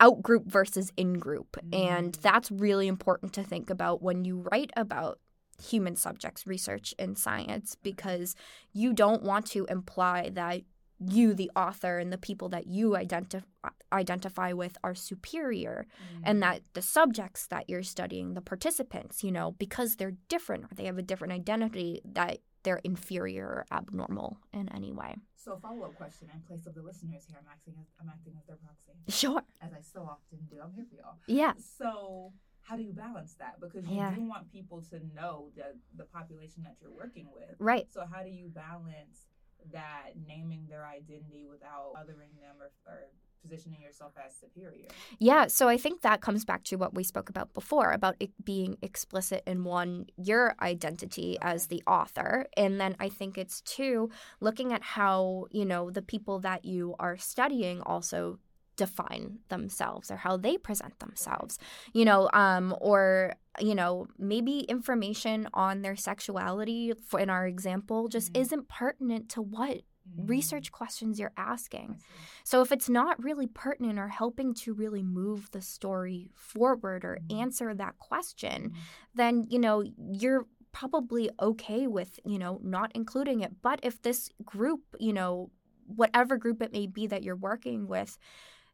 out 0.00 0.22
group 0.22 0.46
versus 0.46 0.90
in 0.96 1.14
group 1.18 1.58
and 1.72 2.14
Mm. 2.14 2.22
that's 2.22 2.50
really 2.50 2.88
important 2.88 3.32
to 3.34 3.42
think 3.42 3.68
about 3.70 4.02
when 4.02 4.24
you 4.24 4.38
write 4.50 4.70
about 4.74 5.20
human 5.62 5.94
subjects 5.94 6.46
research 6.46 6.94
in 6.98 7.14
science 7.14 7.76
because 7.82 8.34
you 8.72 8.94
don't 8.94 9.22
want 9.22 9.44
to 9.46 9.66
imply 9.66 10.30
that 10.32 10.62
you 11.08 11.32
the 11.34 11.50
author 11.56 11.98
and 11.98 12.12
the 12.12 12.18
people 12.18 12.48
that 12.50 12.66
you 12.66 12.94
identify 12.96 13.44
identify 13.92 14.52
with 14.52 14.76
are 14.84 14.94
superior 14.94 15.86
Mm. 15.90 16.20
and 16.24 16.42
that 16.42 16.62
the 16.74 16.82
subjects 16.82 17.46
that 17.48 17.68
you're 17.68 17.82
studying 17.82 18.34
the 18.34 18.40
participants 18.40 19.24
you 19.24 19.32
know 19.32 19.52
because 19.52 19.96
they're 19.96 20.16
different 20.28 20.64
or 20.64 20.74
they 20.74 20.84
have 20.84 20.98
a 20.98 21.02
different 21.02 21.32
identity 21.32 22.00
that 22.04 22.38
they're 22.62 22.80
inferior 22.84 23.46
or 23.46 23.66
abnormal 23.72 24.38
in 24.52 24.68
any 24.72 24.92
way 24.92 25.16
So 25.36 25.56
follow 25.58 25.82
up 25.86 25.96
question 25.96 26.28
in 26.34 26.40
place 26.42 26.66
of 26.66 26.74
the 26.74 26.82
listeners 26.82 27.24
here. 27.26 27.38
I'm 27.40 27.48
acting 27.50 27.74
as 27.80 27.86
I'm 28.00 28.08
acting 28.08 28.34
as 28.38 28.44
their 28.46 28.56
proxy, 28.56 28.92
sure 29.08 29.42
as 29.60 29.72
I 29.72 29.80
so 29.80 30.00
often 30.02 30.38
do. 30.50 30.56
I'm 30.62 30.72
here 30.74 30.86
for 30.90 30.96
y'all. 30.96 31.16
yeah 31.26 31.54
So 31.58 32.32
how 32.60 32.76
do 32.76 32.82
you 32.82 32.92
balance 32.92 33.34
that? 33.42 33.58
Because 33.58 33.84
you 33.88 33.96
Yeah. 33.96 34.14
do 34.14 34.22
want 34.22 34.52
people 34.52 34.82
to 34.90 34.96
know 35.16 35.50
the 35.56 35.68
the 35.96 36.04
population 36.04 36.62
that 36.64 36.76
you're 36.80 36.92
working 37.04 37.28
with. 37.34 37.56
right 37.58 37.86
So 37.90 38.04
how 38.12 38.22
do 38.22 38.30
you 38.30 38.48
balance 38.48 39.26
that 39.72 40.12
naming 40.26 40.66
their 40.68 40.86
identity 40.86 41.46
without 41.48 41.92
othering 41.96 42.34
them 42.40 42.56
or, 42.60 42.70
or 42.86 43.08
positioning 43.42 43.80
yourself 43.80 44.12
as 44.24 44.34
superior? 44.34 44.88
Yeah, 45.18 45.46
so 45.46 45.68
I 45.68 45.76
think 45.76 46.02
that 46.02 46.20
comes 46.20 46.44
back 46.44 46.64
to 46.64 46.76
what 46.76 46.94
we 46.94 47.04
spoke 47.04 47.28
about 47.28 47.52
before 47.54 47.92
about 47.92 48.16
it 48.20 48.30
being 48.44 48.76
explicit 48.82 49.42
in 49.46 49.64
one, 49.64 50.06
your 50.16 50.54
identity 50.60 51.38
as 51.40 51.66
the 51.66 51.82
author. 51.86 52.46
And 52.56 52.80
then 52.80 52.96
I 53.00 53.08
think 53.08 53.38
it's 53.38 53.60
two, 53.62 54.10
looking 54.40 54.72
at 54.72 54.82
how, 54.82 55.46
you 55.50 55.64
know, 55.64 55.90
the 55.90 56.02
people 56.02 56.40
that 56.40 56.64
you 56.64 56.94
are 56.98 57.16
studying 57.16 57.80
also 57.82 58.38
define 58.76 59.38
themselves 59.50 60.10
or 60.10 60.16
how 60.16 60.38
they 60.38 60.56
present 60.56 60.98
themselves 61.00 61.58
you 61.92 62.02
know 62.02 62.30
um 62.32 62.74
or 62.80 63.34
you 63.62 63.74
know 63.74 64.06
maybe 64.18 64.60
information 64.60 65.48
on 65.54 65.82
their 65.82 65.96
sexuality 65.96 66.92
for 67.06 67.20
in 67.20 67.30
our 67.30 67.46
example 67.46 68.08
just 68.08 68.32
Mhm. 68.32 68.40
isn't 68.42 68.68
pertinent 68.68 69.28
to 69.30 69.42
what 69.42 69.82
Mm. 70.18 70.28
research 70.28 70.72
questions 70.72 71.20
you're 71.20 71.32
asking 71.36 72.00
so 72.44 72.62
if 72.62 72.72
it's 72.72 72.88
not 72.88 73.22
really 73.22 73.46
pertinent 73.46 73.98
or 73.98 74.08
helping 74.08 74.54
to 74.54 74.72
really 74.72 75.02
move 75.02 75.50
the 75.52 75.60
story 75.62 76.30
forward 76.34 77.04
or 77.04 77.18
Mhm. 77.20 77.40
answer 77.42 77.74
that 77.74 77.98
question, 77.98 78.70
Mhm. 78.70 78.76
then 79.14 79.44
you 79.50 79.58
know 79.58 79.82
you're 80.22 80.46
probably 80.72 81.30
okay 81.40 81.86
with, 81.88 82.18
you 82.24 82.38
know, 82.38 82.60
not 82.62 82.92
including 82.94 83.40
it. 83.40 83.60
But 83.62 83.80
if 83.82 84.00
this 84.02 84.30
group, 84.44 84.82
you 85.00 85.12
know, 85.12 85.50
whatever 85.86 86.36
group 86.38 86.62
it 86.62 86.72
may 86.72 86.86
be 86.86 87.06
that 87.08 87.22
you're 87.24 87.36
working 87.36 87.88
with 87.88 88.16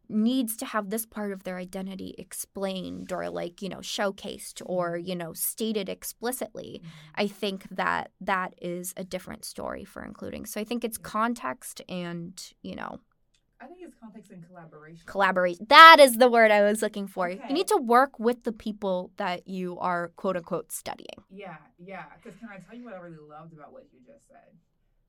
needs 0.09 0.57
to 0.59 0.66
have 0.66 0.90
this 0.90 1.07
part 1.07 1.33
of 1.33 1.45
their 1.45 1.57
identity 1.59 2.14
explained 2.19 3.12
or 3.12 3.29
like, 3.31 3.62
you 3.62 3.69
know, 3.69 3.79
showcased 3.79 4.62
or, 4.66 4.97
you 4.97 5.14
know, 5.16 5.33
stated 5.33 5.88
explicitly, 5.88 6.81
Mhm. 6.85 6.88
I 7.14 7.27
think 7.29 7.66
that 7.71 8.12
that 8.21 8.55
is 8.61 8.95
a 8.97 9.05
different 9.05 9.45
story 9.45 9.85
for 9.85 10.03
including. 10.05 10.47
So 10.47 10.61
I 10.61 10.64
think 10.64 10.85
it's 10.85 10.99
context 10.99 11.83
and, 11.88 12.40
you 12.62 12.75
know, 12.77 13.01
I 13.61 13.66
think 13.66 13.81
it's 13.83 13.95
context 13.95 14.31
and 14.31 14.47
collaboration. 14.47 15.03
collaboration. 15.07 15.66
That 15.71 15.97
is 15.99 16.19
the 16.19 16.29
word 16.29 16.51
I 16.51 16.62
was 16.62 16.83
looking 16.83 17.07
for. 17.07 17.31
Okay. 17.31 17.42
You 17.49 17.55
need 17.55 17.69
to 17.69 17.77
work 17.79 18.19
with 18.19 18.45
the 18.45 18.53
people 18.53 19.12
that 19.16 19.49
you 19.49 19.79
are 19.79 20.09
quote 20.16 20.37
unquote 20.37 20.71
studying. 20.73 21.25
Yeah, 21.31 21.57
yeah. 21.79 22.05
Because 22.16 22.38
can 22.38 22.49
I 22.51 22.59
tell 22.59 22.77
you 22.77 22.85
what 22.85 22.95
I 22.95 22.99
really 22.99 23.16
loved 23.19 23.55
about 23.55 23.73
what 23.73 23.87
you 23.92 24.01
just 24.07 24.29
said? 24.29 24.59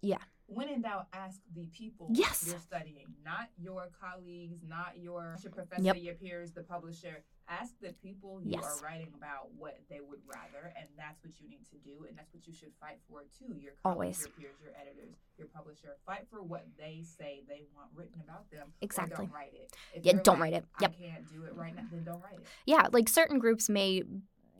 Yeah. 0.01 0.19
When 0.47 0.69
in 0.69 0.81
doubt, 0.81 1.07
ask 1.11 1.41
the 1.53 1.65
people 1.65 2.07
Yes. 2.09 2.45
you're 2.47 2.59
studying, 2.59 3.13
not 3.23 3.49
your 3.57 3.89
colleagues, 3.99 4.63
not 4.65 4.97
your, 4.97 5.35
your 5.43 5.51
professor, 5.51 5.83
Yep. 5.83 5.97
your 5.97 6.15
peers, 6.15 6.51
the 6.53 6.63
publisher. 6.63 7.23
Ask 7.49 7.73
the 7.81 7.91
people 7.93 8.41
you 8.41 8.51
Yes. 8.51 8.63
are 8.63 8.83
writing 8.83 9.13
about 9.13 9.51
what 9.53 9.77
they 9.89 9.99
would 9.99 10.21
rather, 10.25 10.73
and 10.77 10.87
that's 10.97 11.21
what 11.23 11.39
you 11.41 11.49
need 11.49 11.65
to 11.71 11.77
do, 11.77 12.05
and 12.07 12.17
that's 12.17 12.33
what 12.33 12.47
you 12.47 12.53
should 12.53 12.73
fight 12.79 12.99
for 13.09 13.23
too. 13.37 13.53
Your 13.59 13.73
colleagues, 13.83 13.83
Always. 13.85 14.19
your 14.21 14.29
peers, 14.29 14.55
your 14.61 14.73
editors, 14.79 15.15
your 15.37 15.47
publisher. 15.47 15.97
Fight 16.05 16.27
for 16.29 16.41
what 16.41 16.65
they 16.77 17.03
say 17.03 17.43
they 17.47 17.65
want 17.75 17.89
written 17.93 18.21
about 18.21 18.49
them. 18.49 18.73
Exactly. 18.81 19.25
don't 19.25 19.33
write 19.33 19.53
it. 19.53 19.73
If 19.93 20.05
Yeah, 20.05 20.13
don't 20.23 20.39
like, 20.39 20.53
write 20.53 20.63
it. 20.63 20.65
I 20.79 20.87
can't 20.87 21.29
do 21.29 21.43
it 21.43 21.55
right 21.55 21.75
now. 21.75 21.83
Then 21.91 22.03
don't 22.05 22.21
write 22.21 22.39
it. 22.39 22.47
Yeah, 22.65 22.87
like 22.91 23.09
certain 23.09 23.39
groups 23.39 23.67
may, 23.69 24.03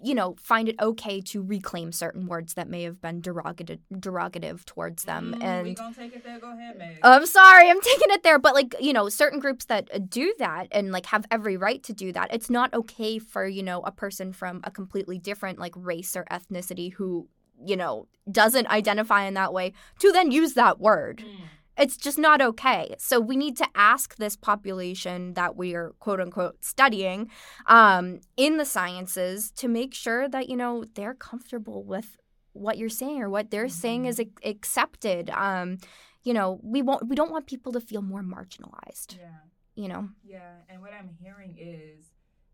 you 0.01 0.15
know, 0.15 0.35
find 0.39 0.69
it 0.69 0.75
okay 0.81 1.21
to 1.21 1.41
reclaim 1.41 1.91
certain 1.91 2.27
words 2.27 2.53
that 2.55 2.69
may 2.69 2.83
have 2.83 3.01
been 3.01 3.21
derogative, 3.21 3.79
derogative 3.93 4.65
towards 4.65 5.03
them. 5.05 5.35
Mm, 5.39 5.41
we 5.41 5.47
and 5.47 5.77
gonna 5.77 5.93
take 5.93 6.15
it 6.15 6.23
there. 6.23 6.39
Go 6.39 6.51
ahead, 6.51 6.97
I'm 7.01 7.25
sorry, 7.25 7.69
I'm 7.69 7.81
taking 7.93 8.11
it 8.11 8.23
there, 8.23 8.39
but 8.39 8.53
like, 8.53 8.75
you 8.79 8.93
know, 8.93 9.09
certain 9.09 9.39
groups 9.39 9.65
that 9.65 9.89
uh, 9.93 9.99
do 10.07 10.33
that 10.39 10.67
and 10.71 10.91
like 10.91 11.05
have 11.07 11.25
every 11.31 11.57
right 11.57 11.81
to 11.83 11.93
do 11.93 12.11
that, 12.13 12.33
it's 12.33 12.49
not 12.49 12.73
okay 12.73 13.19
for, 13.19 13.47
you 13.47 13.63
know, 13.63 13.81
a 13.81 13.91
person 13.91 14.33
from 14.33 14.61
a 14.63 14.71
completely 14.71 15.17
different 15.17 15.59
like 15.59 15.73
race 15.75 16.15
or 16.15 16.25
ethnicity 16.31 16.93
who, 16.93 17.27
you 17.65 17.75
know, 17.75 18.07
doesn't 18.31 18.67
identify 18.67 19.25
in 19.25 19.33
that 19.35 19.53
way 19.53 19.73
to 19.99 20.11
then 20.11 20.31
use 20.31 20.53
that 20.53 20.79
word. 20.79 21.23
Mm. 21.25 21.47
It's 21.77 21.95
just 21.97 22.17
not 22.17 22.41
okay. 22.41 22.95
So 22.97 23.19
we 23.19 23.35
need 23.37 23.55
to 23.57 23.67
ask 23.75 24.15
this 24.15 24.35
population 24.35 25.33
that 25.35 25.55
we 25.55 25.75
are 25.75 25.93
quote 25.99 26.19
unquote 26.19 26.63
studying 26.63 27.29
um, 27.67 28.19
in 28.35 28.57
the 28.57 28.65
sciences 28.65 29.51
to 29.51 29.67
make 29.67 29.93
sure 29.93 30.27
that, 30.27 30.49
you 30.49 30.57
know, 30.57 30.85
they're 30.95 31.13
comfortable 31.13 31.83
with 31.83 32.17
what 32.53 32.77
you're 32.77 32.89
saying 32.89 33.21
or 33.21 33.29
what 33.29 33.51
they're 33.51 33.69
saying 33.69 34.05
is 34.05 34.19
ac- 34.19 34.31
accepted. 34.43 35.29
Um, 35.29 35.77
you 36.23 36.33
know, 36.33 36.59
we 36.63 36.81
won't 36.81 37.07
we 37.07 37.15
don't 37.15 37.31
want 37.31 37.45
people 37.47 37.71
to 37.73 37.79
feel 37.79 38.01
more 38.01 38.23
marginalized, 38.23 39.17
Yeah. 39.17 39.39
you 39.75 39.87
know. 39.87 40.09
Yeah, 40.23 40.55
and 40.67 40.81
what 40.81 40.91
I'm 40.93 41.09
hearing 41.21 41.55
is 41.59 42.05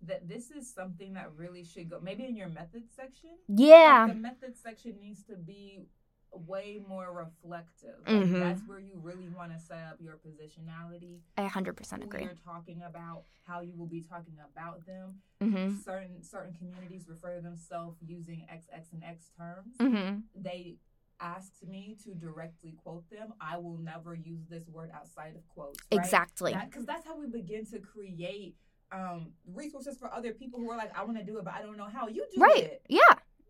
that 0.01 0.28
this 0.28 0.51
is 0.51 0.71
something 0.71 1.13
that 1.13 1.32
really 1.38 1.63
should 1.63 1.89
go 1.89 1.99
maybe 2.01 2.26
in 2.26 2.36
your 2.36 2.49
methods 2.49 2.91
section. 2.93 3.30
Like, 3.47 3.59
Yeah. 3.69 4.07
the 4.09 4.15
methods 4.15 4.59
section 4.61 4.99
needs 4.99 5.24
to 5.24 5.38
be 5.38 5.88
way 6.36 6.79
more 6.88 7.11
reflective. 7.13 7.99
Like, 8.05 8.15
Mhm. 8.25 8.39
That's 8.39 8.61
where 8.67 8.79
you 8.79 8.95
really 8.95 9.29
want 9.29 9.51
to 9.53 9.59
set 9.59 9.79
up 9.88 10.01
your 10.01 10.17
positionality. 10.17 11.21
I 11.38 11.43
100% 11.43 12.03
agree. 12.03 12.23
you're 12.23 12.36
talking 12.36 12.81
about, 12.84 13.23
how 13.43 13.59
you 13.61 13.75
will 13.75 13.88
be 13.88 14.01
talking 14.01 14.38
about 14.39 14.86
them. 14.86 15.21
Mhm. 15.41 15.77
Certain 15.84 16.23
certain 16.23 16.53
communities 16.53 17.07
refer 17.09 17.36
to 17.36 17.41
themselves 17.41 18.01
using 18.01 18.45
XX 18.49 18.91
and 18.93 19.03
X 19.03 19.29
terms. 19.38 19.77
Mhm. 19.77 20.23
They 20.36 20.77
asked 21.19 21.63
me 21.67 21.95
to 22.03 22.13
directly 22.15 22.71
quote 22.73 23.09
them. 23.09 23.34
I 23.39 23.57
will 23.57 23.77
never 23.77 24.13
use 24.15 24.45
this 24.47 24.67
word 24.69 24.91
outside 24.91 25.36
of 25.36 25.47
quotes. 25.49 25.79
Right? 25.91 25.99
Exactly. 25.99 26.53
because 26.55 26.86
that's 26.86 27.05
how 27.05 27.17
we 27.17 27.27
begin 27.27 27.65
to 27.67 27.79
create 27.79 28.55
um, 28.91 29.34
resources 29.47 29.97
for 29.97 30.13
other 30.13 30.34
people 30.34 30.59
who 30.59 30.69
are 30.69 30.77
like, 30.77 30.95
I 30.95 31.03
want 31.03 31.17
to 31.17 31.23
do 31.23 31.39
it, 31.39 31.43
but 31.43 31.55
I 31.55 31.63
don't 31.63 31.77
know 31.77 31.86
how. 31.88 32.07
You 32.07 32.27
do 32.31 32.39
Right. 32.39 32.63
it, 32.63 32.86
Yeah. 32.89 33.01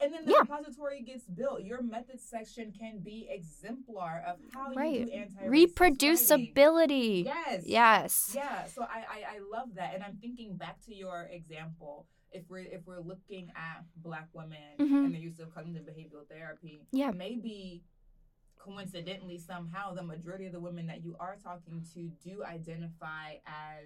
And 0.04 0.14
then 0.14 0.26
the 0.26 0.32
Yeah. 0.34 0.40
repository 0.42 1.02
gets 1.02 1.26
built. 1.26 1.64
Your 1.64 1.82
methods 1.82 2.24
section 2.24 2.72
can 2.78 3.00
be 3.00 3.28
exemplar 3.30 4.24
of 4.28 4.40
how 4.54 4.74
Right. 4.74 5.00
you 5.00 5.06
do 5.06 5.12
anti 5.12 5.44
reproducibility. 5.46 6.54
Reproducibility. 6.54 7.26
Yes. 7.26 7.64
Yes. 7.66 8.32
Yeah. 8.36 8.66
So 8.66 8.84
I, 8.84 9.00
I 9.16 9.36
I 9.36 9.40
love 9.52 9.70
that, 9.76 9.94
and 9.96 10.04
I'm 10.04 10.18
thinking 10.18 10.58
back 10.58 10.82
to 10.86 10.94
your 10.94 11.24
example. 11.32 12.08
If 12.32 12.50
we're 12.50 12.60
if 12.78 12.86
we're 12.86 13.00
looking 13.00 13.52
at 13.56 13.86
Black 13.98 14.28
women 14.34 14.78
Mhm. 14.80 15.06
and 15.06 15.14
the 15.16 15.20
use 15.20 15.40
of 15.40 15.54
cognitive 15.54 15.86
behavioral 15.86 16.28
therapy, 16.28 16.88
Yeah. 16.92 17.12
maybe 17.12 17.84
coincidentally 18.58 19.38
somehow 19.38 19.94
the 19.94 20.04
majority 20.04 20.46
of 20.46 20.54
the 20.54 20.60
women 20.60 20.88
that 20.88 21.04
you 21.04 21.16
are 21.20 21.36
talking 21.36 21.86
to 21.94 22.10
do 22.24 22.44
identify 22.44 23.36
as 23.46 23.86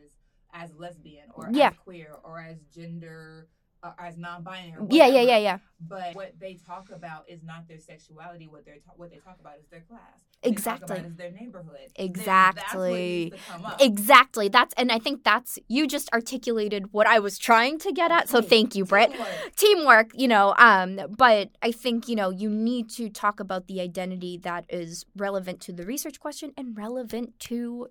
as 0.54 0.74
lesbian 0.76 1.30
or 1.36 1.50
Yeah. 1.52 1.70
as 1.70 1.78
queer 1.80 2.14
or 2.24 2.40
as 2.40 2.64
gender 2.74 3.50
uh, 3.84 3.92
as 4.00 4.18
non-binary 4.18 4.78
or 4.80 4.88
Yeah, 4.90 5.08
yeah, 5.08 5.22
yeah, 5.22 5.38
yeah. 5.38 5.58
but 5.80 6.16
what 6.16 6.34
they 6.40 6.56
talk 6.66 6.90
about 6.92 7.26
is 7.30 7.44
not 7.44 7.68
their 7.68 7.80
sexuality 7.80 8.48
what 8.48 8.66
they're 8.66 8.76
ta- 8.86 8.94
what 8.96 9.10
they 9.12 9.18
talk 9.18 9.38
about 9.40 9.56
is 9.60 9.66
their 9.70 9.82
class 9.82 10.00
What 10.02 10.44
they 10.44 10.50
talk 10.50 10.52
Exactly. 10.52 10.98
is 11.00 11.16
their 11.16 11.32
neighborhood 11.32 11.88
Exactly. 11.96 12.62
that's 12.62 12.76
what 12.76 12.92
needs 12.92 13.36
to 13.36 13.52
come 13.52 13.66
up. 13.66 13.82
Exactly. 13.82 14.48
That's 14.50 14.74
and 14.76 14.92
I 14.92 15.00
think 15.00 15.24
that's 15.24 15.58
you 15.68 15.88
just 15.88 16.12
articulated 16.14 16.94
what 16.94 17.08
I 17.08 17.20
was 17.20 17.38
trying 17.38 17.80
to 17.80 17.92
get 17.92 18.12
at. 18.12 18.30
So 18.30 18.42
thank 18.42 18.76
you, 18.76 18.86
Britt. 18.86 19.12
Teamwork. 19.12 19.56
Teamwork, 19.56 20.10
you 20.14 20.28
know, 20.28 20.54
um, 20.58 21.00
but 21.18 21.50
I 21.62 21.72
think, 21.72 22.08
you 22.08 22.16
know, 22.16 22.30
you 22.30 22.50
need 22.50 22.90
to 22.92 23.10
talk 23.10 23.40
about 23.40 23.68
the 23.68 23.82
identity 23.82 24.38
that 24.40 24.66
is 24.70 25.06
relevant 25.16 25.60
to 25.62 25.74
the 25.74 25.86
research 25.86 26.20
question 26.20 26.52
and 26.58 26.78
relevant 26.78 27.40
to 27.42 27.88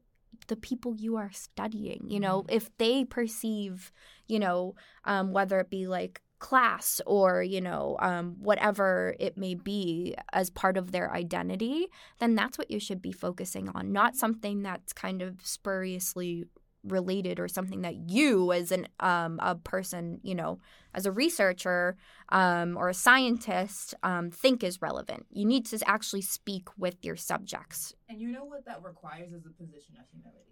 the 0.47 0.57
people 0.57 0.97
you 0.97 1.16
are 1.16 1.30
studying. 1.32 2.05
You 2.09 2.20
know, 2.20 2.45
if 2.49 2.76
they 2.78 3.05
perceive, 3.05 3.93
you 4.26 4.39
know, 4.39 4.74
um, 5.05 5.32
whether 5.32 5.59
it 5.61 5.70
be 5.70 5.87
like 5.87 6.20
class 6.39 7.01
or 7.07 7.43
you 7.43 7.61
know 7.61 7.97
um, 8.01 8.37
whatever 8.41 9.14
it 9.18 9.39
may 9.39 9.55
be 9.55 10.14
as 10.34 10.51
part 10.51 10.76
of 10.76 10.93
their 10.93 11.11
identity 11.12 11.87
then 12.18 12.34
that's 12.34 12.59
what 12.59 12.70
you 12.70 12.78
should 12.78 13.01
be 13.01 13.11
focusing 13.11 13.70
on 13.70 13.91
not 13.91 14.14
something 14.14 14.62
that's 14.62 14.93
kind 14.93 15.22
of 15.22 15.37
spuriously 15.43 16.45
related 16.87 17.39
or 17.41 17.49
something 17.49 17.82
that 17.82 17.97
you 18.11 18.53
as 18.53 18.70
an 18.72 18.87
um, 19.01 19.39
a 19.43 19.55
person 19.55 20.20
you 20.22 20.34
know 20.34 20.59
as 20.95 21.07
a 21.07 21.12
researcher 21.12 21.97
um, 22.30 22.76
or 22.76 22.89
a 22.89 22.95
scientist 22.95 23.95
um, 24.03 24.30
think 24.30 24.64
is 24.64 24.80
relevant. 24.80 25.26
You 25.30 25.45
need 25.45 25.66
to 25.66 25.78
actually 25.87 26.22
speak 26.22 26.68
with 26.78 26.97
your 27.05 27.16
subjects. 27.16 27.95
And 28.09 28.20
you 28.20 28.28
know 28.28 28.45
what 28.45 28.64
that 28.66 28.82
requires 28.82 29.32
is 29.32 29.45
a 29.45 29.51
position 29.51 29.97
of 30.01 30.07
humility. 30.11 30.43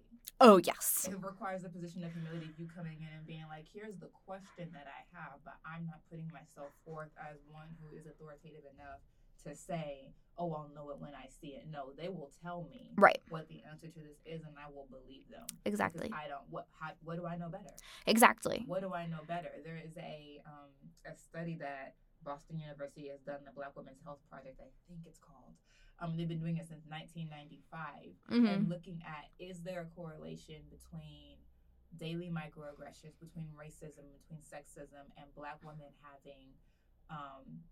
Oh 0.41 0.59
yes. 0.59 1.09
It 1.11 1.17
requires 1.23 1.65
a 1.65 1.69
position 1.69 2.05
of 2.05 2.13
humility 2.13 2.51
you 2.59 2.67
coming 2.67 2.99
in 3.01 3.09
and 3.17 3.27
being 3.27 3.45
like 3.49 3.67
here's 3.73 3.97
the 3.99 4.11
question 4.27 4.71
that 4.73 4.87
i 4.87 5.01
have 5.17 5.39
but 5.45 5.55
i'm 5.67 5.87
not 5.87 6.01
putting 6.11 6.29
myself 6.31 6.71
forth 6.85 7.11
as 7.19 7.39
one 7.51 7.69
who 7.81 7.97
is 7.97 8.07
authoritative 8.07 8.63
enough 8.75 9.01
to 9.45 9.55
say 9.55 10.13
oh 10.37 10.53
i'll 10.53 10.71
know 10.75 10.91
it 10.91 10.99
when 10.99 11.15
i 11.15 11.27
see 11.41 11.49
it. 11.59 11.65
No 11.71 11.93
they 11.97 12.09
will 12.09 12.31
tell 12.43 12.67
me 12.71 12.93
right. 12.97 13.21
what 13.29 13.49
the 13.49 13.63
answer 13.71 13.87
to 13.89 14.01
this 14.01 14.19
is 14.27 14.43
and 14.43 14.55
i 14.59 14.71
will 14.73 14.87
believe 14.91 15.29
them. 15.31 15.47
Exactly. 15.65 16.11
I 16.13 16.29
don't 16.29 16.43
what 16.51 16.67
how, 16.81 16.91
what 17.05 17.17
do 17.17 17.27
i 17.27 17.37
know 17.37 17.49
better? 17.49 17.75
Exactly. 18.07 18.65
What 18.67 18.83
do 18.83 18.93
i 18.93 19.07
know 19.07 19.21
better? 19.29 19.51
There 19.65 19.77
is 19.85 19.97
a 19.97 20.41
um 20.47 20.71
a 21.07 21.17
study 21.17 21.57
that 21.61 21.95
boston 22.25 22.59
university 22.59 23.09
has 23.09 23.21
done 23.21 23.41
the 23.45 23.53
black 23.53 23.77
women's 23.77 24.01
health 24.03 24.21
project 24.31 24.59
i 24.61 24.69
think 24.89 25.01
it's 25.07 25.19
called. 25.19 25.55
Um, 26.01 26.17
they've 26.17 26.27
been 26.29 26.41
doing 26.41 26.57
it 26.57 26.67
since 26.67 26.83
1995 26.89 28.17
Mhm. 28.33 28.49
and 28.55 28.69
looking 28.69 29.01
at 29.07 29.31
is 29.39 29.63
there 29.63 29.83
a 29.83 29.87
correlation 29.95 30.63
between 30.69 31.39
daily 31.97 32.29
microaggressions, 32.31 33.15
between 33.21 33.47
racism, 33.55 34.03
between 34.19 34.41
sexism, 34.43 35.07
and 35.17 35.33
black 35.37 35.63
women 35.63 35.93
having 36.03 36.49
um, 37.11 37.63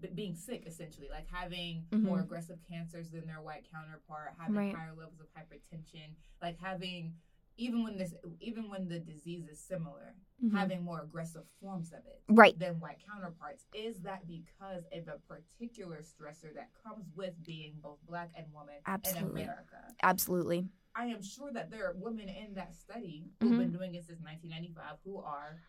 b- 0.00 0.08
being 0.14 0.34
sick 0.34 0.64
essentially, 0.66 1.08
like 1.10 1.26
having 1.28 1.86
more 1.92 2.18
Mhm. 2.18 2.22
aggressive 2.24 2.58
cancers 2.68 3.10
than 3.10 3.26
their 3.26 3.40
white 3.42 3.68
counterpart, 3.70 4.34
having 4.38 4.54
Right. 4.56 4.74
higher 4.74 4.94
levels 4.94 5.20
of 5.20 5.28
hypertension, 5.34 6.14
like 6.40 6.58
having 6.58 7.16
even 7.58 7.82
when 7.84 7.98
this 7.98 8.14
even 8.40 8.70
when 8.70 8.88
the 8.88 8.98
disease 8.98 9.46
is 9.46 9.60
similar, 9.60 10.16
Mhm. 10.42 10.52
having 10.52 10.82
more 10.82 11.02
aggressive 11.02 11.46
forms 11.60 11.92
of 11.92 12.04
it 12.06 12.22
right 12.28 12.58
than 12.58 12.80
white 12.80 12.98
counterparts. 13.00 13.66
Is 13.74 14.00
that 14.02 14.26
because 14.26 14.84
of 14.90 15.06
a 15.08 15.18
particular 15.18 15.98
stressor 16.00 16.54
that 16.54 16.72
comes 16.82 17.06
with 17.14 17.34
being 17.44 17.78
both 17.80 18.00
black 18.06 18.30
and 18.34 18.50
woman 18.54 18.80
Absolutely. 18.86 19.42
in 19.42 19.48
America? 19.48 19.94
absolutely 20.02 20.66
I 20.94 21.06
am 21.06 21.22
sure 21.22 21.52
that 21.52 21.70
there 21.70 21.86
are 21.88 21.94
women 21.94 22.28
in 22.30 22.54
that 22.54 22.74
study 22.74 23.30
who've 23.40 23.50
Mm-hmm. 23.50 23.58
been 23.60 23.72
doing 23.72 23.94
it 23.94 24.04
since 24.04 24.20
1995 24.20 24.98
who 25.04 25.18
are 25.18 25.60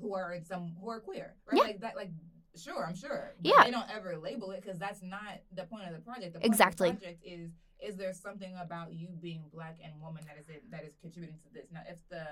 who 0.00 0.14
are 0.14 0.32
in 0.32 0.44
some 0.44 0.74
who 0.80 0.88
are 0.90 1.00
queer, 1.00 1.36
right? 1.46 1.56
Yeah. 1.56 1.62
Like 1.62 1.80
that, 1.80 1.96
like 1.96 2.10
sure, 2.56 2.86
I'm 2.86 2.96
sure. 2.96 3.34
Yeah. 3.42 3.64
they 3.64 3.70
don't 3.70 3.90
ever 3.94 4.16
label 4.16 4.50
it 4.52 4.62
because 4.62 4.78
that's 4.78 5.02
not 5.02 5.40
the 5.54 5.64
point 5.64 5.86
of 5.86 5.92
the 5.94 6.00
project. 6.00 6.34
The 6.34 6.40
point 6.40 6.52
Exactly. 6.52 6.88
Of 6.90 6.94
the 6.96 7.00
project 7.06 7.22
is 7.24 7.50
is 7.80 7.96
there 7.96 8.12
something 8.12 8.56
about 8.60 8.92
you 8.92 9.08
being 9.20 9.44
black 9.52 9.78
and 9.84 9.92
woman 10.00 10.24
that 10.26 10.36
is 10.40 10.48
it 10.48 10.64
that 10.70 10.84
is 10.84 10.94
contributing 11.00 11.38
to 11.46 11.52
this? 11.54 11.66
Now, 11.72 11.82
if 11.88 11.98
the 12.10 12.24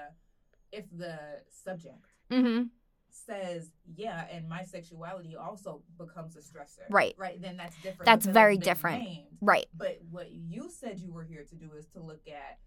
if 0.72 0.84
the 0.92 1.18
subject 1.48 2.04
hmm 2.30 2.62
says 3.08 3.70
yeah 3.94 4.26
and 4.30 4.46
my 4.48 4.62
sexuality 4.62 5.36
also 5.36 5.80
becomes 5.96 6.36
a 6.36 6.40
stressor 6.40 6.84
Right. 6.90 7.14
right 7.16 7.40
then 7.40 7.56
that's 7.56 7.74
different 7.76 8.04
That's 8.04 8.26
very 8.26 8.58
different. 8.58 9.04
named. 9.04 9.26
right 9.40 9.66
but 9.74 10.00
what 10.10 10.30
you 10.32 10.68
said 10.70 10.98
you 10.98 11.12
were 11.12 11.22
here 11.24 11.44
to 11.48 11.54
do 11.54 11.70
is 11.78 11.86
to 11.94 12.00
look 12.00 12.20
at 12.28 12.58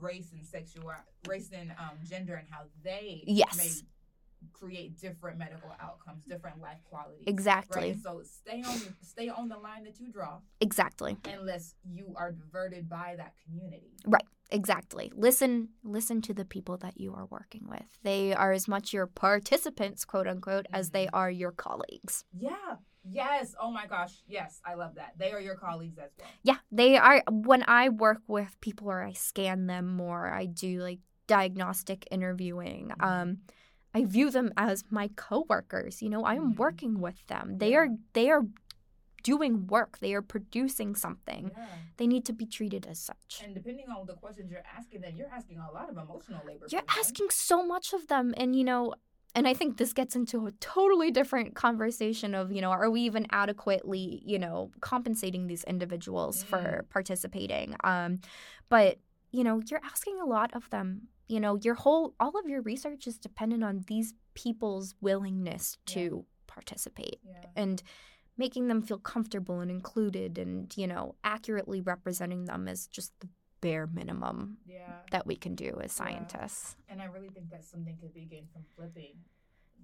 race 0.00 0.32
and 0.32 0.44
sexual 0.44 0.90
race 1.28 1.50
and 1.52 1.70
um, 1.78 1.98
gender 2.08 2.34
and 2.34 2.48
how 2.50 2.62
they 2.82 3.22
Yes. 3.26 3.84
Create 4.52 4.98
different 4.98 5.38
medical 5.38 5.72
outcomes 5.80 6.22
different 6.28 6.60
life 6.60 6.78
quality. 6.84 7.22
exactly 7.26 7.92
right 7.92 8.02
so 8.02 8.22
stay 8.24 8.62
on 8.62 8.80
stay 9.02 9.28
on 9.28 9.48
the 9.48 9.56
line 9.56 9.84
that 9.84 9.98
you 10.00 10.10
draw 10.12 10.38
exactly 10.60 11.16
unless 11.24 11.74
you 11.84 12.12
are 12.16 12.32
diverted 12.32 12.88
by 12.88 13.14
that 13.16 13.34
community 13.44 13.90
Right. 14.06 14.24
Exactly. 14.50 15.10
Listen 15.14 15.70
listen 15.82 16.20
to 16.22 16.34
the 16.34 16.44
people 16.44 16.76
that 16.78 17.00
you 17.00 17.14
are 17.14 17.24
working 17.26 17.66
with. 17.68 17.84
They 18.02 18.34
are 18.34 18.52
as 18.52 18.68
much 18.68 18.92
your 18.92 19.06
participants, 19.06 20.04
quote 20.04 20.26
unquote, 20.26 20.66
as 20.74 20.90
they 20.90 21.06
Mhm. 21.06 21.10
are 21.14 21.30
your 21.30 21.52
colleagues. 21.52 22.24
yeah 22.38 22.76
yes 23.10 23.54
oh 23.60 23.70
my 23.70 23.86
gosh 23.86 24.22
yes 24.28 24.60
i 24.64 24.74
love 24.74 24.94
that 24.94 25.12
they 25.18 25.32
are 25.32 25.40
your 25.40 25.56
colleagues 25.56 25.98
as 25.98 26.10
well 26.18 26.28
Yeah, 26.44 26.58
they 26.70 26.96
are 26.96 27.22
when 27.30 27.64
I 27.66 27.88
work 27.88 28.22
with 28.28 28.60
people 28.60 28.88
or 28.90 29.02
I 29.02 29.12
scan 29.12 29.66
them 29.66 29.86
more, 29.96 30.28
I 30.32 30.46
do 30.46 30.80
like 30.80 31.00
diagnostic 31.26 32.06
interviewing. 32.10 32.90
Mhm. 33.00 33.04
Um 33.08 33.38
I 33.94 34.04
view 34.04 34.30
them 34.30 34.52
as 34.56 34.84
my 34.90 35.08
coworkers. 35.16 36.02
You 36.02 36.08
know, 36.10 36.24
I 36.24 36.34
am 36.34 36.54
Mhm. 36.54 36.56
working 36.58 37.00
with 37.00 37.26
them. 37.26 37.58
They 37.58 37.72
Yeah. 37.72 37.78
are 37.80 37.88
they 38.14 38.30
are 38.30 38.44
doing 39.22 39.66
work. 39.68 39.98
They 40.00 40.14
are 40.14 40.22
producing 40.22 40.94
something. 40.94 41.52
yeah 41.56 41.66
They 41.98 42.06
need 42.06 42.24
to 42.26 42.32
be 42.32 42.46
treated 42.46 42.86
as 42.86 42.98
such. 42.98 43.42
And 43.44 43.54
depending 43.54 43.88
on 43.88 44.06
the 44.06 44.14
questions 44.14 44.50
you're 44.50 44.64
asking, 44.78 45.02
then 45.02 45.16
you're 45.16 45.28
asking 45.28 45.58
a 45.58 45.70
lot 45.72 45.88
of 45.90 45.96
emotional 45.96 46.42
labor. 46.46 46.66
You're 46.70 46.82
asking 46.98 47.28
so 47.30 47.64
much 47.64 47.92
of 47.92 48.08
them. 48.08 48.34
And, 48.36 48.56
you 48.56 48.64
know, 48.64 48.94
and 49.34 49.46
I 49.48 49.54
think 49.54 49.76
this 49.76 49.92
gets 49.92 50.16
into 50.16 50.46
a 50.46 50.52
totally 50.52 51.10
different 51.10 51.54
conversation 51.54 52.34
of, 52.34 52.52
you 52.52 52.60
know, 52.60 52.70
are 52.70 52.90
we 52.90 53.02
even 53.02 53.26
adequately, 53.30 54.22
you 54.24 54.38
know, 54.38 54.70
compensating 54.80 55.46
these 55.46 55.64
individuals 55.64 56.42
for 56.42 56.84
participating? 56.90 57.76
Um, 57.84 58.20
but, 58.68 58.98
you 59.30 59.44
know, 59.44 59.62
you're 59.70 59.80
asking 59.84 60.18
a 60.20 60.26
lot 60.26 60.54
of 60.54 60.68
them. 60.70 61.08
You 61.32 61.40
know, 61.40 61.56
your 61.62 61.74
whole, 61.74 62.14
all 62.20 62.38
of 62.38 62.46
your 62.46 62.60
research 62.60 63.06
is 63.06 63.16
dependent 63.16 63.64
on 63.64 63.84
these 63.86 64.12
people's 64.34 64.94
willingness 65.00 65.78
to 65.86 66.26
participate. 66.46 67.20
Yeah. 67.24 67.46
And 67.56 67.82
making 68.36 68.68
them 68.68 68.82
feel 68.82 68.98
comfortable 68.98 69.60
and 69.60 69.70
included 69.70 70.36
and, 70.36 70.70
you 70.76 70.86
know, 70.86 71.14
accurately 71.24 71.80
representing 71.80 72.44
them 72.44 72.68
is 72.68 72.86
just 72.86 73.12
the 73.20 73.28
bare 73.62 73.86
minimum 73.86 74.58
Yeah. 74.66 74.92
that 75.10 75.26
we 75.26 75.36
can 75.36 75.54
do 75.54 75.70
as 75.82 75.92
scientists. 75.92 76.76
And 76.90 77.00
I 77.00 77.06
really 77.06 77.30
think 77.30 77.48
that 77.50 77.64
something 77.64 77.96
could 77.96 78.12
be 78.12 78.26
gained 78.26 78.50
from 78.52 78.64
flipping 78.76 79.14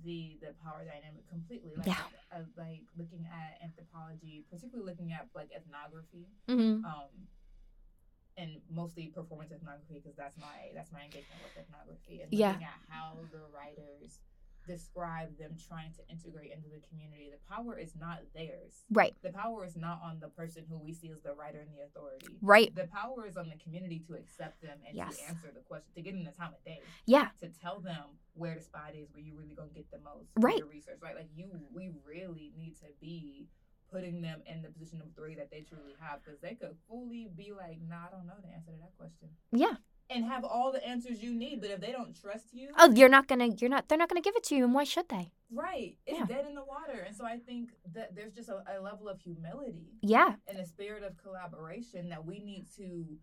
the 0.05 0.39
the 0.43 0.53
power 0.63 0.85
dynamic 0.85 1.27
completely. 1.29 1.73
Like, 1.77 1.87
Yeah. 1.87 2.03
uh, 2.31 2.43
like 2.59 2.83
looking 2.99 3.27
at 3.33 3.59
anthropology, 3.65 4.45
particularly 4.51 4.85
looking 4.91 5.13
at 5.13 5.29
like 5.35 5.51
ethnography, 5.57 6.27
Mm-hmm. 6.47 6.85
um, 6.85 7.09
and 8.39 8.61
mostly 8.71 9.09
performance 9.09 9.51
ethnography 9.53 10.01
because 10.03 10.17
that's 10.17 10.39
my 10.39 10.71
that's 10.75 10.93
my 10.93 11.03
engagement 11.03 11.43
with 11.43 11.57
ethnography 11.59 12.21
and 12.23 12.33
Yeah. 12.33 12.53
looking 12.53 12.65
at 12.65 12.79
how 12.89 13.19
the 13.33 13.43
writers 13.53 14.21
describe 14.67 15.37
them 15.39 15.57
trying 15.57 15.93
to 15.95 16.03
integrate 16.11 16.53
into 16.53 16.69
the 16.69 16.79
community. 16.89 17.31
The 17.31 17.39
power 17.49 17.79
is 17.79 17.97
not 17.97 18.21
theirs. 18.35 18.85
Right, 18.91 19.15
The 19.23 19.33
power 19.33 19.65
is 19.65 19.77
not 19.77 20.01
on 20.03 20.21
the 20.21 20.29
person 20.29 20.67
who 20.69 20.77
we 20.77 20.93
see 20.93 21.09
as 21.11 21.23
the 21.23 21.33
writer 21.33 21.61
and 21.61 21.71
the 21.75 21.85
authority. 21.85 22.37
right. 22.43 22.75
The 22.75 22.87
power 22.87 23.25
is 23.27 23.39
on 23.39 23.49
the 23.49 23.57
community 23.57 23.99
to 24.09 24.15
accept 24.15 24.61
them 24.61 24.79
and 24.87 24.95
Yes. 24.95 25.17
to 25.17 25.23
answer 25.25 25.51
the 25.53 25.63
question, 25.63 25.91
to 25.95 26.03
give 26.03 26.13
them 26.15 26.25
the 26.25 26.33
time 26.33 26.53
of 26.53 26.63
day, 26.65 26.83
Yeah, 27.07 27.31
to 27.41 27.49
tell 27.49 27.81
them 27.81 28.19
where 28.35 28.57
the 28.57 28.61
spot 28.61 28.95
is, 28.95 29.11
where 29.13 29.23
you 29.23 29.35
really 29.35 29.55
gonna 29.55 29.71
get 29.73 29.91
the 29.91 30.01
most 30.01 30.29
Right. 30.37 30.59
your 30.59 30.67
research. 30.69 31.01
Right? 31.01 31.15
Like 31.17 31.31
you, 31.35 31.67
we 31.73 31.89
really 32.05 32.53
need 32.55 32.77
to 32.81 32.89
be 33.01 33.49
putting 33.91 34.21
them 34.23 34.43
in 34.47 34.63
the 34.63 34.69
position 34.69 35.01
of 35.01 35.15
three 35.15 35.35
that 35.37 35.51
they 35.51 35.61
truly 35.61 35.95
have, 36.01 36.23
because 36.25 36.41
they 36.41 36.55
could 36.55 36.77
fully 36.89 37.29
be 37.37 37.53
like, 37.53 37.81
"Nah, 37.81 38.07
I 38.07 38.11
don't 38.11 38.27
know 38.27 38.35
the 38.43 38.53
answer 38.55 38.71
to 38.73 38.79
that 38.79 38.97
question," 38.97 39.29
yeah. 39.53 39.77
and 40.11 40.25
have 40.25 40.45
all 40.45 40.73
the 40.73 40.87
answers 40.87 41.23
you 41.23 41.33
need. 41.35 41.61
But 41.61 41.71
if 41.71 41.81
they 41.81 41.93
don't 41.93 42.15
trust 42.21 42.53
you, 42.53 42.69
Oh, 42.79 42.91
you're 42.93 43.09
not 43.09 43.27
gonna, 43.29 43.47
you're 43.59 43.71
not, 43.71 43.89
they're 43.89 43.99
not 43.99 44.09
gonna 44.09 44.21
give 44.21 44.37
it 44.37 44.45
to 44.45 44.55
you, 44.57 44.65
and 44.65 44.75
why 44.75 44.85
should 44.85 45.09
they? 45.09 45.33
right, 45.51 45.97
it's 46.07 46.19
Yeah. 46.19 46.27
dead 46.27 46.47
in 46.47 46.55
the 46.55 46.65
water. 46.65 47.01
And 47.07 47.17
so 47.17 47.25
I 47.25 47.39
think 47.39 47.71
that 47.95 48.15
there's 48.15 48.35
just 48.35 48.51
a, 48.51 48.63
a 48.77 48.81
level 48.83 49.09
of 49.09 49.19
humility 49.21 49.95
Yeah, 50.03 50.35
in 50.47 50.59
a 50.59 50.65
spirit 50.67 51.03
of 51.03 51.17
collaboration 51.17 52.11
that 52.11 52.25
we 52.27 52.41
need 52.41 52.67
to 52.77 53.19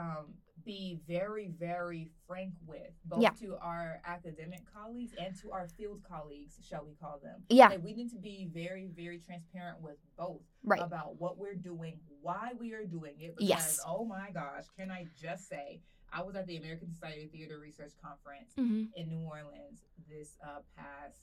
um, 0.00 0.26
be 0.64 0.98
very, 1.08 1.48
very 1.58 2.10
frank 2.26 2.52
with, 2.66 2.92
both 3.06 3.22
Yeah. 3.22 3.30
to 3.40 3.56
our 3.62 4.00
academic 4.04 4.60
colleagues 4.72 5.12
and 5.18 5.34
to 5.40 5.52
our 5.52 5.68
field 5.68 6.02
colleagues, 6.08 6.58
shall 6.66 6.84
we 6.84 6.94
call 6.94 7.18
them. 7.22 7.42
yeah, 7.48 7.68
Like, 7.68 7.82
we 7.82 7.94
need 7.94 8.10
to 8.10 8.18
be 8.18 8.46
very, 8.52 8.86
very 8.94 9.18
transparent 9.18 9.80
with 9.80 9.96
both 10.18 10.42
right. 10.64 10.80
about 10.82 11.18
what 11.20 11.38
we're 11.38 11.54
doing, 11.54 11.98
why 12.20 12.50
we 12.58 12.72
are 12.74 12.84
doing 12.84 13.14
it. 13.20 13.36
Because, 13.36 13.48
Yes. 13.48 13.80
oh 13.86 14.04
my 14.04 14.30
gosh, 14.32 14.64
can 14.76 14.90
I 14.90 15.06
just 15.20 15.48
say, 15.48 15.80
I 16.12 16.22
was 16.22 16.34
at 16.36 16.46
the 16.46 16.56
American 16.56 16.92
Society 16.92 17.24
of 17.24 17.30
Theater 17.30 17.58
Research 17.58 17.92
Conference 18.02 18.52
Mm-hmm. 18.58 18.84
in 18.96 19.08
New 19.08 19.20
Orleans 19.26 19.80
this 20.08 20.36
uh, 20.44 20.60
past 20.76 21.20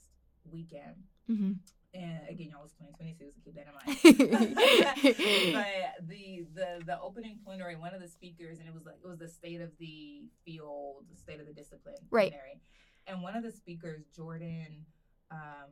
weekend. 0.50 0.96
Mm-hmm. 1.30 1.52
And 1.94 2.20
again, 2.28 2.50
y'all, 2.52 2.64
it's 2.64 2.74
2022, 2.74 3.30
so 3.32 3.40
keep 3.44 3.54
that 3.56 3.66
in 3.66 3.74
mind. 3.74 5.54
But 5.54 6.08
the 6.08 6.46
the 6.54 6.84
the 6.84 7.00
opening 7.00 7.38
plenary, 7.44 7.76
one 7.76 7.94
of 7.94 8.00
the 8.00 8.08
speakers, 8.08 8.58
and 8.58 8.68
it 8.68 8.74
was 8.74 8.84
like 8.84 8.96
it 9.02 9.08
was 9.08 9.18
the 9.18 9.28
state 9.28 9.60
of 9.60 9.70
the 9.78 10.24
field, 10.44 11.04
the 11.10 11.16
state 11.16 11.40
of 11.40 11.46
the 11.46 11.52
discipline 11.54 11.96
Right. 12.10 12.30
plenary, 12.30 12.60
and 13.06 13.22
one 13.22 13.36
of 13.36 13.42
the 13.42 13.50
speakers, 13.50 14.04
Jordan 14.14 14.84
um, 15.30 15.70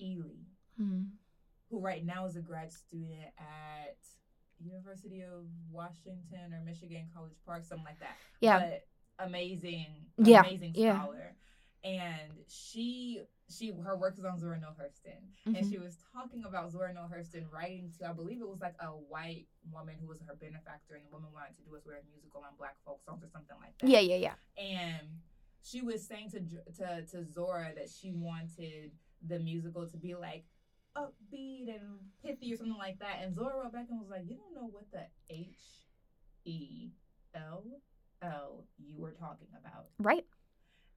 Ely, 0.00 0.34
mm-hmm. 0.80 1.02
who 1.70 1.80
right 1.80 2.04
now 2.04 2.26
is 2.26 2.36
a 2.36 2.40
grad 2.42 2.72
student 2.72 3.30
at 3.38 3.96
University 4.58 5.22
of 5.22 5.44
Washington 5.70 6.52
or 6.52 6.60
Michigan 6.64 7.06
College 7.14 7.34
Park, 7.46 7.64
something 7.64 7.84
like 7.84 8.00
that. 8.00 8.16
Yeah, 8.40 8.58
But 8.58 9.26
amazing, 9.26 9.86
Yeah, 10.18 10.40
amazing 10.40 10.72
yeah. 10.74 11.00
scholar. 11.02 11.34
And 11.84 12.32
she 12.48 13.22
she 13.48 13.70
her 13.84 13.96
work 13.96 14.18
is 14.18 14.24
on 14.24 14.38
Zora 14.38 14.58
Neale 14.58 14.74
Hurston. 14.80 15.20
Mhm. 15.46 15.56
And 15.58 15.70
she 15.70 15.78
was 15.78 15.96
talking 16.12 16.44
about 16.44 16.70
Zora 16.72 16.92
Neale 16.92 17.08
Hurston 17.12 17.50
writing 17.52 17.92
to 17.98 18.08
I 18.08 18.12
believe 18.12 18.40
it 18.40 18.48
was 18.48 18.60
like 18.60 18.74
a 18.80 18.88
white 18.88 19.46
woman 19.70 19.96
who 20.00 20.06
was 20.08 20.20
her 20.22 20.34
benefactor 20.34 20.94
and 20.96 21.04
the 21.06 21.10
woman 21.10 21.32
wanted 21.32 21.56
to 21.56 21.62
do 21.62 21.70
wear 21.84 21.98
a 22.00 22.04
musical 22.10 22.42
on 22.42 22.56
black 22.58 22.76
folk 22.84 23.02
songs 23.04 23.22
or 23.22 23.28
something 23.28 23.56
like 23.60 23.78
that. 23.78 23.88
yeah, 23.88 24.00
yeah, 24.00 24.16
yeah. 24.16 24.34
And 24.62 25.20
she 25.62 25.80
was 25.82 26.06
saying 26.06 26.30
to 26.30 26.40
to 26.76 27.06
to 27.06 27.24
Zora 27.24 27.72
that 27.76 27.88
she 27.88 28.12
wanted 28.12 28.92
the 29.26 29.38
musical 29.38 29.86
to 29.88 29.96
be 29.96 30.14
like 30.14 30.44
upbeat 30.96 31.68
and 31.68 31.98
pithy 32.24 32.52
or 32.52 32.56
something 32.56 32.76
like 32.78 32.98
that. 32.98 33.18
And 33.22 33.34
Zora 33.34 33.56
wrote 33.62 33.72
back 33.72 33.86
and 33.90 34.00
was 34.00 34.08
like, 34.08 34.22
"You 34.28 34.36
don't 34.36 34.54
know 34.54 34.66
what 34.66 34.90
the 34.90 35.06
H 35.28 35.86
E 36.44 36.90
L 37.34 37.64
L 38.22 38.64
you 38.78 38.96
were 38.96 39.12
talking 39.12 39.48
about." 39.60 39.90
Right. 39.98 40.26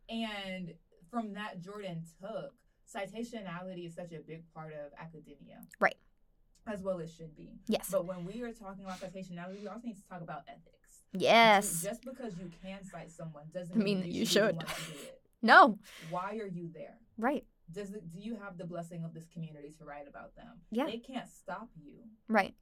And 0.09 0.73
from 1.09 1.33
that, 1.33 1.61
Jordan 1.61 2.03
took 2.21 2.53
citationality 2.93 3.85
is 3.87 3.95
such 3.95 4.11
a 4.13 4.19
big 4.19 4.43
part 4.53 4.73
of 4.73 4.91
academia, 4.99 5.61
Right. 5.79 5.95
As 6.67 6.81
well 6.81 6.99
as 6.99 7.13
should 7.13 7.35
be. 7.35 7.49
Yes. 7.67 7.89
But 7.91 8.05
when 8.05 8.25
we 8.25 8.41
are 8.43 8.51
talking 8.51 8.83
about 8.85 8.99
citationality, 8.99 9.61
we 9.61 9.67
also 9.67 9.87
need 9.87 9.95
to 9.95 10.07
talk 10.07 10.21
about 10.21 10.43
ethics. 10.47 11.01
Yes. 11.13 11.81
Just 11.81 12.03
because 12.03 12.37
you 12.37 12.51
can 12.61 12.83
cite 12.85 13.11
someone 13.11 13.45
doesn't 13.53 13.75
Mean 13.75 13.85
mean, 13.85 13.99
that 14.01 14.07
you 14.09 14.19
you 14.21 14.25
should. 14.25 14.33
should. 14.33 14.59
be 14.59 14.65
the 14.65 14.71
one 14.71 14.75
to 14.75 14.91
do 14.91 14.97
it. 14.99 15.15
No. 15.41 15.79
Why 16.09 16.37
are 16.41 16.47
you 16.47 16.69
there? 16.73 16.97
Right. 17.17 17.45
Does 17.71 17.93
it, 17.93 18.11
do 18.11 18.19
you 18.19 18.35
have 18.43 18.57
the 18.57 18.65
blessing 18.65 19.03
of 19.05 19.13
this 19.13 19.25
community 19.33 19.73
to 19.79 19.85
write 19.85 20.07
about 20.07 20.35
them? 20.35 20.59
Yeah. 20.69 20.85
They 20.85 20.97
can't 20.97 21.29
stop 21.29 21.69
you, 21.81 21.93
Right. 22.27 22.53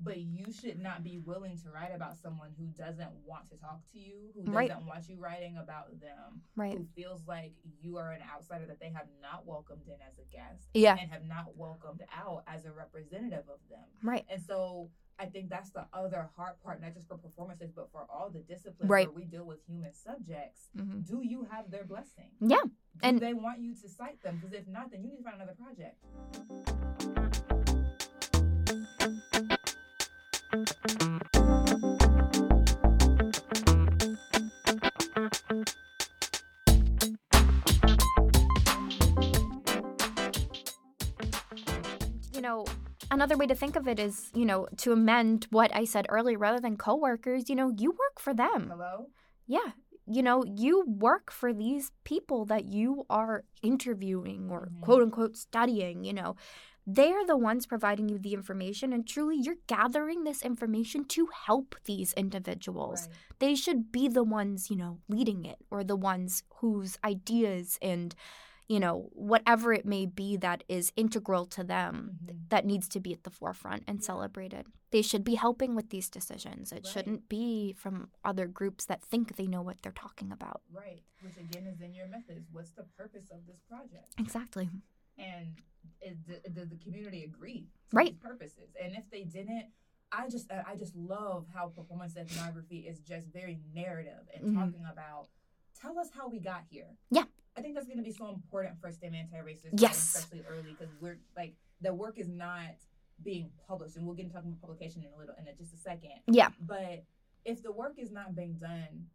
But 0.00 0.18
you 0.18 0.52
should 0.52 0.78
not 0.78 1.02
be 1.02 1.18
willing 1.18 1.56
to 1.58 1.70
write 1.70 1.92
about 1.94 2.16
someone 2.16 2.50
who 2.58 2.66
doesn't 2.66 3.10
want 3.26 3.48
to 3.50 3.56
talk 3.56 3.80
to 3.92 3.98
you, 3.98 4.30
who 4.34 4.40
doesn't 4.42 4.52
Right. 4.54 4.86
want 4.86 5.08
you 5.08 5.16
writing 5.16 5.56
about 5.56 5.98
them, 6.00 6.42
Right. 6.56 6.76
who 6.76 6.84
feels 6.94 7.26
like 7.26 7.52
you 7.80 7.96
are 7.96 8.12
an 8.12 8.22
outsider 8.22 8.66
that 8.66 8.78
they 8.80 8.90
have 8.90 9.08
not 9.20 9.44
welcomed 9.46 9.86
in 9.88 10.00
as 10.08 10.18
a 10.18 10.24
guest 10.24 10.68
Yeah. 10.74 10.96
and 10.98 11.10
have 11.10 11.24
not 11.24 11.56
welcomed 11.56 12.02
out 12.12 12.44
as 12.46 12.64
a 12.64 12.72
representative 12.72 13.48
of 13.48 13.58
them. 13.68 13.84
Right. 14.02 14.24
And 14.28 14.40
so 14.42 14.90
I 15.20 15.26
think 15.26 15.50
that's 15.50 15.70
the 15.70 15.84
other 15.92 16.30
hard 16.36 16.60
part, 16.62 16.80
not 16.80 16.94
just 16.94 17.08
for 17.08 17.18
performances, 17.18 17.72
but 17.72 17.90
for 17.90 18.06
all 18.08 18.30
the 18.30 18.38
disciplines 18.40 18.88
Right. 18.88 19.08
where 19.08 19.16
we 19.16 19.24
deal 19.24 19.44
with 19.44 19.60
human 19.66 19.92
subjects. 19.92 20.70
hmm 20.76 21.00
Do 21.00 21.22
you 21.22 21.42
have 21.50 21.72
their 21.72 21.84
blessing? 21.84 22.30
Yeah. 22.40 22.62
Do 22.62 22.70
And- 23.02 23.18
they 23.18 23.34
want 23.34 23.58
you 23.58 23.74
to 23.74 23.88
cite 23.88 24.22
them? 24.22 24.36
Because 24.38 24.52
if 24.52 24.68
not, 24.68 24.92
then 24.92 25.02
you 25.02 25.10
need 25.10 25.16
to 25.16 25.22
find 25.24 25.34
another 25.42 25.56
project. 25.56 25.96
You 30.50 30.56
know, 42.40 42.64
another 43.10 43.36
way 43.36 43.46
to 43.46 43.54
think 43.54 43.76
of 43.76 43.86
it 43.86 44.00
is, 44.00 44.30
you 44.34 44.46
know, 44.46 44.68
to 44.78 44.92
amend 44.92 45.46
what 45.50 45.70
I 45.74 45.84
said 45.84 46.06
earlier, 46.08 46.38
rather 46.38 46.60
than 46.60 46.78
coworkers, 46.78 47.50
you 47.50 47.54
know, 47.54 47.70
you 47.76 47.90
work 47.90 48.18
for 48.18 48.32
them. 48.32 48.68
Hello? 48.70 49.08
Yeah. 49.46 49.72
You 50.06 50.22
know, 50.22 50.44
you 50.46 50.84
work 50.86 51.30
for 51.30 51.52
these 51.52 51.90
people 52.04 52.46
that 52.46 52.64
you 52.64 53.04
are 53.10 53.44
interviewing 53.60 54.48
or 54.50 54.70
Mhm. 54.72 54.80
quote 54.80 55.02
unquote 55.02 55.36
studying, 55.36 56.04
you 56.04 56.14
know. 56.14 56.36
They're 56.90 57.26
the 57.26 57.36
ones 57.36 57.66
providing 57.66 58.08
you 58.08 58.18
the 58.18 58.32
information, 58.32 58.94
and 58.94 59.06
truly, 59.06 59.36
you're 59.36 59.56
gathering 59.66 60.24
this 60.24 60.40
information 60.40 61.04
to 61.08 61.28
help 61.46 61.74
these 61.84 62.14
individuals. 62.14 63.08
Right. 63.08 63.16
They 63.40 63.54
should 63.54 63.92
be 63.92 64.08
the 64.08 64.24
ones, 64.24 64.70
you 64.70 64.76
know, 64.76 64.98
leading 65.06 65.44
it 65.44 65.58
or 65.70 65.84
the 65.84 65.96
ones 65.96 66.44
whose 66.56 66.96
ideas 67.04 67.78
and, 67.82 68.14
you 68.68 68.80
know, 68.80 69.10
whatever 69.12 69.74
it 69.74 69.84
may 69.84 70.06
be 70.06 70.38
that 70.38 70.64
is 70.66 70.90
integral 70.96 71.44
to 71.46 71.62
them 71.62 72.20
Mhm. 72.24 72.48
that 72.48 72.64
needs 72.64 72.88
to 72.88 73.00
be 73.00 73.12
at 73.12 73.24
the 73.24 73.30
forefront 73.30 73.84
and 73.86 74.02
celebrated. 74.02 74.66
They 74.90 75.02
should 75.02 75.24
be 75.24 75.34
helping 75.34 75.74
with 75.74 75.90
these 75.90 76.08
decisions. 76.08 76.72
It 76.72 76.76
Right. 76.76 76.86
shouldn't 76.86 77.28
be 77.28 77.74
from 77.74 78.10
other 78.24 78.46
groups 78.46 78.86
that 78.86 79.02
think 79.02 79.36
they 79.36 79.46
know 79.46 79.60
what 79.60 79.82
they're 79.82 79.92
talking 79.92 80.32
about. 80.32 80.62
Right. 80.72 81.02
Which 81.20 81.36
again 81.36 81.66
is 81.66 81.82
in 81.82 81.92
your 81.92 82.06
methods. 82.08 82.48
What's 82.50 82.70
the 82.70 82.84
purpose 82.84 83.30
of 83.30 83.44
this 83.46 83.60
project? 83.68 84.14
Exactly. 84.18 84.70
And 85.18 85.60
the, 86.26 86.64
the 86.66 86.76
community 86.76 87.24
agree 87.24 87.68
to 87.90 87.96
Right. 87.96 88.06
these 88.12 88.18
purposes? 88.18 88.70
And 88.82 88.94
if 88.94 89.04
they 89.10 89.24
didn't, 89.24 89.66
I 90.10 90.28
just 90.28 90.50
I 90.50 90.74
just 90.76 90.94
love 90.96 91.46
how 91.52 91.68
performance 91.68 92.16
ethnography 92.16 92.80
is 92.88 93.00
just 93.00 93.26
very 93.28 93.60
narrative 93.74 94.26
and 94.34 94.44
Mhm. 94.44 94.54
talking 94.54 94.84
about 94.90 95.28
tell 95.74 95.98
us 95.98 96.10
how 96.10 96.28
we 96.28 96.40
got 96.40 96.64
here. 96.70 96.96
Yeah. 97.10 97.24
I 97.56 97.60
think 97.60 97.74
that's 97.74 97.86
going 97.86 97.98
to 97.98 98.04
be 98.04 98.12
so 98.12 98.28
important 98.30 98.80
for 98.80 98.90
STEM 98.90 99.14
anti-racist, 99.14 99.70
Yes. 99.80 100.16
especially 100.16 100.44
early 100.46 100.72
because 100.72 100.88
we're 101.00 101.18
like 101.36 101.56
the 101.80 101.92
work 101.94 102.18
is 102.18 102.28
not 102.28 102.74
being 103.22 103.50
published, 103.66 103.96
and 103.96 104.06
we'll 104.06 104.14
get 104.14 104.22
into 104.24 104.34
talking 104.34 104.50
about 104.50 104.60
publication 104.60 105.02
in 105.02 105.12
a 105.12 105.16
little 105.16 105.34
in 105.36 105.44
just 105.58 105.74
a 105.74 105.76
second. 105.76 106.20
Yeah. 106.26 106.50
But 106.60 107.04
if 107.44 107.62
the 107.62 107.72
work 107.72 107.98
is 107.98 108.10
not 108.10 108.34
being 108.34 108.54
done, 108.54 109.10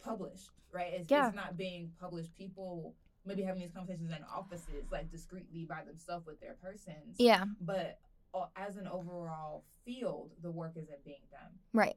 published, 0.00 0.50
right? 0.72 0.92
It's, 0.92 1.10
Yeah. 1.10 1.28
it's 1.28 1.36
not 1.36 1.56
being 1.56 1.92
published. 2.00 2.34
People 2.34 2.94
maybe 3.28 3.42
having 3.42 3.60
these 3.60 3.70
conversations 3.72 4.10
in 4.10 4.24
offices, 4.34 4.90
like 4.90 5.10
discreetly 5.10 5.66
by 5.68 5.82
themselves 5.86 6.26
with 6.26 6.40
their 6.40 6.54
persons. 6.62 7.16
Yeah. 7.18 7.44
But 7.60 7.98
uh, 8.34 8.46
as 8.56 8.76
an 8.76 8.88
overall 8.88 9.64
field, 9.84 10.32
the 10.42 10.50
work 10.50 10.72
isn't 10.76 11.04
being 11.04 11.26
done. 11.30 11.52
Right. 11.72 11.96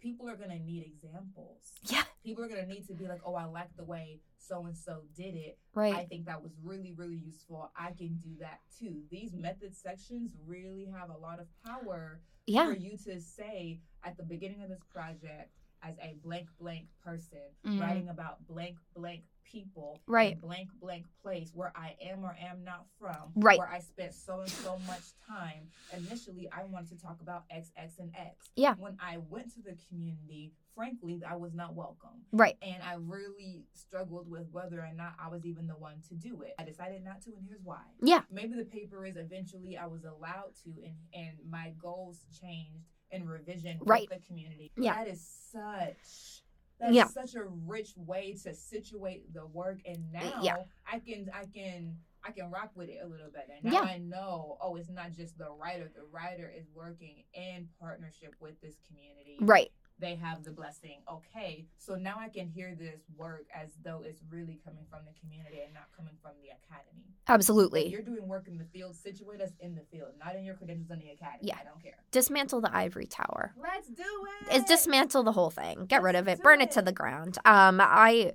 people 0.00 0.28
are 0.28 0.36
gonna 0.36 0.58
need 0.58 0.84
examples. 0.84 1.72
Yeah. 1.84 2.02
People 2.22 2.44
are 2.44 2.48
gonna 2.48 2.66
need 2.66 2.86
to 2.88 2.94
be 2.94 3.06
like, 3.06 3.20
oh, 3.24 3.34
I 3.34 3.46
like 3.46 3.74
the 3.76 3.84
way 3.84 4.20
so 4.38 4.66
and 4.66 4.76
so 4.76 5.00
did 5.16 5.34
it. 5.34 5.58
Right. 5.74 5.94
I 5.94 6.04
think 6.04 6.26
that 6.26 6.42
was 6.42 6.52
really, 6.62 6.92
really 6.92 7.16
useful. 7.16 7.72
I 7.76 7.92
can 7.92 8.20
do 8.22 8.30
that 8.40 8.60
too. 8.78 9.00
These 9.10 9.32
method 9.32 9.74
sections 9.74 10.32
really 10.46 10.86
have 10.94 11.08
a 11.08 11.16
lot 11.16 11.40
of 11.40 11.46
power 11.64 12.20
yeah. 12.46 12.66
for 12.66 12.74
you 12.76 12.98
to 13.06 13.20
say 13.20 13.80
at 14.02 14.16
the 14.16 14.22
beginning 14.22 14.62
of 14.62 14.68
this 14.68 14.82
project 14.92 15.50
as 15.84 15.96
a 16.00 16.16
blank 16.22 16.48
blank 16.58 16.88
person 17.02 17.38
Mhm. 17.64 17.80
writing 17.80 18.08
about 18.08 18.44
blank 18.46 18.78
blank 18.94 19.24
people 19.44 20.00
Right. 20.06 20.40
blank 20.40 20.70
blank 20.80 21.06
place 21.22 21.54
where 21.54 21.70
I 21.76 21.96
am 22.00 22.24
or 22.24 22.34
am 22.40 22.64
not 22.64 22.88
from 22.98 23.32
Right. 23.36 23.58
where 23.58 23.68
I 23.68 23.78
spent 23.80 24.14
so 24.14 24.40
and 24.40 24.50
so 24.50 24.78
much 24.80 25.16
time 25.18 25.70
initially 25.92 26.50
I 26.50 26.64
wanted 26.64 26.88
to 26.96 26.98
talk 26.98 27.20
about 27.20 27.44
X 27.50 27.70
X 27.76 27.98
and 27.98 28.10
X 28.16 28.50
Yeah. 28.56 28.74
when 28.76 28.96
I 29.00 29.18
went 29.18 29.52
to 29.52 29.62
the 29.62 29.76
community 29.88 30.54
frankly 30.74 31.22
I 31.24 31.36
was 31.36 31.54
not 31.54 31.74
welcome 31.74 32.24
Right. 32.32 32.56
and 32.62 32.82
I 32.82 32.94
really 32.94 33.64
struggled 33.74 34.28
with 34.28 34.50
whether 34.50 34.84
or 34.84 34.92
not 34.92 35.14
I 35.20 35.28
was 35.28 35.44
even 35.46 35.68
the 35.68 35.76
one 35.76 36.00
to 36.08 36.14
do 36.16 36.40
it. 36.42 36.54
I 36.58 36.64
decided 36.64 37.04
not 37.04 37.20
to, 37.22 37.34
and 37.36 37.46
here's 37.46 37.62
why. 37.62 37.84
Yeah. 38.00 38.24
Maybe 38.30 38.54
the 38.56 38.64
paper 38.64 39.04
is 39.06 39.16
eventually 39.16 39.76
I 39.76 39.86
was 39.86 40.04
allowed 40.04 40.54
to, 40.64 40.70
and 40.82 40.96
and 41.12 41.38
my 41.48 41.70
goals 41.78 42.24
changed 42.40 42.88
in 43.14 43.26
revision 43.28 43.78
Right. 43.82 44.08
with 44.10 44.20
the 44.20 44.26
community. 44.26 44.72
Yeah. 44.76 44.94
That 44.96 45.08
is 45.08 45.26
such. 45.52 46.42
That's 46.80 46.92
Yeah. 46.92 47.06
such 47.06 47.34
a 47.36 47.44
rich 47.44 47.96
way 47.96 48.34
to 48.42 48.52
situate 48.52 49.32
the 49.32 49.46
work, 49.46 49.78
and 49.86 50.04
eh, 50.14 50.28
now 50.30 50.42
Yeah. 50.42 50.56
I 50.86 50.98
can 50.98 51.30
I 51.32 51.44
can 51.46 51.96
I 52.26 52.32
can 52.32 52.50
rock 52.50 52.70
with 52.74 52.88
it 52.88 52.98
a 53.02 53.06
little 53.06 53.30
better. 53.30 53.52
Now 53.62 53.72
Yeah. 53.72 53.80
I 53.82 53.98
know, 53.98 54.56
oh, 54.60 54.76
it's 54.76 54.88
not 54.88 55.12
just 55.12 55.36
the 55.38 55.50
writer. 55.50 55.90
The 55.94 56.06
writer 56.06 56.50
is 56.50 56.66
working 56.74 57.22
in 57.34 57.68
partnership 57.78 58.34
with 58.40 58.58
this 58.60 58.76
community 58.88 59.36
Right. 59.40 59.70
They 59.98 60.16
have 60.16 60.42
the 60.44 60.50
blessing. 60.50 61.02
Okay, 61.10 61.66
so 61.78 61.94
now 61.94 62.16
I 62.18 62.28
can 62.28 62.48
hear 62.48 62.74
this 62.78 63.00
work 63.16 63.46
as 63.54 63.70
though 63.84 64.02
it's 64.04 64.20
really 64.28 64.58
coming 64.64 64.84
from 64.90 65.00
the 65.06 65.12
community 65.20 65.60
and 65.64 65.72
not 65.72 65.84
coming 65.96 66.14
from 66.20 66.32
the 66.42 66.48
academy. 66.48 67.04
If 67.22 67.30
Absolutely. 67.30 67.86
you're 67.86 68.02
doing 68.02 68.26
work 68.28 68.48
in 68.48 68.58
the 68.58 68.64
field, 68.66 68.96
situate 68.96 69.40
us 69.40 69.50
in 69.60 69.74
the 69.74 69.82
field, 69.90 70.10
not 70.22 70.34
in 70.36 70.44
your 70.44 70.56
credentials 70.56 70.90
in 70.90 70.98
the 70.98 71.10
academy. 71.10 71.38
Yeah. 71.48 71.56
I 71.60 71.64
don't 71.64 71.82
care. 71.82 71.96
Dismantle 72.10 72.60
the 72.60 72.74
ivory 72.76 73.06
tower. 73.06 73.54
Let's 73.60 73.88
do 73.88 74.02
it. 74.50 74.56
is 74.56 74.64
dismantle 74.64 75.22
the 75.22 75.32
whole 75.32 75.50
thing 75.50 75.86
get 75.86 76.02
rid 76.02 76.16
of 76.16 76.28
it 76.28 76.42
burn 76.42 76.60
it 76.60 76.70
to 76.72 76.82
the 76.82 76.92
ground 76.92 77.38
um 77.46 77.80
i 77.80 78.32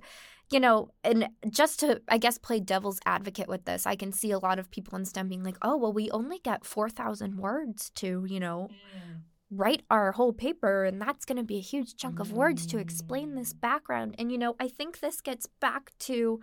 you 0.50 0.58
know 0.58 0.88
and 1.04 1.28
just 1.50 1.78
to 1.80 2.00
i 2.08 2.18
guess 2.18 2.36
play 2.38 2.58
devil's 2.58 2.98
advocate 3.06 3.48
with 3.48 3.64
this 3.64 3.86
i 3.86 3.94
can 3.94 4.12
see 4.12 4.30
a 4.32 4.38
lot 4.38 4.58
of 4.58 4.70
people 4.70 4.98
in 4.98 5.04
stem 5.04 5.28
being 5.28 5.44
like 5.44 5.56
oh 5.62 5.76
well 5.76 5.92
we 5.92 6.10
only 6.10 6.38
get 6.42 6.64
4000 6.64 7.36
words 7.38 7.90
to 7.96 8.24
you 8.28 8.40
know 8.40 8.68
Mm, 8.70 9.20
write 9.50 9.82
our 9.90 10.12
whole 10.12 10.32
paper 10.32 10.84
and 10.84 11.00
that's 11.00 11.24
going 11.24 11.36
to 11.36 11.42
be 11.42 11.58
a 11.58 11.62
huge 11.62 11.96
chunk 11.96 12.20
of 12.20 12.32
words 12.32 12.66
to 12.66 12.78
explain 12.78 13.34
this 13.34 13.52
background 13.52 14.14
and 14.18 14.30
you 14.30 14.38
know 14.38 14.54
i 14.60 14.68
think 14.68 15.00
this 15.00 15.20
gets 15.20 15.46
back 15.60 15.90
to 15.98 16.40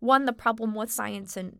one 0.00 0.24
the 0.24 0.32
problem 0.32 0.74
with 0.74 0.90
science 0.90 1.36
in 1.36 1.58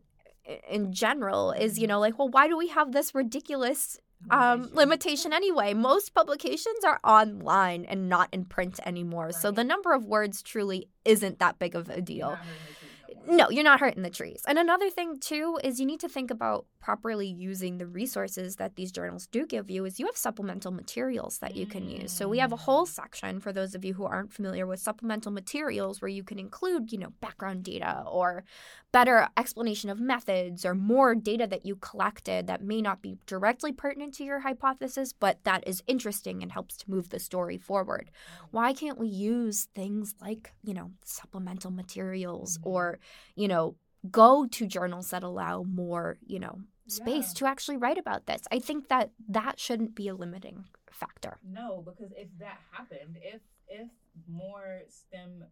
in 0.68 0.92
general 0.92 1.52
is 1.52 1.78
you 1.78 1.86
know 1.86 2.00
like 2.00 2.18
well 2.18 2.28
why 2.28 2.48
do 2.48 2.56
we 2.56 2.68
have 2.68 2.92
this 2.92 3.14
ridiculous 3.14 3.98
um, 4.30 4.70
limitation. 4.72 5.32
anyway. 5.32 5.74
Most 5.74 6.14
publications 6.14 6.84
are 6.84 6.98
online 7.04 7.84
and 7.84 8.08
not 8.08 8.28
in 8.32 8.44
print 8.44 8.80
anymore. 8.84 9.32
So 9.32 9.50
the 9.50 9.64
number 9.64 9.92
of 9.92 10.06
words 10.06 10.42
truly 10.42 10.88
isn't 11.04 11.38
that 11.38 11.58
big 11.58 11.74
of 11.74 11.88
a 11.88 12.00
deal. 12.00 12.30
not 12.30 12.38
hurting 12.38 12.38
the 12.38 12.46
trees 12.46 12.77
no 13.26 13.50
you're 13.50 13.64
not 13.64 13.80
hurting 13.80 14.02
the 14.02 14.10
trees. 14.10 14.42
And 14.46 14.58
another 14.58 14.90
thing 14.90 15.18
too 15.18 15.58
is 15.62 15.80
you 15.80 15.86
need 15.86 16.00
to 16.00 16.08
think 16.08 16.30
about 16.30 16.66
properly 16.80 17.26
using 17.26 17.78
the 17.78 17.86
resources 17.86 18.56
that 18.56 18.76
these 18.76 18.92
journals 18.92 19.26
do 19.26 19.44
give 19.46 19.68
you 19.68 19.84
is 19.84 19.98
you 19.98 20.06
have 20.06 20.16
supplemental 20.16 20.70
materials 20.70 21.38
that 21.38 21.56
you 21.56 21.66
can 21.66 21.88
use. 21.88 22.12
So 22.12 22.28
we 22.28 22.38
have 22.38 22.52
a 22.52 22.56
whole 22.56 22.86
Mm. 22.86 22.88
section 22.88 23.40
for 23.40 23.52
those 23.52 23.74
of 23.74 23.84
you 23.84 23.94
who 23.94 24.04
aren't 24.04 24.32
familiar 24.32 24.66
with 24.66 24.80
supplemental 24.80 25.32
materials 25.32 26.00
where 26.00 26.08
you 26.08 26.22
can 26.22 26.38
include, 26.38 26.92
you 26.92 26.98
know, 26.98 27.10
background 27.20 27.64
data 27.64 28.04
or 28.06 28.44
better 28.92 29.28
explanation 29.36 29.90
of 29.90 30.00
methods 30.00 30.64
or 30.64 30.74
more 30.74 31.14
data 31.14 31.46
that 31.46 31.66
you 31.66 31.76
collected 31.76 32.46
that 32.46 32.62
may 32.62 32.80
not 32.80 33.02
be 33.02 33.18
directly 33.26 33.72
pertinent 33.72 34.14
to 34.14 34.24
your 34.24 34.40
hypothesis, 34.40 35.12
but 35.12 35.42
that 35.44 35.62
is 35.66 35.82
interesting 35.86 36.42
and 36.42 36.52
helps 36.52 36.76
to 36.78 36.90
move 36.90 37.10
the 37.10 37.18
story 37.18 37.58
forward 37.58 38.10
why 38.50 38.72
can't 38.72 38.98
we 38.98 39.08
use 39.08 39.68
things 39.74 40.14
like 40.20 40.52
you 40.64 40.72
know 40.72 40.90
supplemental 41.04 41.70
materials 41.70 42.58
Mhm. 42.58 42.66
or 42.66 42.98
you 43.34 43.48
know 43.48 43.76
go 44.10 44.46
to 44.46 44.66
journals 44.66 45.10
that 45.10 45.22
allow 45.22 45.62
more 45.64 46.18
you 46.26 46.38
know 46.38 46.60
space 46.86 47.28
Yeah. 47.28 47.38
to 47.38 47.46
actually 47.46 47.76
write 47.76 47.98
about 47.98 48.26
this 48.26 48.42
i 48.50 48.58
think 48.58 48.88
that 48.88 49.10
that 49.28 49.58
shouldn't 49.60 49.94
be 49.94 50.08
a 50.08 50.14
limiting 50.14 50.64
factor 50.90 51.38
No, 51.44 51.82
because 51.84 52.12
if 52.16 52.28
that 52.38 52.58
happened, 52.72 53.18
if 53.22 53.42
if 53.68 53.88
more 54.26 54.80
STEM 54.88 55.44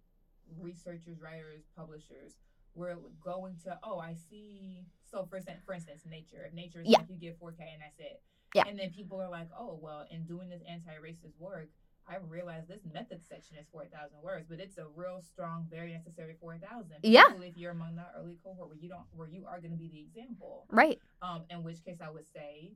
researchers, 0.58 1.20
writers, 1.20 1.62
publishers 1.76 2.32
were 2.74 2.96
going 3.22 3.56
to, 3.64 3.78
oh, 3.82 3.98
I 3.98 4.14
see. 4.14 4.84
So 5.10 5.24
for 5.28 5.36
instance, 5.36 5.60
for 5.64 5.74
instance, 5.74 6.02
nature. 6.08 6.44
If 6.46 6.52
nature 6.54 6.80
is 6.80 6.88
Yeah. 6.88 6.98
like 6.98 7.10
you 7.10 7.16
get 7.16 7.38
4K 7.40 7.60
and 7.72 7.82
that's 7.82 7.98
it. 7.98 8.22
Yeah. 8.54 8.64
And 8.66 8.78
then 8.78 8.90
people 8.90 9.20
are 9.20 9.28
like, 9.30 9.48
oh, 9.58 9.78
well, 9.80 10.06
in 10.10 10.24
doing 10.24 10.48
this 10.48 10.62
anti-racist 10.68 11.38
work, 11.38 11.68
I 12.08 12.16
realized 12.28 12.68
this 12.68 12.82
method 12.92 13.20
section 13.28 13.56
is 13.58 13.66
4,000 13.72 14.22
words, 14.22 14.46
but 14.48 14.60
it's 14.60 14.78
a 14.78 14.86
real 14.94 15.20
strong, 15.20 15.66
very 15.68 15.92
necessary 15.92 16.36
4,000. 16.40 16.98
Yeah. 17.02 17.24
If 17.40 17.56
you're 17.56 17.72
among 17.72 17.96
that 17.96 18.12
early 18.16 18.38
cohort 18.44 18.68
where 18.68 18.78
you 18.78 18.88
don't, 18.88 19.02
where 19.12 19.28
you 19.28 19.44
are 19.46 19.58
going 19.60 19.72
to 19.72 19.76
be 19.76 19.88
the 19.88 19.98
example. 20.00 20.66
right 20.70 21.00
Um, 21.22 21.44
in 21.50 21.62
which 21.64 21.84
case 21.84 21.98
I 22.00 22.10
would 22.10 22.26
say 22.32 22.72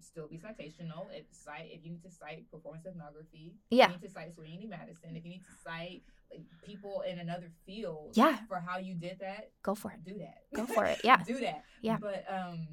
still 0.00 0.26
be 0.28 0.36
citational. 0.38 1.06
If 1.12 1.26
cite 1.32 1.70
if 1.72 1.84
you 1.84 1.92
need 1.92 2.02
to 2.02 2.10
cite 2.10 2.50
performance 2.50 2.84
ethnography, 2.86 3.54
Yeah. 3.70 3.84
if 3.86 3.90
you 3.92 3.96
need 3.98 4.08
to 4.08 4.12
cite 4.12 4.36
Soyini 4.36 4.68
Madison, 4.68 5.16
if 5.16 5.24
you 5.24 5.30
need 5.30 5.44
to 5.44 5.54
cite 5.64 6.02
like, 6.30 6.42
people 6.64 7.02
in 7.08 7.18
another 7.20 7.50
field 7.64 8.12
Yeah. 8.14 8.38
for 8.48 8.58
how 8.60 8.78
you 8.78 8.94
did 8.94 9.20
that, 9.20 9.52
go 9.62 9.74
for 9.74 9.92
it 9.92 10.04
do 10.04 10.18
that. 10.18 10.38
go 10.54 10.66
for 10.66 10.84
it 10.84 11.00
yeah 11.04 11.22
do 11.26 11.38
that. 11.40 11.62
Yeah. 11.80 11.98
But 12.00 12.24
um 12.30 12.66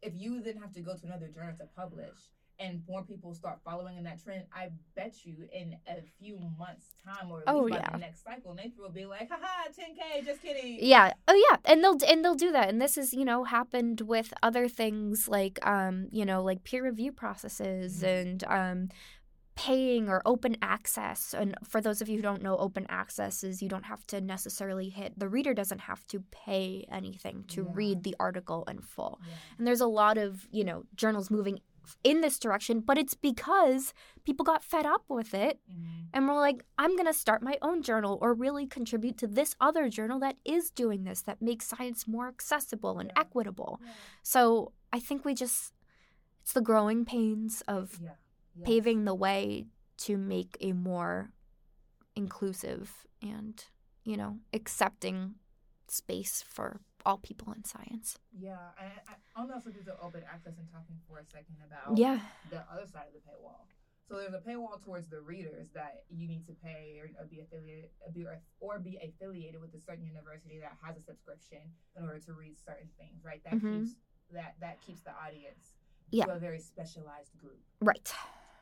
if 0.00 0.14
you 0.16 0.40
then 0.42 0.56
have 0.58 0.72
to 0.74 0.80
go 0.80 0.96
to 0.96 1.06
another 1.06 1.28
journal 1.28 1.56
to 1.58 1.66
publish 1.76 2.18
and 2.62 2.82
more 2.88 3.02
people 3.04 3.34
start 3.34 3.58
following 3.64 3.96
in 3.96 4.04
that 4.04 4.22
trend, 4.22 4.44
I 4.54 4.70
bet 4.94 5.14
you 5.24 5.34
in 5.52 5.76
a 5.88 6.00
few 6.20 6.38
months' 6.58 6.94
time 7.04 7.30
or 7.30 7.38
at 7.40 7.44
Oh, 7.48 7.62
least 7.64 7.70
by 7.70 7.76
yeah. 7.76 7.90
the 7.92 7.98
next 7.98 8.22
cycle, 8.24 8.54
Nature 8.54 8.82
will 8.82 8.90
be 8.90 9.04
like, 9.06 9.28
haha, 9.30 9.68
10K, 9.70 10.24
just 10.24 10.40
kidding. 10.42 10.78
yeah 10.80 11.12
oh 11.28 11.46
yeah 11.50 11.56
and 11.64 11.82
they'll 11.82 11.98
and 12.06 12.24
they'll 12.24 12.34
do 12.34 12.52
that 12.52 12.68
and 12.68 12.80
this 12.80 12.96
is 12.96 13.12
you 13.12 13.24
know 13.24 13.44
happened 13.44 14.00
with 14.02 14.32
other 14.42 14.68
things 14.68 15.28
like 15.28 15.58
um 15.66 16.08
you 16.10 16.24
know 16.24 16.42
like 16.42 16.62
peer 16.64 16.82
review 16.84 17.10
processes 17.12 18.02
Mhm. 18.02 18.20
and 18.20 18.44
um 18.44 18.88
paying 19.54 20.08
or 20.08 20.22
open 20.24 20.56
access 20.62 21.34
and 21.34 21.54
for 21.68 21.82
those 21.82 22.00
of 22.00 22.08
you 22.08 22.16
who 22.16 22.22
don't 22.22 22.42
know 22.42 22.56
open 22.56 22.86
access 22.88 23.44
is 23.44 23.60
you 23.60 23.68
don't 23.68 23.84
have 23.84 24.06
to 24.06 24.18
necessarily 24.20 24.88
hit 24.88 25.12
the 25.18 25.28
reader 25.28 25.52
doesn't 25.52 25.80
have 25.82 26.06
to 26.06 26.20
pay 26.30 26.86
anything 26.90 27.44
to 27.48 27.62
Yeah. 27.64 27.70
read 27.74 28.02
the 28.02 28.16
article 28.18 28.64
in 28.64 28.80
full 28.80 29.20
Yeah. 29.20 29.34
and 29.58 29.66
there's 29.66 29.82
a 29.82 29.86
lot 29.86 30.16
of 30.16 30.48
you 30.50 30.64
know 30.64 30.84
journals 30.94 31.30
moving 31.30 31.60
in 32.04 32.20
this 32.20 32.38
direction 32.38 32.80
but 32.80 32.96
it's 32.98 33.14
because 33.14 33.92
people 34.24 34.44
got 34.44 34.62
fed 34.62 34.86
up 34.86 35.04
with 35.08 35.34
it 35.34 35.58
Mhm. 35.70 36.06
and 36.12 36.28
we're 36.28 36.34
like, 36.38 36.64
I'm 36.78 36.94
going 36.96 37.06
to 37.06 37.12
start 37.12 37.42
my 37.42 37.56
own 37.62 37.82
journal 37.82 38.18
or 38.22 38.34
really 38.34 38.66
contribute 38.66 39.16
to 39.18 39.26
this 39.26 39.56
other 39.60 39.88
journal 39.88 40.18
that 40.20 40.36
is 40.44 40.70
doing 40.70 41.04
this, 41.04 41.22
that 41.22 41.40
makes 41.42 41.66
science 41.66 42.06
more 42.06 42.28
accessible 42.28 42.98
and 43.00 43.10
Yeah. 43.14 43.20
equitable. 43.22 43.80
Yeah. 43.82 43.92
So 44.22 44.72
I 44.92 45.00
think 45.00 45.24
we 45.24 45.34
just, 45.34 45.72
it's 46.42 46.52
the 46.52 46.60
growing 46.60 47.04
pains 47.04 47.62
of 47.66 47.98
Yeah. 48.00 48.14
Yes. 48.54 48.66
paving 48.66 49.04
the 49.04 49.14
way 49.14 49.66
to 49.98 50.16
make 50.16 50.56
a 50.60 50.72
more 50.72 51.32
inclusive 52.14 53.06
and, 53.22 53.64
you 54.04 54.16
know, 54.16 54.38
accepting 54.52 55.36
space 55.88 56.42
for 56.42 56.80
all 57.04 57.18
people 57.18 57.52
in 57.52 57.64
science. 57.64 58.18
Yeah, 58.36 58.56
I, 58.78 59.12
I 59.38 59.52
also 59.54 59.70
do 59.70 59.82
the 59.84 59.98
open 60.00 60.22
access 60.30 60.54
and 60.58 60.68
talking 60.70 60.96
for 61.08 61.18
a 61.18 61.24
second 61.24 61.56
about 61.66 61.96
Yeah. 61.98 62.20
the 62.50 62.64
other 62.72 62.86
side 62.86 63.06
of 63.08 63.14
the 63.14 63.20
paywall. 63.20 63.66
So 64.08 64.16
there's 64.18 64.34
a 64.34 64.40
paywall 64.40 64.82
towards 64.84 65.08
the 65.08 65.20
readers 65.20 65.68
that 65.74 66.04
you 66.10 66.26
need 66.28 66.44
to 66.46 66.52
pay 66.52 67.00
or, 67.00 67.08
or 67.22 67.26
be 67.26 67.40
affiliated 67.40 67.90
or 68.04 68.10
be, 68.12 68.26
or 68.60 68.78
be 68.78 68.98
affiliated 69.02 69.60
with 69.60 69.72
a 69.74 69.80
certain 69.80 70.04
university 70.04 70.58
that 70.60 70.76
has 70.84 70.96
a 70.96 71.00
subscription 71.02 71.60
in 71.96 72.04
order 72.04 72.18
to 72.18 72.32
read 72.34 72.56
certain 72.58 72.88
things, 72.98 73.24
right? 73.24 73.42
That 73.44 73.54
Mhm. 73.54 73.84
keeps 73.84 73.94
that 74.32 74.56
that 74.60 74.80
keeps 74.80 75.02
the 75.02 75.12
audience 75.12 75.74
Yeah. 76.10 76.24
to 76.26 76.32
a 76.32 76.38
very 76.38 76.58
specialized 76.58 77.36
group. 77.38 77.60
Right. 77.80 78.12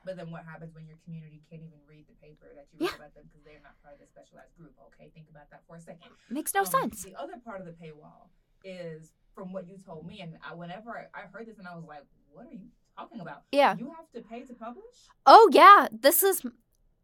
But 0.05 0.16
then 0.16 0.30
what 0.30 0.44
happens 0.44 0.74
when 0.74 0.86
your 0.86 0.96
community 1.05 1.42
can't 1.51 1.62
even 1.62 1.78
read 1.86 2.07
the 2.09 2.14
paper 2.14 2.48
that 2.55 2.66
you 2.72 2.78
Yeah. 2.86 2.92
read 2.92 3.01
about 3.01 3.14
them 3.14 3.24
because 3.28 3.44
they're 3.44 3.61
not 3.62 3.80
part 3.82 3.94
of 3.94 4.01
the 4.01 4.07
specialized 4.07 4.57
group? 4.57 4.72
Okay, 4.88 5.11
think 5.14 5.28
about 5.28 5.51
that 5.51 5.62
for 5.66 5.76
a 5.76 5.80
second. 5.80 6.11
Makes 6.30 6.55
no 6.55 6.61
Um, 6.61 6.66
sense. 6.66 7.03
The 7.03 7.16
other 7.16 7.36
part 7.44 7.61
of 7.61 7.66
the 7.66 7.72
paywall 7.72 8.30
is 8.64 9.12
from 9.34 9.53
what 9.53 9.66
you 9.66 9.76
told 9.78 10.07
me, 10.07 10.20
and 10.20 10.38
I, 10.42 10.55
whenever 10.55 11.11
I, 11.14 11.20
heard 11.32 11.46
this, 11.46 11.59
and 11.59 11.68
I 11.68 11.74
was 11.76 11.84
like, 11.84 12.05
"What 12.32 12.46
are 12.46 12.53
you 12.53 12.68
talking 12.96 13.20
about? 13.20 13.44
Yeah. 13.53 13.76
You 13.76 13.90
have 13.90 14.11
to 14.12 14.22
pay 14.22 14.42
to 14.44 14.55
publish." 14.55 15.09
Oh 15.26 15.48
yeah, 15.53 15.88
this 15.92 16.22
is 16.22 16.44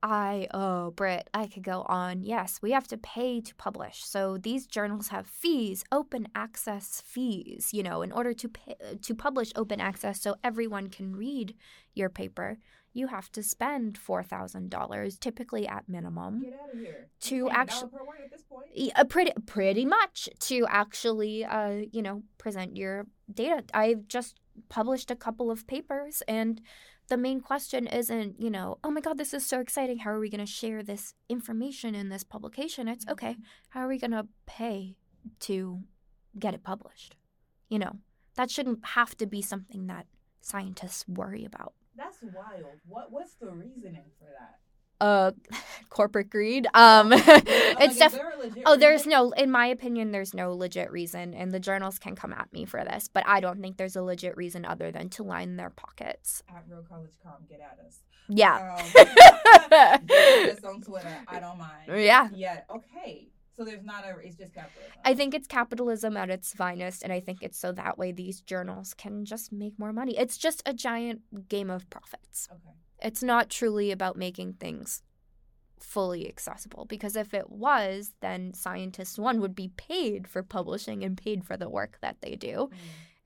I 0.03 0.47
oh 0.53 0.91
Britt, 0.93 1.29
I 1.33 1.47
could 1.47 1.63
go 1.63 1.83
on. 1.83 2.23
Yes, 2.23 2.61
we 2.63 2.71
have 2.73 2.87
to 2.89 2.99
pay 2.99 3.41
to 3.41 3.55
publish. 3.55 4.05
So 4.05 4.37
these 4.39 4.67
journals 4.67 5.09
have 5.09 5.27
fees, 5.27 5.85
open 5.91 6.29
access 6.35 7.01
fees, 7.01 7.71
you 7.73 7.83
know, 7.83 8.03
in 8.03 8.13
order 8.13 8.35
to 8.35 8.49
pay, 8.49 8.77
to 9.03 9.15
publish 9.15 9.53
open 9.57 9.81
access 9.81 10.21
so 10.21 10.37
everyone 10.45 10.89
can 10.91 11.17
read 11.17 11.57
your 11.95 12.11
paper. 12.11 12.59
You 12.97 13.09
have 13.09 13.31
to 13.33 13.43
spend 13.43 13.99
$4,000, 14.01 15.21
typically 15.21 15.69
at 15.69 15.89
minimum, 15.89 16.41
Get 16.41 16.55
out 16.55 16.73
of 16.73 16.79
here. 16.79 17.09
to 17.21 17.37
You're 17.37 17.51
paying 17.51 17.53
a 17.53 17.55
dollar 17.55 17.61
actually 17.61 17.91
per 17.91 18.25
at 18.25 18.31
this 18.31 18.43
point. 18.43 18.93
Uh, 18.97 19.05
pretty 19.05 19.33
pretty 19.47 19.85
much 19.85 20.29
to 20.41 20.67
actually 20.69 21.45
uh 21.45 21.83
you 21.93 22.03
know 22.03 22.23
present 22.39 22.77
your 22.77 23.07
data. 23.33 23.65
I've 23.75 24.09
just 24.09 24.41
published 24.69 25.11
a 25.11 25.17
couple 25.17 25.51
of 25.51 25.67
papers 25.67 26.23
and 26.27 26.61
the 27.09 27.17
main 27.17 27.41
question 27.41 27.87
isn't 27.87 28.41
you 28.41 28.51
know 28.51 28.79
oh 28.83 28.91
my 28.91 29.01
god 29.01 29.19
this 29.19 29.35
is 29.35 29.45
so 29.45 29.61
exciting. 29.61 29.99
How 29.99 30.11
are 30.11 30.21
we 30.21 30.31
going 30.31 30.45
to 30.45 30.51
share 30.61 30.83
this 30.83 31.15
information 31.29 31.95
in 31.95 32.09
this 32.09 32.25
publication? 32.25 32.89
It's 32.89 33.07
okay 33.09 33.37
how 33.71 33.81
are 33.81 33.89
we 33.89 33.99
going 33.99 34.13
to 34.13 34.27
pay 34.47 34.97
to 35.41 35.81
get 36.39 36.55
it 36.55 36.63
published? 36.63 37.17
You 37.69 37.79
know 37.79 37.93
that 38.37 38.51
shouldn't 38.51 38.85
have 38.85 39.17
to 39.19 39.27
be 39.27 39.43
something 39.43 39.87
that 39.87 40.07
scientists 40.41 41.07
worry 41.09 41.45
about 41.45 41.75
That's 41.97 42.19
wild. 42.23 42.65
What 42.87 43.11
what's 43.11 43.35
the 43.35 43.51
reasoning 43.51 44.05
for 44.19 44.27
that? 44.39 44.59
uh 44.99 45.31
corporate 45.91 46.31
greed 46.31 46.67
um 46.73 47.13
it's 47.15 47.93
is 47.95 47.99
def- 47.99 48.13
there 48.13 48.33
Oh, 48.65 48.77
there's 48.77 49.07
no, 49.07 49.31
in 49.33 49.51
my 49.51 49.67
opinion, 49.67 50.11
there's 50.11 50.33
no 50.35 50.53
legit 50.55 50.91
reason, 50.91 51.35
and 51.35 51.53
the 51.53 51.61
journals 51.61 51.99
can 51.99 52.17
come 52.17 52.33
at 52.33 52.53
me 52.53 52.65
for 52.65 52.83
this, 52.85 53.09
but 53.13 53.25
I 53.27 53.41
don't 53.41 53.61
think 53.61 53.77
there's 53.77 53.97
a 53.97 54.03
legit 54.03 54.37
reason 54.37 54.65
other 54.65 54.91
than 54.91 55.09
to 55.11 55.23
line 55.23 55.57
their 55.57 55.71
pockets. 55.71 56.43
at 56.49 56.65
Real 56.69 56.83
College 56.89 57.13
Comp, 57.23 57.49
get 57.49 57.61
at 57.61 57.79
us. 57.87 58.01
Yeah. 58.29 58.77
Um, 58.79 60.01
get 60.07 60.59
us 60.59 60.65
on 60.65 60.81
Twitter. 60.81 61.15
I 61.29 61.39
don't 61.41 61.59
mind. 61.59 62.03
yeah. 62.03 62.29
Yeah. 62.33 62.61
Okay. 62.71 63.29
So 63.57 63.65
there's 63.65 63.85
not 63.85 64.05
a. 64.05 64.19
It's 64.19 64.37
just 64.37 64.53
capitalism. 64.55 64.93
I 65.05 65.15
think 65.15 65.35
it's 65.35 65.47
capitalism 65.47 66.17
at 66.17 66.31
its 66.31 66.53
finest, 66.53 67.03
and 67.03 67.13
I 67.13 67.21
think 67.21 67.39
it's 67.43 67.59
so 67.59 67.73
that 67.73 67.97
way 67.99 68.13
these 68.13 68.41
journals 68.43 68.93
can 68.95 69.25
just 69.25 69.53
make 69.53 69.79
more 69.79 69.93
money. 69.93 70.17
It's 70.19 70.37
just 70.37 70.63
a 70.67 70.75
giant 70.75 71.49
game 71.49 71.71
of 71.71 71.89
profits. 71.89 72.49
Okay. 72.53 72.75
It's 73.03 73.23
not 73.23 73.49
truly 73.51 73.91
about 73.91 74.17
making 74.17 74.55
things 74.55 75.03
fully 75.79 76.27
accessible 76.29 76.87
because 76.87 77.17
if 77.17 77.35
it 77.35 77.51
was, 77.51 78.13
then 78.21 78.55
scientists, 78.55 79.19
one, 79.19 79.41
would 79.41 79.55
be 79.55 79.69
paid 79.77 80.27
for 80.27 80.43
publishing 80.43 81.05
and 81.05 81.17
paid 81.17 81.45
for 81.45 81.57
the 81.57 81.69
work 81.69 81.99
that 82.01 82.17
they 82.23 82.35
do. 82.35 82.71
Mm. 82.73 82.77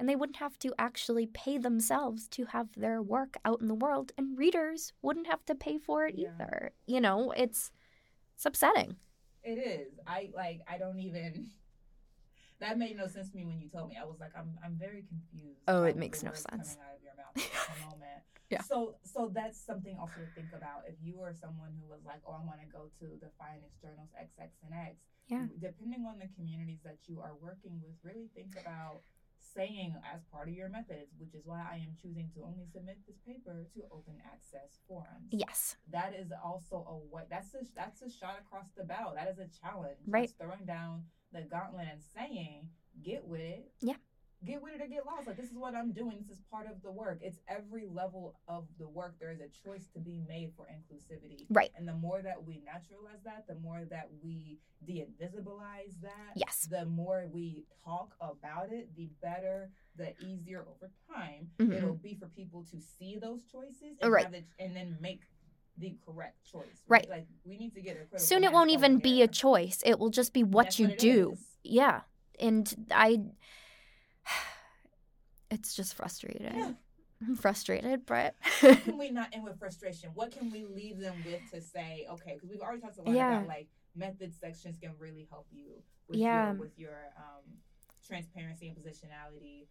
and 0.00 0.08
they 0.08 0.16
wouldn't 0.16 0.36
have 0.38 0.58
to 0.58 0.72
actually 0.78 1.26
pay 1.26 1.58
themselves 1.58 2.26
to 2.28 2.46
have 2.46 2.68
their 2.76 3.02
work 3.02 3.36
out 3.44 3.60
in 3.60 3.68
the 3.68 3.74
world 3.74 4.12
and 4.16 4.38
readers 4.38 4.92
wouldn't 5.02 5.26
have 5.26 5.44
to 5.44 5.54
pay 5.54 5.76
for 5.78 6.06
it 6.06 6.14
Yeah. 6.16 6.30
either 6.40 6.72
you 6.86 7.00
know 7.02 7.32
it's 7.36 7.70
it's 8.34 8.46
upsetting 8.46 8.96
It 9.42 9.58
is. 9.58 9.98
I 10.06 10.30
like. 10.34 10.60
I 10.68 10.78
don't 10.78 10.98
even. 11.00 11.50
That 12.60 12.76
made 12.76 12.96
no 12.96 13.06
sense 13.06 13.30
to 13.30 13.36
me 13.36 13.46
when 13.46 13.58
you 13.58 13.68
told 13.68 13.88
me. 13.88 13.96
I 14.00 14.04
was 14.04 14.20
like, 14.20 14.32
I'm. 14.36 14.58
I'm 14.64 14.76
very 14.78 15.04
confused. 15.08 15.60
Oh, 15.68 15.84
it 15.84 15.96
makes 15.96 16.22
no 16.22 16.32
sense. 16.32 16.76
Coming 16.76 16.84
out 16.84 16.96
of 16.96 17.02
your 17.02 17.16
mouth 17.16 17.36
at 17.36 17.74
the 17.74 17.80
moment. 17.88 18.20
Yeah. 18.50 18.62
So, 18.66 18.98
so 19.06 19.30
that's 19.32 19.56
something 19.56 19.96
also 19.98 20.20
to 20.20 20.30
think 20.34 20.50
about. 20.52 20.82
If 20.86 20.98
you 21.00 21.22
are 21.22 21.32
someone 21.32 21.70
who 21.78 21.86
was 21.88 22.02
like, 22.04 22.20
oh, 22.26 22.34
I 22.34 22.42
want 22.44 22.58
to 22.60 22.66
go 22.66 22.90
to 22.98 23.06
the 23.22 23.30
finest 23.38 23.78
journals 23.80 24.10
X, 24.18 24.34
X, 24.42 24.50
and 24.66 24.74
X. 24.74 24.98
Yeah. 25.30 25.46
Depending 25.62 26.02
on 26.04 26.18
the 26.18 26.26
communities 26.34 26.82
that 26.82 26.98
you 27.06 27.22
are 27.22 27.38
working 27.40 27.78
with, 27.78 27.94
really 28.02 28.28
think 28.34 28.58
about 28.58 29.06
saying 29.40 29.94
as 30.14 30.20
part 30.32 30.48
of 30.48 30.54
your 30.54 30.68
methods, 30.68 31.12
which 31.18 31.34
is 31.34 31.42
why 31.44 31.60
I 31.60 31.76
am 31.76 31.96
choosing 32.00 32.30
to 32.34 32.44
only 32.44 32.64
submit 32.72 32.98
this 33.06 33.16
paper 33.26 33.66
to 33.74 33.80
open 33.90 34.14
access 34.24 34.78
forums. 34.86 35.28
Yes. 35.30 35.76
That 35.90 36.14
is 36.18 36.32
also 36.44 36.86
a 36.88 37.14
way 37.14 37.22
that's 37.30 37.54
a 37.54 37.64
that's 37.74 38.02
a 38.02 38.10
shot 38.10 38.38
across 38.40 38.66
the 38.76 38.84
bow. 38.84 39.12
That 39.14 39.28
is 39.28 39.38
a 39.38 39.48
challenge. 39.60 39.98
Right. 40.06 40.28
That's 40.28 40.32
throwing 40.32 40.66
down 40.66 41.04
the 41.32 41.42
gauntlet 41.42 41.86
and 41.90 42.00
saying 42.14 42.68
get 43.04 43.26
with 43.26 43.40
it. 43.40 43.70
Yeah. 43.80 43.94
Get 44.46 44.62
with 44.62 44.72
it 44.74 44.80
or 44.82 44.86
get 44.86 45.04
lost 45.04 45.26
like 45.26 45.36
this 45.36 45.50
is 45.50 45.56
what 45.58 45.74
i'm 45.74 45.92
doing 45.92 46.16
this 46.20 46.30
is 46.38 46.42
part 46.50 46.66
of 46.66 46.80
the 46.82 46.90
work 46.90 47.18
it's 47.22 47.38
every 47.48 47.86
level 47.86 48.34
of 48.48 48.64
the 48.78 48.88
work 48.88 49.14
there 49.20 49.30
is 49.30 49.40
a 49.40 49.48
choice 49.68 49.86
to 49.92 49.98
be 50.00 50.18
made 50.28 50.50
for 50.56 50.66
inclusivity 50.66 51.44
Right. 51.50 51.70
and 51.76 51.86
the 51.86 51.94
more 51.94 52.22
that 52.22 52.42
we 52.44 52.62
naturalize 52.64 53.22
that 53.24 53.46
the 53.46 53.56
more 53.56 53.82
that 53.90 54.08
we 54.22 54.58
de-invisibilize 54.86 56.00
that 56.02 56.32
Yes. 56.36 56.66
the 56.70 56.86
more 56.86 57.26
we 57.32 57.64
talk 57.84 58.14
about 58.20 58.72
it 58.72 58.94
the 58.96 59.10
better 59.20 59.70
the 59.96 60.14
easier 60.24 60.60
over 60.68 60.90
time 61.14 61.50
Mhm. 61.58 61.74
it'll 61.76 61.94
be 61.94 62.14
for 62.14 62.28
people 62.28 62.64
to 62.70 62.80
see 62.80 63.18
those 63.18 63.44
choices 63.44 63.98
and, 64.00 64.10
Right. 64.12 64.24
have 64.24 64.32
the, 64.32 64.44
and 64.58 64.74
then 64.74 64.96
make 65.00 65.20
the 65.76 65.96
correct 66.04 66.44
choice. 66.44 66.82
Right. 66.88 67.08
Like 67.08 67.26
we 67.44 67.56
need 67.56 67.72
to 67.74 67.80
get 67.80 67.96
a 68.12 68.18
soon 68.18 68.44
it 68.44 68.52
won't 68.52 68.70
even 68.70 68.98
be 68.98 69.22
a 69.22 69.28
choice 69.28 69.82
it 69.84 69.98
will 69.98 70.10
just 70.10 70.32
be 70.32 70.42
what 70.44 70.64
That's 70.66 70.78
you 70.80 70.88
it 70.88 70.98
do 70.98 71.32
is. 71.32 71.58
yeah 71.62 72.02
and 72.38 72.86
i 72.90 73.18
it's 75.50 75.74
just 75.74 75.94
frustrating 75.94 76.54
Yeah. 76.56 76.72
i'm 77.26 77.36
frustrated 77.36 78.06
but 78.06 78.34
How 78.42 78.74
can 78.74 78.98
we 78.98 79.10
not 79.20 79.28
end 79.32 79.44
with 79.44 79.58
frustration? 79.58 80.10
What 80.14 80.30
can 80.30 80.50
we 80.50 80.64
leave 80.64 80.98
them 80.98 81.22
with 81.24 81.50
to 81.50 81.60
say, 81.60 82.06
okay, 82.10 82.34
because 82.34 82.50
we've 82.50 82.60
already 82.60 82.80
talked 82.80 82.98
a 82.98 83.02
lot 83.02 83.14
Yeah. 83.14 83.36
about 83.38 83.48
like 83.48 83.68
method 83.94 84.32
sections 84.34 84.76
can 84.80 84.92
really 84.98 85.26
help 85.30 85.46
you 85.50 85.82
with 86.08 86.18
Yeah. 86.18 86.50
your 86.52 86.60
with 86.60 86.78
your 86.78 86.98
um 87.16 87.44
transparency 88.06 88.68
and 88.68 88.76
positionality. 88.76 89.66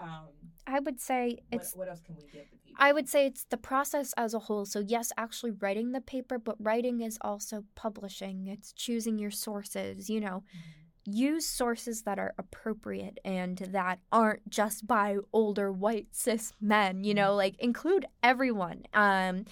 Um 0.00 0.28
i 0.66 0.78
would 0.78 1.00
say 1.00 1.38
it's 1.50 1.74
what 1.74 1.88
else 1.88 2.00
can 2.00 2.14
we 2.16 2.22
give 2.32 2.44
the 2.50 2.56
people? 2.56 2.76
I 2.78 2.92
would 2.92 3.08
say 3.08 3.26
it's 3.26 3.44
the 3.44 3.56
process 3.56 4.12
as 4.16 4.34
a 4.34 4.38
whole. 4.38 4.64
So, 4.64 4.80
yes, 4.80 5.12
actually 5.16 5.52
writing 5.52 5.92
the 5.92 6.00
paper, 6.00 6.38
but 6.38 6.56
writing 6.58 7.00
is 7.00 7.18
also 7.20 7.64
publishing. 7.74 8.46
It's 8.46 8.72
choosing 8.72 9.18
your 9.18 9.30
sources, 9.30 10.08
you 10.08 10.20
know, 10.20 10.42
Mhm. 10.54 10.81
Use 11.04 11.46
sources 11.46 12.02
that 12.02 12.18
are 12.18 12.34
appropriate 12.38 13.18
and 13.24 13.58
that 13.58 13.98
aren't 14.10 14.48
just 14.48 14.86
by 14.86 15.16
older 15.32 15.70
white 15.70 16.08
cis 16.12 16.52
men, 16.60 17.04
you 17.04 17.14
know, 17.14 17.34
like 17.34 17.58
include 17.58 18.06
everyone. 18.22 18.84
Um, 18.94 19.44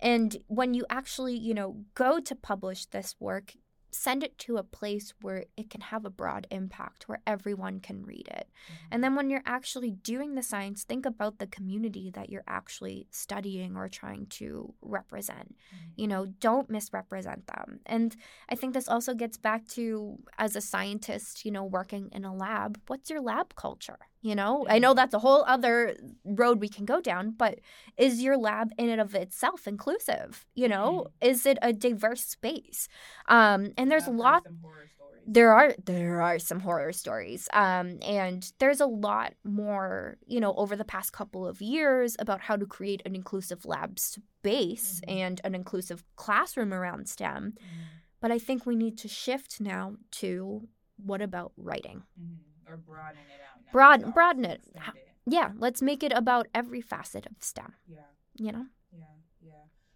and 0.00 0.36
when 0.46 0.74
you 0.74 0.84
actually, 0.90 1.36
you 1.36 1.54
know, 1.54 1.84
go 1.94 2.20
to 2.20 2.34
publish 2.34 2.86
this 2.86 3.16
work, 3.18 3.54
send 3.98 4.22
it 4.22 4.38
to 4.38 4.56
a 4.56 4.62
place 4.62 5.12
where 5.20 5.44
it 5.56 5.70
can 5.70 5.80
have 5.80 6.04
a 6.04 6.10
broad 6.10 6.46
impact, 6.50 7.08
where 7.08 7.20
everyone 7.26 7.80
can 7.80 8.04
read 8.04 8.28
it. 8.28 8.48
And 8.90 9.02
then 9.02 9.14
when 9.16 9.28
you're 9.30 9.42
actually 9.44 9.90
doing 9.90 10.34
the 10.34 10.42
science, 10.42 10.84
think 10.84 11.04
about 11.04 11.38
the 11.38 11.46
community 11.46 12.10
that 12.10 12.30
you're 12.30 12.44
actually 12.46 13.06
studying 13.10 13.76
or 13.76 13.88
trying 13.88 14.26
to 14.40 14.74
represent. 14.80 15.56
Mhm. 15.74 15.92
You 15.96 16.06
know, 16.06 16.26
don't 16.26 16.70
misrepresent 16.70 17.46
them. 17.46 17.80
And 17.86 18.16
I 18.48 18.54
think 18.54 18.72
this 18.74 18.88
also 18.88 19.14
gets 19.14 19.36
back 19.36 19.66
to 19.68 20.18
as 20.38 20.54
a 20.56 20.60
scientist, 20.60 21.44
you 21.44 21.50
know, 21.50 21.64
working 21.64 22.08
in 22.12 22.24
a 22.24 22.34
lab, 22.34 22.80
what's 22.86 23.10
your 23.10 23.20
lab 23.20 23.54
culture? 23.56 23.98
You 24.20 24.34
know, 24.34 24.66
I 24.68 24.78
know 24.80 24.94
that's 24.94 25.14
a 25.14 25.18
whole 25.20 25.44
other 25.46 25.96
road 26.24 26.60
we 26.60 26.68
can 26.68 26.84
go 26.84 27.00
down, 27.00 27.30
but 27.38 27.60
is 27.96 28.20
your 28.20 28.36
lab 28.36 28.72
in 28.76 28.88
and 28.88 29.00
of 29.00 29.14
itself 29.14 29.68
inclusive? 29.68 30.44
You 30.54 30.68
know, 30.68 31.06
is 31.20 31.46
it 31.46 31.56
a 31.62 31.72
diverse 31.72 32.24
space? 32.24 32.88
Um, 33.28 33.72
and 33.76 33.90
there's 33.90 34.08
a 34.08 34.10
lot 34.10 34.42
some 34.44 34.58
horror 34.60 34.88
stories. 34.94 35.22
there 35.26 35.52
are 35.52 35.74
there 35.84 36.20
are 36.20 36.38
some 36.38 36.60
horror 36.60 36.92
stories 36.92 37.48
um 37.52 37.98
and 38.02 38.50
there's 38.58 38.80
a 38.80 38.86
lot 38.86 39.34
more 39.44 40.16
you 40.26 40.40
know 40.40 40.54
over 40.54 40.74
the 40.76 40.84
past 40.84 41.12
couple 41.12 41.46
of 41.46 41.60
years 41.60 42.16
about 42.18 42.40
how 42.40 42.56
to 42.56 42.66
create 42.66 43.02
an 43.04 43.14
inclusive 43.14 43.64
lab 43.66 43.98
space 43.98 45.00
Mhm. 45.06 45.20
and 45.20 45.40
an 45.44 45.54
inclusive 45.54 46.02
classroom 46.16 46.72
around 46.72 47.08
stem 47.08 47.52
Mhm. 47.60 47.84
but 48.20 48.30
i 48.32 48.38
think 48.38 48.64
we 48.66 48.74
need 48.76 48.96
to 48.98 49.08
shift 49.08 49.60
now 49.60 49.96
to 50.10 50.66
what 50.96 51.20
about 51.20 51.52
writing 51.56 52.02
Mhm. 52.18 52.38
Or 52.68 52.76
broaden 52.76 53.18
it 53.18 53.40
out. 53.42 53.60
now. 53.64 53.72
Broad- 53.72 54.14
broaden 54.14 54.44
it. 54.44 54.60
it. 54.74 54.82
yeah 55.26 55.50
let's 55.58 55.80
make 55.82 56.02
it 56.02 56.12
about 56.14 56.46
every 56.54 56.80
facet 56.80 57.26
of 57.26 57.32
stem 57.40 57.74
Yeah. 57.86 57.98
you 58.36 58.52
know 58.52 58.66
Yeah, 58.92 59.04
yeah. 59.42 59.52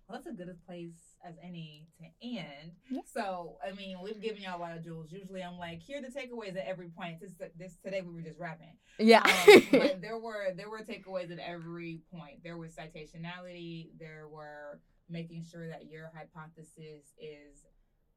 Well, 0.09 0.18
that's 0.18 0.27
a 0.27 0.33
good 0.37 0.55
place 0.66 1.16
as 1.27 1.35
any 1.43 1.87
to 2.01 2.05
end. 2.27 2.73
Yeah. 2.91 3.01
So, 3.07 3.57
I 3.66 3.70
mean, 3.73 3.97
we've 4.03 4.20
given 4.20 4.43
y'all 4.43 4.59
a 4.59 4.61
lot 4.61 4.77
of 4.77 4.83
jewels. 4.85 5.11
Usually, 5.12 5.41
I'm 5.43 5.57
like, 5.57 5.81
here 5.81 5.99
are 5.99 6.03
the 6.03 6.09
takeaways 6.09 6.57
at 6.57 6.66
every 6.66 6.89
point. 6.89 7.20
This, 7.20 7.33
this 7.57 7.77
today 7.83 8.03
we 8.03 8.12
were 8.12 8.20
just 8.20 8.39
rapping. 8.39 8.75
yeah 8.99 9.23
Um, 9.25 9.62
but 9.70 10.03
there 10.03 10.18
were 10.18 10.49
there 10.57 10.68
were 10.68 10.81
takeaways 10.83 11.31
at 11.33 11.39
every 11.39 12.01
point. 12.12 12.43
There 12.45 12.59
was 12.59 12.73
citationality. 12.75 13.91
There 13.99 14.27
were 14.29 14.81
making 15.09 15.45
sure 15.51 15.68
that 15.68 15.87
your 15.87 16.11
hypothesis 16.14 17.12
is 17.18 17.64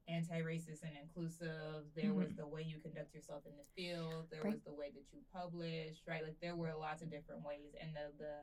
anti-racist 0.07 0.83
and 0.83 0.93
inclusive. 1.01 1.85
There 1.95 2.13
was 2.13 2.33
the 2.35 2.47
way 2.47 2.61
you 2.63 2.79
conduct 2.79 3.13
yourself 3.13 3.43
in 3.45 3.53
the 3.57 3.65
field. 3.75 4.27
There 4.31 4.41
Right. 4.43 4.53
was 4.53 4.63
the 4.63 4.73
way 4.73 4.91
that 4.91 5.03
you 5.11 5.19
publish. 5.33 6.01
Right, 6.07 6.23
like 6.23 6.39
there 6.41 6.55
were 6.55 6.73
lots 6.75 7.01
of 7.01 7.09
different 7.09 7.43
ways, 7.43 7.73
and 7.79 7.95
the 7.95 8.11
the 8.17 8.35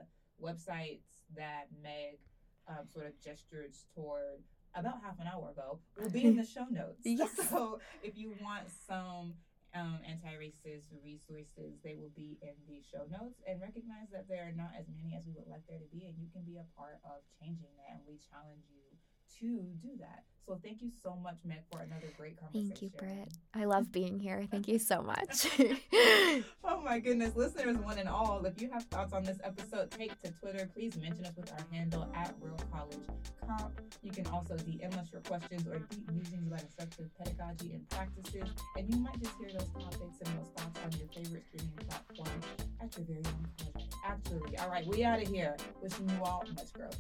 websites 0.42 1.22
that 1.36 1.66
Meg 1.82 2.18
um, 2.68 2.86
sort 2.88 3.06
of 3.06 3.18
gestured 3.20 3.74
toward 3.94 4.42
about 4.74 5.02
half 5.02 5.18
an 5.20 5.26
hour 5.26 5.50
ago 5.50 5.78
will 5.98 6.10
be 6.10 6.24
in 6.24 6.36
the 6.36 6.44
show 6.46 6.66
notes. 6.70 7.02
Yes. 7.04 7.30
So 7.50 7.78
if 8.02 8.16
you 8.16 8.34
want 8.40 8.70
some 8.70 9.34
um, 9.74 9.98
anti-racist 10.06 10.92
resources, 11.04 11.80
they 11.84 11.94
will 11.94 12.12
be 12.14 12.38
in 12.42 12.54
the 12.68 12.80
show 12.82 13.04
notes. 13.10 13.40
And 13.46 13.60
recognize 13.60 14.10
that 14.12 14.28
there 14.28 14.44
are 14.48 14.52
not 14.52 14.72
as 14.78 14.86
many 14.88 15.14
as 15.16 15.24
we 15.26 15.32
would 15.32 15.48
like 15.48 15.64
there 15.68 15.78
to 15.80 15.88
be, 15.92 16.04
and 16.06 16.14
you 16.18 16.28
can 16.32 16.42
be 16.44 16.56
a 16.58 16.66
part 16.76 17.00
of 17.04 17.24
changing 17.40 17.72
that. 17.80 17.96
And 17.96 18.02
we 18.06 18.18
challenge 18.20 18.64
you 18.68 18.81
to 19.43 19.49
do 19.82 19.90
that. 19.99 20.22
So 20.47 20.59
thank 20.62 20.82
you 20.82 20.90
so 21.03 21.16
much, 21.22 21.36
Meg, 21.45 21.61
for 21.70 21.80
another 21.80 22.09
great 22.18 22.38
conversation. 22.38 22.68
Thank 22.68 22.82
you, 22.82 22.90
Britt. 22.99 23.28
I 23.55 23.64
love 23.64 23.93
being 23.93 24.18
here. 24.18 24.45
Thank 24.51 24.66
you 24.66 24.78
so 24.78 25.01
much. 25.01 25.47
oh 26.64 26.80
my 26.84 26.99
goodness, 26.99 27.36
listeners, 27.36 27.76
one 27.78 27.99
and 27.99 28.09
all, 28.09 28.45
if 28.45 28.61
you 28.61 28.68
have 28.70 28.82
thoughts 28.84 29.12
on 29.12 29.22
this 29.22 29.38
episode, 29.45 29.93
take 29.93 30.20
to 30.22 30.32
Twitter. 30.32 30.68
Please 30.74 30.97
mention 30.97 31.24
us 31.26 31.32
with 31.36 31.51
our 31.53 31.64
handle 31.70 32.09
at 32.14 32.34
Real 32.40 32.59
College 32.72 32.99
Comp. 33.47 33.80
You 34.03 34.11
can 34.11 34.26
also 34.26 34.57
DM 34.57 34.97
us 34.99 35.12
your 35.12 35.22
questions 35.22 35.66
or 35.68 35.78
deep 35.78 36.11
musings 36.11 36.47
about 36.49 36.62
effective 36.62 37.09
pedagogy 37.16 37.74
and 37.74 37.88
practices, 37.90 38.51
and 38.76 38.93
you 38.93 39.01
might 39.01 39.22
just 39.22 39.36
hear 39.38 39.51
those 39.53 39.68
topics 39.68 40.18
and 40.24 40.38
those 40.38 40.51
thoughts 40.57 40.80
on 40.84 40.93
your 40.99 41.09
favorite 41.14 41.45
streaming 41.49 41.88
platform 41.88 42.40
at 42.82 42.97
your 42.97 43.07
very 43.07 43.22
own 43.26 43.47
pleasure. 43.59 43.88
Actually, 44.05 44.59
all 44.59 44.70
right, 44.70 44.86
we 44.86 45.05
out 45.05 45.22
of 45.22 45.28
here. 45.28 45.57
Wishing 45.80 46.09
you 46.09 46.24
all 46.24 46.45
much 46.57 46.72
growth. 46.72 46.99